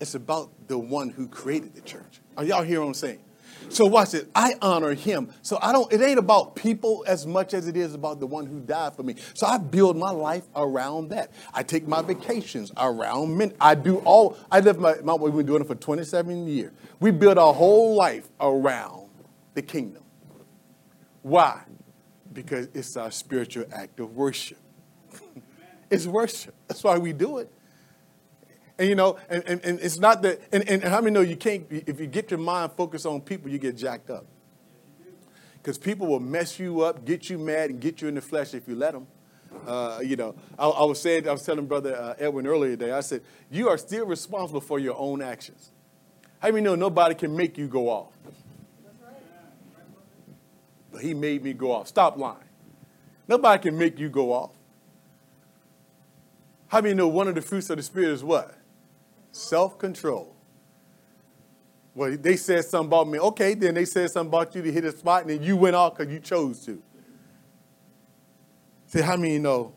it's 0.00 0.14
about 0.14 0.50
the 0.68 0.78
one 0.78 1.10
who 1.10 1.28
created 1.28 1.74
the 1.74 1.80
church. 1.80 2.20
Are 2.36 2.44
y'all 2.44 2.62
hearing 2.62 2.82
what 2.82 2.88
I'm 2.88 2.94
saying? 2.94 3.20
So 3.68 3.84
watch 3.84 4.14
it. 4.14 4.30
I 4.34 4.54
honor 4.62 4.94
him. 4.94 5.30
So 5.42 5.58
I 5.60 5.72
don't, 5.72 5.92
it 5.92 6.00
ain't 6.00 6.18
about 6.18 6.56
people 6.56 7.04
as 7.06 7.26
much 7.26 7.54
as 7.54 7.68
it 7.68 7.76
is 7.76 7.94
about 7.94 8.20
the 8.20 8.26
one 8.26 8.46
who 8.46 8.60
died 8.60 8.94
for 8.94 9.02
me. 9.02 9.16
So 9.34 9.46
I 9.46 9.58
build 9.58 9.96
my 9.96 10.10
life 10.10 10.44
around 10.56 11.10
that. 11.10 11.32
I 11.52 11.62
take 11.62 11.86
my 11.86 12.02
vacations 12.02 12.72
around 12.76 13.36
men. 13.36 13.52
I 13.60 13.74
do 13.74 13.98
all, 13.98 14.36
I 14.50 14.60
live 14.60 14.78
my, 14.78 14.94
my 15.02 15.14
we've 15.14 15.34
been 15.34 15.46
doing 15.46 15.62
it 15.62 15.66
for 15.66 15.74
27 15.74 16.46
years. 16.46 16.72
We 17.00 17.10
build 17.10 17.38
our 17.38 17.52
whole 17.52 17.94
life 17.94 18.28
around 18.40 19.08
the 19.54 19.62
kingdom. 19.62 20.02
Why? 21.22 21.62
Because 22.32 22.68
it's 22.74 22.96
our 22.96 23.10
spiritual 23.10 23.66
act 23.72 24.00
of 24.00 24.14
worship. 24.14 24.58
it's 25.90 26.06
worship. 26.06 26.54
That's 26.68 26.82
why 26.82 26.96
we 26.96 27.12
do 27.12 27.38
it. 27.38 27.52
And 28.78 28.88
you 28.88 28.94
know, 28.94 29.18
and, 29.28 29.42
and, 29.46 29.64
and 29.64 29.80
it's 29.80 29.98
not 29.98 30.22
that, 30.22 30.40
and, 30.52 30.68
and 30.68 30.82
how 30.84 31.00
many 31.00 31.12
know 31.12 31.20
you 31.20 31.36
can't, 31.36 31.66
if 31.70 31.98
you 31.98 32.06
get 32.06 32.30
your 32.30 32.38
mind 32.38 32.72
focused 32.72 33.06
on 33.06 33.20
people, 33.20 33.50
you 33.50 33.58
get 33.58 33.76
jacked 33.76 34.08
up. 34.08 34.24
Because 35.54 35.78
people 35.78 36.06
will 36.06 36.20
mess 36.20 36.58
you 36.58 36.82
up, 36.82 37.04
get 37.04 37.28
you 37.28 37.38
mad, 37.38 37.70
and 37.70 37.80
get 37.80 38.00
you 38.00 38.08
in 38.08 38.14
the 38.14 38.20
flesh 38.20 38.54
if 38.54 38.68
you 38.68 38.76
let 38.76 38.92
them. 38.92 39.08
Uh, 39.66 39.98
you 40.02 40.14
know, 40.14 40.34
I, 40.58 40.68
I, 40.68 40.84
was 40.84 41.00
saying, 41.00 41.28
I 41.28 41.32
was 41.32 41.42
telling 41.42 41.66
Brother 41.66 41.96
uh, 41.96 42.14
Edwin 42.18 42.46
earlier 42.46 42.76
today, 42.76 42.92
I 42.92 43.00
said, 43.00 43.22
you 43.50 43.68
are 43.68 43.76
still 43.76 44.06
responsible 44.06 44.60
for 44.60 44.78
your 44.78 44.96
own 44.96 45.22
actions. 45.22 45.72
How 46.38 46.48
many 46.48 46.60
know 46.60 46.76
nobody 46.76 47.14
can 47.14 47.36
make 47.36 47.58
you 47.58 47.66
go 47.66 47.88
off? 47.88 48.12
But 50.92 51.02
he 51.02 51.14
made 51.14 51.42
me 51.42 51.52
go 51.52 51.72
off. 51.72 51.88
Stop 51.88 52.16
lying. 52.16 52.38
Nobody 53.26 53.62
can 53.62 53.76
make 53.76 53.98
you 53.98 54.08
go 54.08 54.32
off. 54.32 54.52
How 56.68 56.80
many 56.80 56.94
know 56.94 57.08
one 57.08 57.28
of 57.28 57.34
the 57.34 57.42
fruits 57.42 57.68
of 57.70 57.78
the 57.78 57.82
Spirit 57.82 58.10
is 58.10 58.22
what? 58.22 58.57
Self 59.32 59.78
control. 59.78 60.34
Well, 61.94 62.16
they 62.16 62.36
said 62.36 62.64
something 62.64 62.86
about 62.86 63.08
me. 63.08 63.18
Okay, 63.18 63.54
then 63.54 63.74
they 63.74 63.84
said 63.84 64.10
something 64.10 64.28
about 64.28 64.54
you 64.54 64.62
to 64.62 64.70
hit 64.70 64.84
a 64.84 64.92
spot, 64.92 65.22
and 65.22 65.30
then 65.30 65.42
you 65.42 65.56
went 65.56 65.74
off 65.74 65.96
because 65.96 66.12
you 66.12 66.20
chose 66.20 66.64
to. 66.66 66.80
See, 68.86 69.00
how 69.00 69.16
many 69.16 69.38
know 69.38 69.74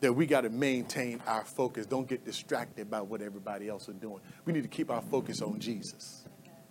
that 0.00 0.12
we 0.12 0.26
got 0.26 0.42
to 0.42 0.50
maintain 0.50 1.22
our 1.26 1.44
focus? 1.44 1.86
Don't 1.86 2.08
get 2.08 2.24
distracted 2.24 2.90
by 2.90 3.00
what 3.00 3.22
everybody 3.22 3.68
else 3.68 3.88
is 3.88 3.94
doing. 3.94 4.20
We 4.44 4.52
need 4.52 4.62
to 4.62 4.68
keep 4.68 4.90
our 4.90 5.00
focus 5.02 5.40
on 5.40 5.58
Jesus. 5.60 6.24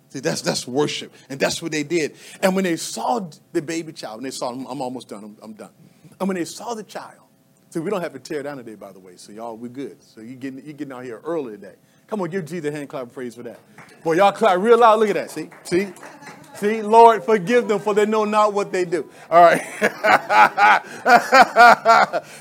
See, 0.09 0.19
that's 0.19 0.41
that's 0.41 0.67
worship, 0.67 1.11
and 1.29 1.39
that's 1.39 1.61
what 1.61 1.71
they 1.71 1.83
did. 1.83 2.15
And 2.41 2.53
when 2.53 2.65
they 2.65 2.75
saw 2.75 3.27
the 3.51 3.61
baby 3.61 3.93
child, 3.93 4.17
and 4.17 4.25
they 4.25 4.31
saw, 4.31 4.51
I'm, 4.51 4.65
I'm 4.67 4.81
almost 4.81 5.07
done. 5.07 5.23
I'm, 5.23 5.37
I'm 5.41 5.53
done. 5.53 5.71
And 6.19 6.27
when 6.27 6.35
they 6.35 6.45
saw 6.45 6.75
the 6.75 6.83
child, 6.83 7.22
so 7.73 7.81
we 7.81 7.89
don't 7.89 8.01
have 8.01 8.13
to 8.13 8.19
tear 8.19 8.43
down 8.43 8.57
today, 8.57 8.75
by 8.75 8.91
the 8.91 8.99
way. 8.99 9.15
So 9.15 9.31
y'all, 9.31 9.57
we're 9.57 9.67
good. 9.67 9.97
So 10.03 10.21
you 10.21 10.35
getting 10.35 10.63
you 10.63 10.73
getting 10.73 10.93
out 10.93 11.03
here 11.03 11.19
early 11.23 11.53
today. 11.53 11.73
Come 12.05 12.21
on, 12.21 12.29
give 12.29 12.45
Jesus 12.45 12.69
a 12.69 12.71
hand 12.71 12.87
clap 12.87 13.07
of 13.07 13.13
praise 13.13 13.33
for 13.33 13.41
that. 13.41 13.59
Boy, 14.03 14.13
y'all 14.13 14.31
clap 14.31 14.59
real 14.59 14.77
loud. 14.77 14.99
Look 14.99 15.09
at 15.09 15.15
that. 15.15 15.31
See, 15.31 15.49
see, 15.63 15.87
see. 16.53 16.83
Lord, 16.83 17.23
forgive 17.23 17.67
them 17.67 17.79
for 17.79 17.95
they 17.95 18.05
know 18.05 18.25
not 18.25 18.53
what 18.53 18.71
they 18.71 18.85
do. 18.85 19.09
All 19.27 19.41
right. 19.41 19.59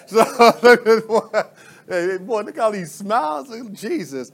so 0.06 0.18
look 0.62 0.86
at 0.86 1.08
boy, 1.08 1.40
hey, 1.88 2.18
boy, 2.18 2.42
look 2.42 2.58
at 2.58 2.64
all 2.64 2.72
these 2.72 2.92
smiles. 2.92 3.50
Jesus. 3.72 4.32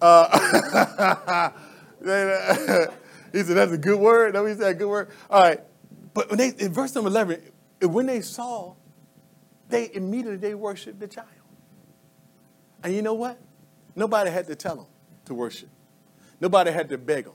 Uh, 0.00 1.50
he 3.32 3.42
said 3.42 3.56
that's 3.56 3.72
a 3.72 3.78
good 3.78 3.98
word. 3.98 4.34
No, 4.34 4.46
he 4.46 4.54
said 4.54 4.78
good 4.78 4.88
word. 4.88 5.10
All 5.28 5.42
right. 5.42 5.58
But 6.14 6.30
when 6.30 6.38
they 6.38 6.52
in 6.56 6.72
verse 6.72 6.94
number 6.94 7.10
eleven, 7.10 7.42
when 7.80 8.06
they 8.06 8.20
saw 8.20 8.76
they 9.68 9.90
immediately 9.92 10.36
they 10.36 10.54
worshiped 10.54 11.00
the 11.00 11.08
child. 11.08 11.28
And 12.82 12.94
you 12.94 13.02
know 13.02 13.14
what? 13.14 13.38
Nobody 13.94 14.30
had 14.30 14.46
to 14.46 14.54
tell 14.54 14.76
them 14.76 14.86
to 15.24 15.34
worship. 15.34 15.68
Nobody 16.40 16.70
had 16.70 16.88
to 16.90 16.98
beg 16.98 17.24
them. 17.24 17.34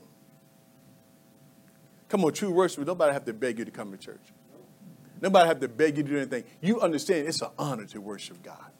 Come 2.08 2.24
on, 2.24 2.32
true 2.32 2.50
worship, 2.50 2.86
nobody 2.86 3.12
have 3.12 3.24
to 3.24 3.32
beg 3.32 3.58
you 3.58 3.64
to 3.64 3.70
come 3.70 3.90
to 3.90 3.98
church. 3.98 4.20
Nobody 5.20 5.46
have 5.46 5.60
to 5.60 5.68
beg 5.68 5.96
you 5.96 6.02
to 6.02 6.08
do 6.08 6.16
anything. 6.16 6.44
You 6.60 6.80
understand 6.80 7.28
it's 7.28 7.42
an 7.42 7.50
honor 7.58 7.86
to 7.86 8.00
worship 8.00 8.42
God. 8.42 8.70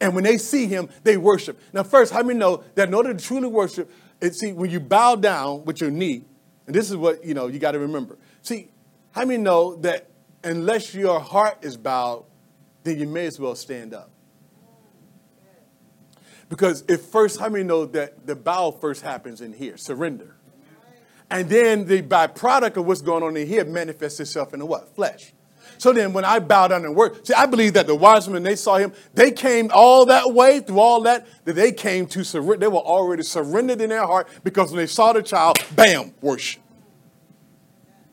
And 0.00 0.14
when 0.14 0.24
they 0.24 0.38
see 0.38 0.66
him, 0.66 0.88
they 1.04 1.16
worship. 1.16 1.60
Now, 1.72 1.82
first, 1.82 2.12
how 2.12 2.22
many 2.22 2.38
know 2.38 2.64
that 2.74 2.88
in 2.88 2.94
order 2.94 3.12
to 3.12 3.24
truly 3.24 3.48
worship, 3.48 3.90
it, 4.20 4.34
see, 4.34 4.52
when 4.52 4.70
you 4.70 4.80
bow 4.80 5.16
down 5.16 5.64
with 5.64 5.80
your 5.80 5.90
knee, 5.90 6.24
and 6.66 6.74
this 6.74 6.90
is 6.90 6.96
what 6.96 7.24
you 7.24 7.34
know 7.34 7.48
you 7.48 7.58
got 7.58 7.72
to 7.72 7.78
remember. 7.78 8.18
See, 8.42 8.70
how 9.10 9.24
many 9.24 9.42
know 9.42 9.76
that 9.76 10.08
unless 10.44 10.94
your 10.94 11.20
heart 11.20 11.58
is 11.62 11.76
bowed, 11.76 12.24
then 12.82 12.98
you 12.98 13.06
may 13.06 13.26
as 13.26 13.38
well 13.38 13.54
stand 13.54 13.94
up. 13.94 14.10
Because 16.48 16.84
if 16.88 17.02
first, 17.02 17.40
how 17.40 17.48
many 17.48 17.64
know 17.64 17.86
that 17.86 18.26
the 18.26 18.36
bow 18.36 18.70
first 18.70 19.02
happens 19.02 19.40
in 19.40 19.52
here? 19.52 19.76
Surrender. 19.76 20.36
And 21.30 21.48
then 21.48 21.86
the 21.86 22.02
byproduct 22.02 22.76
of 22.76 22.86
what's 22.86 23.00
going 23.00 23.22
on 23.22 23.36
in 23.38 23.46
here 23.46 23.64
manifests 23.64 24.20
itself 24.20 24.52
in 24.52 24.60
the 24.60 24.66
what? 24.66 24.94
Flesh. 24.94 25.32
So 25.78 25.92
then 25.92 26.12
when 26.12 26.24
I 26.24 26.38
bow 26.38 26.68
down 26.68 26.84
and 26.84 26.94
work, 26.94 27.26
see, 27.26 27.34
I 27.34 27.46
believe 27.46 27.72
that 27.72 27.86
the 27.86 27.94
wise 27.94 28.28
men, 28.28 28.42
they 28.42 28.56
saw 28.56 28.76
him, 28.76 28.92
they 29.14 29.32
came 29.32 29.70
all 29.72 30.06
that 30.06 30.32
way 30.32 30.60
through 30.60 30.78
all 30.78 31.00
that, 31.02 31.26
that 31.44 31.54
they 31.54 31.72
came 31.72 32.06
to 32.08 32.22
surrender. 32.22 32.58
They 32.58 32.68
were 32.68 32.78
already 32.78 33.22
surrendered 33.22 33.80
in 33.80 33.88
their 33.88 34.06
heart 34.06 34.28
because 34.44 34.70
when 34.70 34.78
they 34.78 34.86
saw 34.86 35.12
the 35.12 35.22
child, 35.22 35.58
bam, 35.74 36.14
worship. 36.20 36.61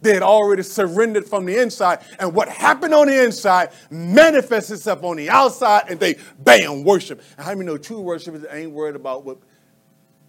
They 0.02 0.14
had 0.14 0.24
already 0.24 0.64
surrendered 0.64 1.28
from 1.28 1.46
the 1.46 1.58
inside. 1.58 2.00
And 2.20 2.34
what 2.34 2.48
happened 2.48 2.94
on 2.94 3.08
the 3.08 3.24
inside 3.24 3.70
manifests 3.90 4.72
itself 4.72 5.04
on 5.04 5.18
the 5.18 5.30
outside, 5.30 5.90
and 5.90 6.00
they 6.00 6.16
bam, 6.40 6.84
worship. 6.84 7.22
And 7.38 7.46
how 7.46 7.54
many 7.54 7.66
know 7.66 7.78
true 7.78 8.00
worshipers 8.00 8.46
ain't 8.50 8.72
worried 8.72 8.96
about 8.96 9.26
what, 9.26 9.40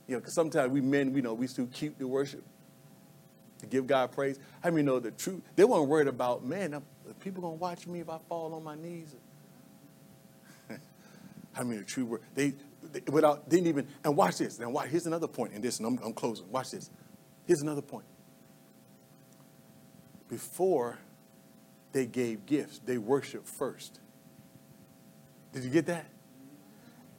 you 0.08 0.14
know, 0.14 0.20
because 0.20 0.34
sometimes 0.34 0.72
we 0.72 0.80
men, 0.80 1.12
we 1.12 1.20
know 1.20 1.34
we 1.34 1.46
still 1.46 1.68
keep 1.72 1.98
the 1.98 2.06
worship, 2.06 2.42
to 3.58 3.66
give 3.66 3.86
God 3.86 4.10
praise. 4.10 4.38
How 4.62 4.70
many 4.70 4.82
know 4.82 4.98
the 4.98 5.12
truth? 5.12 5.42
They 5.54 5.64
weren't 5.64 5.86
worried 5.86 6.08
about, 6.08 6.44
man, 6.44 6.82
people 7.20 7.42
to 7.42 7.48
watch 7.50 7.86
me 7.86 8.00
if 8.00 8.08
I 8.08 8.18
fall 8.28 8.54
on 8.54 8.64
my 8.64 8.74
knees? 8.74 9.14
how 11.52 11.62
many 11.62 11.78
the 11.78 11.84
true 11.84 12.06
word? 12.06 12.22
They, 12.34 12.54
they, 12.92 13.02
without, 13.10 13.48
didn't 13.48 13.68
even, 13.68 13.86
and 14.02 14.16
watch 14.16 14.38
this. 14.38 14.58
Now, 14.58 14.70
watch, 14.70 14.88
here's 14.88 15.06
another 15.06 15.28
point 15.28 15.52
in 15.52 15.60
this, 15.60 15.78
and 15.78 15.86
I'm, 15.86 15.98
I'm 16.04 16.12
closing. 16.12 16.50
Watch 16.50 16.72
this. 16.72 16.90
Here's 17.46 17.62
another 17.62 17.82
point 17.82 18.04
before 20.30 20.96
they 21.92 22.06
gave 22.06 22.46
gifts, 22.46 22.80
they 22.86 22.96
worshiped 22.96 23.48
first. 23.48 23.98
Did 25.52 25.64
you 25.64 25.70
get 25.70 25.86
that? 25.86 26.06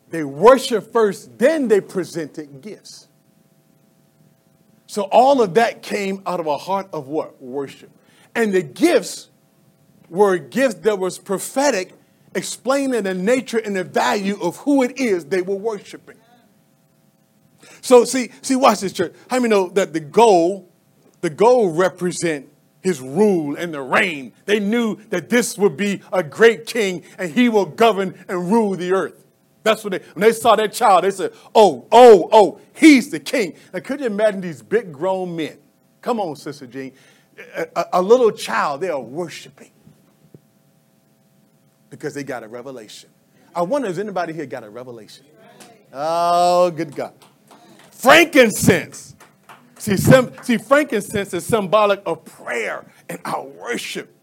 They 0.09 0.23
worshiped 0.23 0.91
first, 0.91 1.37
then 1.37 1.67
they 1.67 1.81
presented 1.81 2.61
gifts. 2.61 3.09
So 4.87 5.03
all 5.03 5.41
of 5.41 5.53
that 5.55 5.83
came 5.83 6.21
out 6.25 6.39
of 6.39 6.47
a 6.47 6.57
heart 6.57 6.89
of 6.93 7.07
what? 7.07 7.41
Worship. 7.41 7.91
And 8.33 8.53
the 8.53 8.61
gifts 8.61 9.29
were 10.09 10.37
gifts 10.37 10.75
that 10.75 10.97
was 10.97 11.19
prophetic, 11.19 11.93
explaining 12.33 13.03
the 13.03 13.13
nature 13.13 13.57
and 13.57 13.75
the 13.75 13.83
value 13.83 14.37
of 14.41 14.57
who 14.57 14.83
it 14.83 14.97
is 14.97 15.25
they 15.25 15.41
were 15.41 15.55
worshiping. 15.55 16.17
So 17.81 18.05
see, 18.05 18.31
see, 18.41 18.55
watch 18.55 18.79
this 18.79 18.93
church. 18.93 19.13
How 19.29 19.37
many 19.37 19.49
know 19.49 19.69
that 19.69 19.93
the 19.93 19.99
goal, 19.99 20.69
the 21.21 21.29
goal 21.29 21.73
represent 21.73 22.47
his 22.81 22.99
rule 23.01 23.55
and 23.55 23.73
the 23.73 23.81
reign. 23.81 24.33
They 24.45 24.59
knew 24.59 24.95
that 25.09 25.29
this 25.29 25.57
would 25.57 25.77
be 25.77 26.01
a 26.11 26.23
great 26.23 26.65
king 26.65 27.03
and 27.17 27.31
he 27.31 27.49
will 27.49 27.65
govern 27.65 28.23
and 28.27 28.51
rule 28.51 28.75
the 28.75 28.91
earth. 28.91 29.23
That's 29.63 29.83
what 29.83 29.91
they, 29.91 29.99
when 30.13 30.21
they 30.21 30.33
saw 30.33 30.55
that 30.55 30.73
child, 30.73 31.03
they 31.03 31.11
said, 31.11 31.33
oh, 31.53 31.85
oh, 31.91 32.29
oh, 32.31 32.59
he's 32.73 33.11
the 33.11 33.19
king. 33.19 33.53
Now, 33.73 33.79
could 33.79 33.99
you 33.99 34.07
imagine 34.07 34.41
these 34.41 34.63
big 34.63 34.91
grown 34.91 35.35
men? 35.35 35.59
Come 36.01 36.19
on, 36.19 36.35
Sister 36.35 36.65
Jean. 36.65 36.93
A, 37.55 37.67
a, 37.75 37.85
a 37.93 38.01
little 38.01 38.31
child, 38.31 38.81
they 38.81 38.89
are 38.89 38.99
worshiping 38.99 39.71
because 41.89 42.13
they 42.13 42.23
got 42.23 42.43
a 42.43 42.47
revelation. 42.47 43.09
I 43.55 43.61
wonder 43.61 43.87
if 43.89 43.99
anybody 43.99 44.33
here 44.33 44.45
got 44.45 44.63
a 44.63 44.69
revelation. 44.69 45.25
Oh, 45.93 46.71
good 46.71 46.95
God. 46.95 47.13
Frankincense. 47.91 49.15
See, 49.81 49.97
see, 49.97 50.59
frankincense 50.59 51.33
is 51.33 51.43
symbolic 51.43 52.03
of 52.05 52.23
prayer 52.23 52.85
and 53.09 53.19
our 53.25 53.43
worship. 53.43 54.15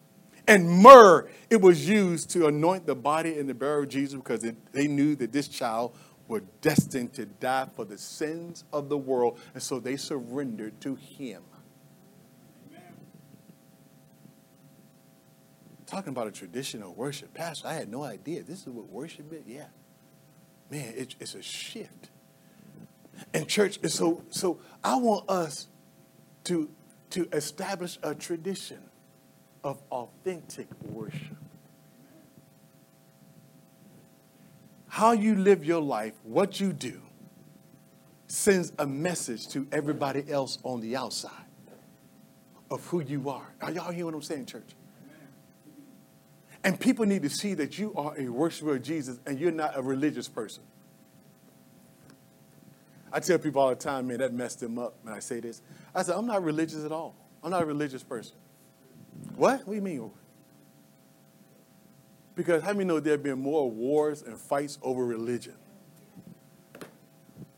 And 0.46 0.70
myrrh, 0.70 1.28
it 1.50 1.60
was 1.60 1.88
used 1.88 2.30
to 2.30 2.46
anoint 2.46 2.86
the 2.86 2.94
body 2.94 3.36
and 3.40 3.48
the 3.48 3.54
burial 3.54 3.82
of 3.82 3.88
Jesus 3.88 4.14
because 4.14 4.44
it, 4.44 4.54
they 4.72 4.86
knew 4.86 5.16
that 5.16 5.32
this 5.32 5.48
child 5.48 5.96
was 6.28 6.42
destined 6.60 7.12
to 7.14 7.26
die 7.26 7.66
for 7.74 7.84
the 7.84 7.98
sins 7.98 8.62
of 8.72 8.88
the 8.88 8.96
world. 8.96 9.40
And 9.52 9.60
so 9.60 9.80
they 9.80 9.96
surrendered 9.96 10.80
to 10.82 10.94
him. 10.94 11.42
Amen. 12.70 12.82
Talking 15.86 16.10
about 16.10 16.28
a 16.28 16.30
traditional 16.30 16.94
worship. 16.94 17.34
Pastor, 17.34 17.66
I 17.66 17.74
had 17.74 17.88
no 17.88 18.04
idea. 18.04 18.44
This 18.44 18.60
is 18.60 18.68
what 18.68 18.88
worship 18.88 19.32
is? 19.32 19.42
Yeah. 19.44 19.66
Man, 20.70 20.94
it, 20.96 21.16
it's 21.18 21.34
a 21.34 21.42
shift. 21.42 22.10
And 23.34 23.48
church, 23.48 23.78
is 23.82 23.94
so 23.94 24.22
so 24.30 24.60
I 24.82 24.96
want 24.96 25.28
us 25.28 25.68
to 26.44 26.70
to 27.10 27.28
establish 27.32 27.98
a 28.02 28.14
tradition 28.14 28.78
of 29.64 29.82
authentic 29.90 30.68
worship. 30.84 31.36
How 34.88 35.12
you 35.12 35.36
live 35.36 35.64
your 35.64 35.82
life, 35.82 36.14
what 36.22 36.60
you 36.60 36.72
do, 36.72 37.02
sends 38.26 38.72
a 38.78 38.86
message 38.86 39.48
to 39.48 39.66
everybody 39.72 40.30
else 40.30 40.58
on 40.62 40.80
the 40.80 40.96
outside 40.96 41.32
of 42.70 42.84
who 42.86 43.02
you 43.02 43.28
are. 43.30 43.46
Are 43.60 43.70
y'all 43.70 43.92
hear 43.92 44.04
what 44.04 44.14
I'm 44.14 44.22
saying, 44.22 44.46
church? 44.46 44.74
And 46.64 46.78
people 46.78 47.06
need 47.06 47.22
to 47.22 47.30
see 47.30 47.54
that 47.54 47.78
you 47.78 47.94
are 47.94 48.18
a 48.18 48.28
worshiper 48.28 48.76
of 48.76 48.82
Jesus 48.82 49.20
and 49.26 49.38
you're 49.38 49.52
not 49.52 49.76
a 49.76 49.82
religious 49.82 50.28
person. 50.28 50.62
I 53.12 53.20
tell 53.20 53.38
people 53.38 53.62
all 53.62 53.70
the 53.70 53.76
time, 53.76 54.08
man, 54.08 54.18
that 54.18 54.32
messed 54.32 54.60
them 54.60 54.78
up 54.78 54.94
when 55.02 55.14
I 55.14 55.18
say 55.18 55.40
this. 55.40 55.62
I 55.94 56.02
said, 56.02 56.14
I'm 56.16 56.26
not 56.26 56.42
religious 56.42 56.84
at 56.84 56.92
all. 56.92 57.14
I'm 57.42 57.50
not 57.50 57.62
a 57.62 57.66
religious 57.66 58.02
person. 58.02 58.36
What? 59.36 59.60
What 59.60 59.68
do 59.68 59.74
you 59.74 59.82
mean? 59.82 60.10
Because 62.34 62.62
how 62.62 62.72
many 62.72 62.84
know 62.84 63.00
there 63.00 63.14
have 63.14 63.22
been 63.22 63.40
more 63.40 63.68
wars 63.70 64.22
and 64.22 64.38
fights 64.38 64.78
over 64.82 65.04
religion? 65.04 65.54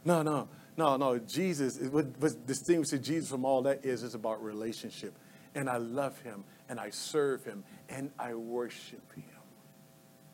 No, 0.04 0.22
no, 0.22 0.48
no, 0.76 0.96
no. 0.96 1.18
Jesus, 1.18 1.78
what, 1.90 2.06
what 2.18 2.46
distinguishes 2.46 3.00
Jesus 3.00 3.28
from 3.28 3.44
all 3.44 3.62
that 3.62 3.84
is 3.84 4.02
it's 4.02 4.14
about 4.14 4.42
relationship. 4.42 5.14
And 5.54 5.68
I 5.68 5.76
love 5.76 6.18
him, 6.20 6.44
and 6.68 6.80
I 6.80 6.90
serve 6.90 7.44
him, 7.44 7.64
and 7.88 8.10
I 8.18 8.34
worship 8.34 9.12
him. 9.14 9.24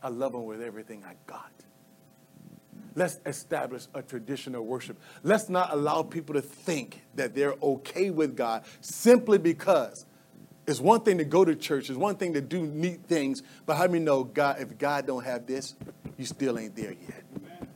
I 0.02 0.08
love 0.08 0.34
him 0.34 0.44
with 0.44 0.62
everything 0.62 1.02
I 1.04 1.14
got. 1.26 1.50
Let's 2.96 3.20
establish 3.26 3.86
a 3.94 4.02
tradition 4.02 4.54
of 4.54 4.64
worship. 4.64 4.98
Let's 5.22 5.50
not 5.50 5.72
allow 5.72 6.02
people 6.02 6.34
to 6.34 6.40
think 6.40 7.02
that 7.14 7.34
they're 7.34 7.54
okay 7.62 8.10
with 8.10 8.34
God 8.34 8.64
simply 8.80 9.36
because 9.36 10.06
it's 10.66 10.80
one 10.80 11.02
thing 11.02 11.18
to 11.18 11.24
go 11.24 11.44
to 11.44 11.54
church, 11.54 11.90
it's 11.90 11.98
one 11.98 12.16
thing 12.16 12.32
to 12.32 12.40
do 12.40 12.62
neat 12.62 13.04
things, 13.06 13.42
but 13.66 13.76
how 13.76 13.86
many 13.86 14.00
know 14.00 14.24
God, 14.24 14.60
if 14.60 14.76
God 14.78 15.06
don't 15.06 15.24
have 15.24 15.46
this, 15.46 15.76
you 16.16 16.24
still 16.24 16.58
ain't 16.58 16.74
there 16.74 16.92
yet. 16.92 17.22
Amen. 17.36 17.68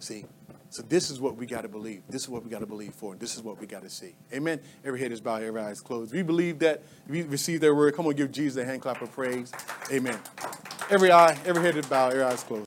See? 0.00 0.24
So 0.72 0.82
this 0.82 1.10
is 1.10 1.20
what 1.20 1.36
we 1.36 1.46
got 1.46 1.62
to 1.62 1.68
believe. 1.68 2.02
This 2.08 2.22
is 2.22 2.28
what 2.28 2.44
we 2.44 2.50
got 2.50 2.60
to 2.60 2.66
believe 2.66 2.94
for. 2.94 3.16
This 3.16 3.36
is 3.36 3.42
what 3.42 3.60
we 3.60 3.66
got 3.66 3.82
to 3.82 3.90
see. 3.90 4.14
Amen. 4.32 4.60
Every 4.84 5.00
head 5.00 5.10
is 5.10 5.20
bowed, 5.20 5.42
every 5.42 5.60
eye 5.60 5.70
is 5.70 5.80
closed. 5.80 6.14
You 6.14 6.22
believe 6.22 6.60
that, 6.60 6.82
if 7.08 7.14
you 7.14 7.24
receive 7.26 7.60
their 7.60 7.74
word, 7.74 7.94
come 7.94 8.06
on, 8.06 8.14
give 8.14 8.30
Jesus 8.30 8.62
a 8.62 8.64
hand 8.64 8.82
clap 8.82 9.02
of 9.02 9.10
praise. 9.12 9.52
Amen. 9.92 10.18
Every 10.88 11.10
eye, 11.10 11.36
every 11.44 11.62
head 11.62 11.76
is 11.76 11.86
bowed, 11.86 12.12
every 12.12 12.24
eye 12.24 12.32
is 12.32 12.42
closed. 12.42 12.58